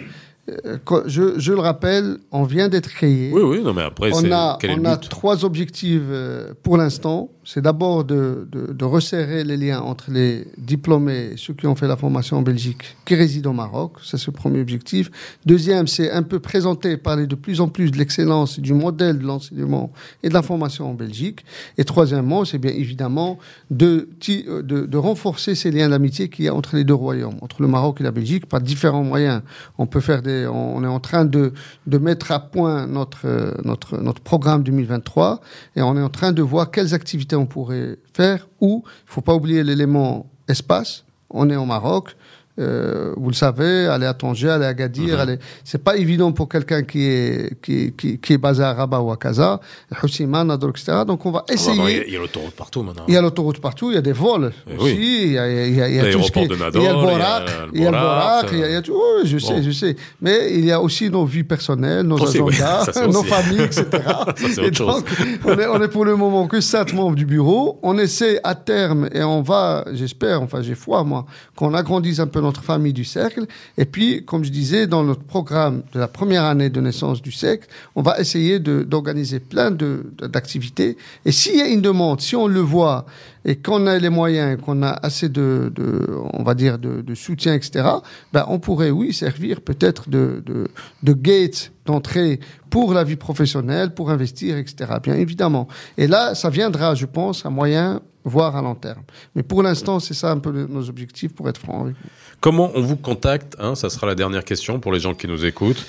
Euh, 0.48 0.78
je, 1.08 1.39
je 1.39 1.54
le 1.54 1.60
rappelle, 1.60 2.18
on 2.32 2.43
vient 2.43 2.70
d'être 2.70 2.89
créé. 2.89 3.32
Oui, 3.34 3.41
oui, 3.41 3.64
non, 3.64 3.74
mais 3.74 3.82
après, 3.82 4.12
on 4.14 4.32
a, 4.32 4.58
quel 4.62 4.70
est 4.70 4.74
on 4.76 4.84
le 4.84 4.89
a 4.89 4.98
trois 4.98 5.43
objectifs 5.43 6.02
euh, 6.06 6.54
pour 6.62 6.78
l'instant. 6.78 7.32
C'est 7.48 7.62
d'abord 7.62 8.04
de, 8.04 8.48
de, 8.52 8.74
de 8.74 8.86
resserrer 8.86 9.43
les 9.43 9.56
liens 9.56 9.80
entre 9.80 10.10
les 10.10 10.48
diplômés 10.58 11.34
et 11.34 11.38
ceux 11.38 11.54
qui 11.54 11.68
ont 11.68 11.76
fait 11.76 11.88
la 11.88 11.96
formation 11.96 12.38
en 12.38 12.41
Belgique, 12.41 12.96
qui 13.06 13.14
résident 13.14 13.52
au 13.52 13.54
Maroc. 13.54 13.98
Ça, 14.04 14.18
c'est 14.18 14.28
le 14.28 14.32
premier 14.34 14.62
objectif. 14.62 15.12
Deuxième, 15.46 15.86
c'est 15.86 16.10
un 16.10 16.24
peu 16.24 16.39
présenter, 16.39 16.98
parler 16.98 17.28
de 17.28 17.36
plus 17.36 17.62
en 17.62 17.68
plus 17.68 17.91
de 17.91 17.98
l'excellence 18.00 18.58
et 18.58 18.62
du 18.62 18.74
modèle 18.74 19.20
de 19.20 19.26
l'enseignement 19.26 19.93
et 20.24 20.30
de 20.30 20.34
la 20.34 20.41
formation 20.41 20.89
en 20.89 20.96
Belgique. 20.96 21.46
Et 21.78 21.84
troisièmement, 21.84 22.46
c'est 22.46 22.58
bien 22.58 22.72
évidemment 22.72 23.38
de, 23.70 24.10
euh, 24.30 24.64
de, 24.64 24.86
de 24.88 24.98
renforcer 24.98 25.54
ces 25.54 25.70
liens 25.70 25.89
d'amitié 25.89 26.30
qu'il 26.30 26.46
y 26.46 26.48
a 26.48 26.56
entre 26.56 26.76
les 26.76 26.84
deux 26.84 26.96
royaumes, 26.96 27.38
entre 27.41 27.62
le 27.62 27.68
Maroc 27.68 28.02
et 28.02 28.04
la 28.04 28.12
Belgique, 28.12 28.48
par 28.48 28.60
différents 28.60 29.04
moyens. 29.04 29.43
On 29.78 29.86
peut 29.86 30.00
faire 30.02 30.24
des, 30.24 30.35
on 30.48 30.84
est 30.84 30.88
en 30.88 31.00
train 31.00 31.26
de, 31.26 31.54
mettre 31.88 32.32
à 32.32 32.40
point 32.40 32.88
notre, 32.88 33.26
euh, 33.26 33.52
notre, 33.64 33.98
notre 33.98 34.22
programme 34.22 34.64
2023 34.64 35.42
et 35.76 35.82
on 35.82 35.96
est 35.98 36.02
en 36.02 36.10
train 36.10 36.32
de 36.32 36.42
voir 36.42 36.72
quelles 36.72 36.94
activités 36.94 37.36
on 37.36 37.46
pourrait 37.46 37.98
faire 38.14 38.48
ou, 38.60 38.84
il 38.86 39.12
faut 39.12 39.22
pas 39.22 39.34
oublier 39.34 39.64
l'élément 39.64 40.30
espace. 40.48 41.06
On 41.30 41.50
est 41.50 41.56
au 41.56 41.66
Maroc. 41.66 42.16
Euh, 42.58 43.12
vous 43.18 43.28
le 43.30 43.36
savez, 43.36 43.88
aller 43.88 44.06
à 44.06 44.14
Tanger, 44.14 44.49
aller 44.49 44.66
à 44.66 44.74
Gadir, 44.74 45.16
Mhm. 45.16 45.20
aller... 45.22 45.39
c'est 45.66 45.84
pas 45.84 45.97
évident 45.97 46.32
pour 46.32 46.47
quelqu'un 46.47 46.84
qui 46.84 47.03
est, 47.03 47.62
qui, 47.62 47.91
qui, 47.97 48.18
qui 48.18 48.34
est 48.34 48.38
basé 48.38 48.64
à 48.64 48.74
Rabat 48.74 49.01
ou 49.01 49.12
à 49.12 49.18
Casa, 49.18 49.60
Houssima, 50.01 50.43
Nador, 50.45 50.70
etc. 50.70 50.99
Donc 51.06 51.26
on 51.26 51.32
va 51.32 51.39
Ah, 51.39 51.43
bah, 51.49 51.53
essayer. 51.53 52.06
Il 52.08 52.14
y 52.14 52.16
a- 52.16 52.20
l'autoroute 52.20 52.53
partout 52.56 52.82
maintenant. 52.82 53.03
Il 53.10 53.14
y 53.14 53.18
a 53.18 53.22
l'autoroute 53.22 53.60
partout, 53.60 53.91
il 53.91 53.95
y 53.95 53.97
a 53.97 54.01
des 54.01 54.14
vols 54.14 54.53
Eh 54.70 54.78
aussi, 54.78 54.84
oui. 54.95 55.22
il 55.26 55.32
y 55.34 55.38
a, 55.38 55.66
il 55.68 55.76
y 55.76 55.82
a, 55.82 55.89
il 55.89 55.95
y 55.95 55.99
a 55.99 56.12
tout 56.14 56.22
ce 56.24 56.32
qui 56.32 56.39
L'aéroport 56.39 56.47
de 56.47 56.64
Nador, 56.64 56.82
il 56.82 56.86
y 56.86 56.88
a 56.88 56.93
le 56.93 56.97
le 57.01 57.78
il 57.78 57.82
y 57.84 57.86
a 57.88 57.91
le 57.91 57.97
Borak, 57.97 58.45
il 58.53 58.58
y 58.60 58.64
a, 58.64 58.68
il 58.70 58.74
y 58.74 58.76
a 58.78 58.82
tout, 58.82 58.93
oui, 58.93 59.28
je 59.28 59.38
sais, 59.38 59.62
je 59.62 59.72
sais. 59.72 59.95
Mais 60.22 60.53
il 60.53 60.64
y 60.66 60.72
a 60.72 60.80
aussi 60.80 61.10
nos 61.10 61.26
vies 61.26 61.43
personnelles, 61.43 62.06
nos 62.06 62.18
Aussi, 62.18 62.38
agendas, 62.38 62.89
nos 63.12 63.24
familles, 63.24 63.64
etc. 63.64 63.86
c'est 64.38 64.64
Et 64.64 64.74
chose. 64.74 65.03
donc, 65.03 65.06
on 65.45 65.60
est, 65.60 65.68
on 65.68 65.82
est 65.82 65.88
pour 65.89 66.06
le 66.06 66.16
moment 66.16 66.47
que 66.47 66.62
sept 66.62 66.93
membres 66.93 67.16
du 67.16 67.26
bureau. 67.26 67.80
On 67.84 67.97
essaie 67.97 68.39
à 68.45 68.56
terme, 68.56 69.10
et 69.14 69.24
on 69.24 69.41
va, 69.41 69.84
j'espère, 69.93 70.41
enfin 70.41 70.62
j'ai 70.62 70.76
foi 70.76 71.03
moi, 71.03 71.26
qu'on 71.58 71.74
agrandisse 71.74 72.20
un 72.20 72.28
peu 72.28 72.39
notre 72.46 72.64
famille 72.64 72.93
du 72.93 73.04
cercle. 73.04 73.46
Et 73.78 73.86
puis, 73.86 74.24
comme 74.26 74.43
je 74.43 74.52
disais, 74.52 74.88
dans 74.88 75.04
notre 75.04 75.24
programme 75.24 75.84
de 75.93 76.00
la 76.00 76.08
première 76.08 76.43
année 76.46 76.70
de 76.70 76.80
naissance 76.80 77.22
du 77.22 77.32
cercle, 77.32 77.68
on 77.96 78.02
va 78.02 78.20
essayer 78.20 78.60
d'organiser 78.60 79.39
plein 79.39 79.72
d'activités. 79.72 80.98
Et 81.26 81.32
s'il 81.32 81.58
y 81.58 81.62
a 81.62 81.68
une 81.68 81.82
demande, 81.82 82.22
si 82.22 82.36
on 82.36 82.48
le 82.48 82.62
voit, 82.62 83.06
et 83.46 83.56
qu'on 83.56 83.86
a 83.86 84.00
les 84.00 84.10
moyens, 84.10 84.60
qu'on 84.60 84.82
a 84.82 84.89
assez 84.89 85.30
de, 85.30 85.72
de, 85.76 86.08
on 86.34 86.43
va 86.43 86.56
dire, 86.56 86.80
de, 86.80 87.02
de 87.02 87.16
soutien, 87.16 87.54
etc., 87.54 87.88
ben, 88.34 88.46
on 88.48 88.60
pourrait, 88.60 88.89
oui, 88.89 89.14
servir 89.14 89.62
peut-être 89.62 90.10
de, 90.10 90.41
de, 90.46 90.68
de 91.04 91.14
gate 91.14 91.72
d'entrée 91.86 92.39
pour 92.76 92.94
la 92.94 93.06
vie 93.06 93.16
professionnelle, 93.16 93.94
pour 93.94 94.10
investir, 94.10 94.58
etc., 94.58 94.76
bien 95.02 95.16
évidemment. 95.16 95.70
Et 95.98 96.08
là, 96.08 96.36
ça 96.36 96.50
viendra, 96.50 96.94
je 96.94 97.06
pense, 97.06 97.46
à 97.46 97.50
moyen, 97.50 98.02
voire 98.26 98.54
à 98.58 98.62
long 98.62 98.76
terme. 98.76 99.04
Mais 99.34 99.44
pour 99.44 99.64
l'instant, 99.64 100.02
c'est 100.02 100.14
ça 100.14 100.30
un 100.30 100.40
peu 100.40 100.52
le- 100.52 100.68
nos 100.68 100.90
objectifs, 100.90 101.34
pour 101.34 101.48
être 101.48 101.58
franc 101.58 101.84
avec 101.84 101.94
vous. 101.96 102.10
Comment 102.42 102.72
on 102.76 102.82
vous 102.82 102.98
contacte 102.98 103.56
hein, 103.60 103.76
Ça 103.76 103.90
sera 103.90 104.08
la 104.08 104.16
dernière 104.16 104.44
question 104.44 104.82
pour 104.82 104.92
les 104.92 105.00
gens 105.00 105.14
qui 105.14 105.26
nous 105.30 105.46
écoutent. 105.46 105.86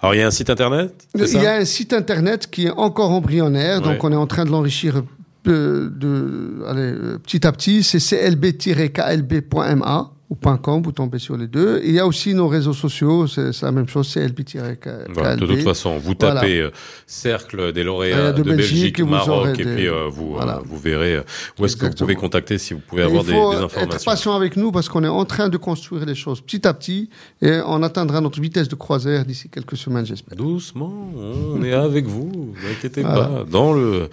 Alors, 0.00 0.14
il 0.14 0.20
y 0.20 0.22
a 0.22 0.26
un 0.26 0.30
site 0.30 0.48
internet 0.48 1.06
Il 1.14 1.28
y 1.42 1.46
a 1.46 1.56
un 1.56 1.66
site 1.66 1.92
internet 1.92 2.48
qui 2.50 2.64
est 2.68 2.70
encore 2.70 3.10
embryonnaire, 3.10 3.82
Ouais. 3.82 3.92
donc 3.92 4.02
on 4.02 4.10
est 4.10 4.16
en 4.16 4.26
train 4.26 4.46
de 4.46 4.50
l'enrichir 4.50 5.02
euh, 5.48 5.90
de, 5.94 6.64
allez, 6.66 6.80
euh, 6.80 7.18
petit 7.18 7.46
à 7.46 7.52
petit. 7.52 7.82
C'est 7.82 7.98
clb-klb.ma 7.98 10.12
ou 10.32 10.56
.com, 10.56 10.82
vous 10.82 10.92
tombez 10.92 11.18
sur 11.18 11.36
les 11.36 11.46
deux. 11.46 11.78
Et 11.82 11.88
il 11.88 11.94
y 11.94 11.98
a 11.98 12.06
aussi 12.06 12.32
nos 12.34 12.48
réseaux 12.48 12.72
sociaux, 12.72 13.26
c'est 13.26 13.52
c'est 13.52 13.66
la 13.66 13.72
même 13.72 13.88
chose, 13.88 14.08
clb-klb. 14.12 15.12
Voilà, 15.12 15.36
de 15.36 15.44
toute 15.46 15.60
façon, 15.62 15.98
vous 15.98 16.14
tapez 16.14 16.60
euh, 16.60 16.70
Cercle 17.06 17.72
des 17.72 17.84
lauréats 17.84 18.16
Euh, 18.18 18.32
de, 18.32 18.42
de 18.42 18.50
Belgique, 18.54 18.72
Belgique 18.72 18.98
et 18.98 19.02
vous 19.02 19.08
Maroc, 19.10 19.48
et 19.60 19.64
des- 19.64 19.74
puis 19.74 19.88
euh, 19.88 20.08
vous, 20.10 20.32
voilà. 20.34 20.56
euh, 20.58 20.60
vous 20.64 20.78
verrez 20.78 21.18
où 21.58 21.64
est-ce 21.66 21.76
que 21.76 21.86
vous 21.86 21.92
pouvez 21.92 22.14
contacter 22.14 22.56
si 22.58 22.72
vous 22.74 22.80
pouvez 22.80 23.02
Et 23.02 23.04
avoir 23.04 23.24
des, 23.24 23.32
des 23.32 23.36
être 23.38 23.64
informations. 23.64 24.10
patient 24.10 24.34
avec 24.34 24.56
nous 24.56 24.72
parce 24.72 24.88
qu'on 24.88 25.04
est 25.04 25.08
en 25.08 25.24
train 25.24 25.48
de 25.48 25.56
construire 25.58 26.04
les 26.06 26.14
choses 26.14 26.40
petit 26.40 26.66
à 26.66 26.72
petit 26.74 27.10
et 27.42 27.60
on 27.66 27.82
atteindra 27.82 28.20
notre 28.20 28.40
vitesse 28.40 28.68
de 28.68 28.74
croisière 28.74 29.24
d'ici 29.24 29.48
quelques 29.50 29.76
semaines, 29.76 30.06
j'espère. 30.06 30.36
Doucement, 30.36 30.92
on 31.14 31.62
est 31.62 31.72
avec 31.74 32.06
vous, 32.06 32.30
vous 32.54 32.66
inquiétez 32.70 33.02
pas. 33.02 33.44
Dans 33.50 33.72
le 33.74 34.08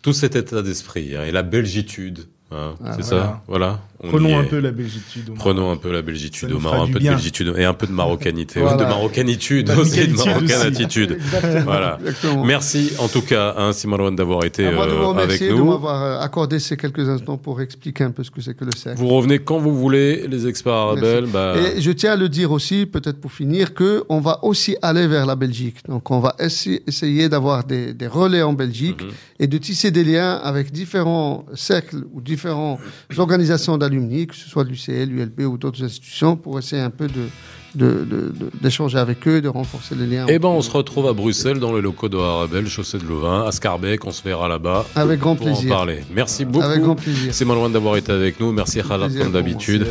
tout 0.00 0.12
cet 0.12 0.36
état 0.36 0.62
d'esprit 0.62 1.16
hein, 1.16 1.24
et 1.26 1.32
la 1.32 1.42
belgitude, 1.42 2.20
hein, 2.52 2.74
Ah, 2.84 2.92
c'est 2.96 3.02
ça, 3.04 3.42
voilà. 3.48 3.80
On 4.00 4.08
Prenons 4.10 4.38
un 4.38 4.44
peu 4.44 4.60
la 4.60 4.70
belgitude. 4.70 5.30
au. 5.30 5.34
Prenons 5.34 5.70
un 5.72 5.76
peu 5.76 5.90
la 5.92 6.02
belgitude 6.02 6.50
au 6.52 6.54
nous 6.54 6.60
Maroc, 6.60 6.88
un 6.88 6.92
peu 6.92 6.92
de 6.94 6.98
bien. 7.00 7.12
belgitude 7.14 7.52
et 7.56 7.64
un 7.64 7.74
peu 7.74 7.86
de 7.88 7.92
marocanité, 7.92 8.60
Voilà. 8.60 8.76
de 8.76 8.84
marocanitude 8.84 9.66
De 9.66 9.74
aussi, 9.74 10.06
de. 10.06 11.14
Exactement. 11.14 11.64
Voilà. 11.64 11.98
Exactement. 12.00 12.44
Merci 12.44 12.92
en 13.00 13.08
tout 13.08 13.22
cas, 13.22 13.54
hein, 13.58 13.72
Simarouane, 13.72 14.14
d'avoir 14.14 14.44
été 14.44 14.66
À 14.66 14.72
moi 14.72 14.86
de 14.86 14.92
euh, 14.92 14.94
vous 14.94 15.04
avec 15.10 15.22
remercier 15.22 15.48
de 15.48 15.54
nous. 15.54 15.64
m'avoir 15.64 16.02
euh, 16.02 16.20
accordé 16.20 16.58
ces 16.60 16.76
quelques 16.76 17.08
instants 17.08 17.36
pour 17.38 17.60
expliquer 17.60 18.04
un 18.04 18.10
peu 18.12 18.22
ce 18.22 18.30
que 18.30 18.40
c'est 18.40 18.54
que 18.54 18.64
le 18.64 18.70
cercle. 18.76 18.98
Vous 19.00 19.08
revenez 19.08 19.40
quand 19.40 19.58
vous 19.58 19.76
voulez, 19.76 20.26
les 20.28 20.46
experts 20.46 20.72
arabes. 20.72 21.26
Bah, 21.32 21.54
Et 21.76 21.80
je 21.80 21.90
tiens 21.90 22.12
à 22.12 22.16
le 22.16 22.28
dire 22.28 22.52
aussi, 22.52 22.86
peut-être 22.86 23.20
pour 23.20 23.32
finir, 23.32 23.74
que 23.74 24.04
on 24.08 24.20
va 24.20 24.44
aussi 24.44 24.76
aller 24.80 25.06
vers 25.08 25.26
la 25.26 25.34
Belgique. 25.36 25.76
Donc, 25.88 26.10
on 26.12 26.20
va 26.20 26.36
essa- 26.38 26.70
essayer 26.86 27.28
d'avoir 27.28 27.64
des, 27.64 27.94
des 27.94 28.06
relais 28.06 28.42
en 28.42 28.52
Belgique 28.52 29.02
Mhm. 29.02 29.10
et 29.40 29.46
de 29.48 29.58
tisser 29.58 29.90
des 29.90 30.04
liens 30.04 30.34
avec 30.42 30.70
différents 30.70 31.44
cercles 31.54 32.04
ou 32.12 32.20
différentes 32.20 32.78
organisations 33.16 33.76
d'alumni, 33.88 34.26
que 34.26 34.36
ce 34.36 34.48
soit 34.48 34.64
l'UCL, 34.64 35.08
l'ULB 35.08 35.40
ou 35.40 35.58
d'autres 35.58 35.82
institutions, 35.82 36.36
pour 36.36 36.58
essayer 36.58 36.82
un 36.82 36.90
peu 36.90 37.06
de 37.06 37.28
d'échanger 37.74 38.98
avec 38.98 39.26
eux, 39.28 39.40
de 39.40 39.48
renforcer 39.48 39.94
les 39.94 40.06
liens. 40.06 40.26
Eh 40.28 40.38
ben, 40.38 40.48
on 40.48 40.62
se 40.62 40.70
retrouve 40.70 41.06
à 41.06 41.12
Bruxelles 41.12 41.58
dans 41.58 41.74
les 41.74 41.82
locaux 41.82 42.08
de 42.08 42.16
Arabelle, 42.16 42.66
chaussée 42.66 42.98
de 42.98 43.04
Louvain, 43.04 43.44
à 43.46 43.52
Scarbeck. 43.52 44.04
On 44.06 44.10
se 44.10 44.22
verra 44.22 44.48
là-bas 44.48 44.86
Avec 44.94 45.20
grand 45.20 45.36
pour 45.36 45.46
en 45.46 45.52
plaisir. 45.52 45.68
parler. 45.68 46.00
Merci 46.12 46.44
beaucoup. 46.44 46.64
Avec 46.64 46.80
grand 46.82 46.96
plaisir. 46.96 47.32
C'est 47.34 47.44
loin 47.54 47.70
d'avoir 47.70 47.96
été 47.96 48.10
avec 48.12 48.40
nous. 48.40 48.52
Merci 48.52 48.80
plaisir 48.80 49.14
comme 49.16 49.32
d'habitude. 49.32 49.86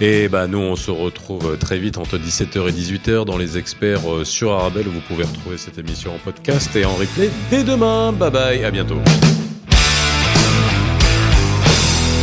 Et 0.00 0.28
bah 0.28 0.46
nous 0.46 0.58
on 0.58 0.76
se 0.76 0.90
retrouve 0.90 1.56
très 1.58 1.78
vite 1.78 1.98
entre 1.98 2.18
17h 2.18 2.68
et 2.68 2.72
18h 2.72 3.24
dans 3.24 3.38
les 3.38 3.58
experts 3.58 4.10
euh, 4.12 4.24
sur 4.24 4.52
Arabelle. 4.52 4.86
Vous 4.86 5.00
pouvez 5.00 5.24
retrouver 5.24 5.56
cette 5.56 5.78
émission 5.78 6.14
en 6.14 6.18
podcast 6.18 6.74
et 6.76 6.84
en 6.84 6.94
replay 6.94 7.30
dès 7.50 7.64
demain. 7.64 8.12
Bye 8.12 8.30
bye, 8.30 8.64
à 8.64 8.70
bientôt. 8.70 8.98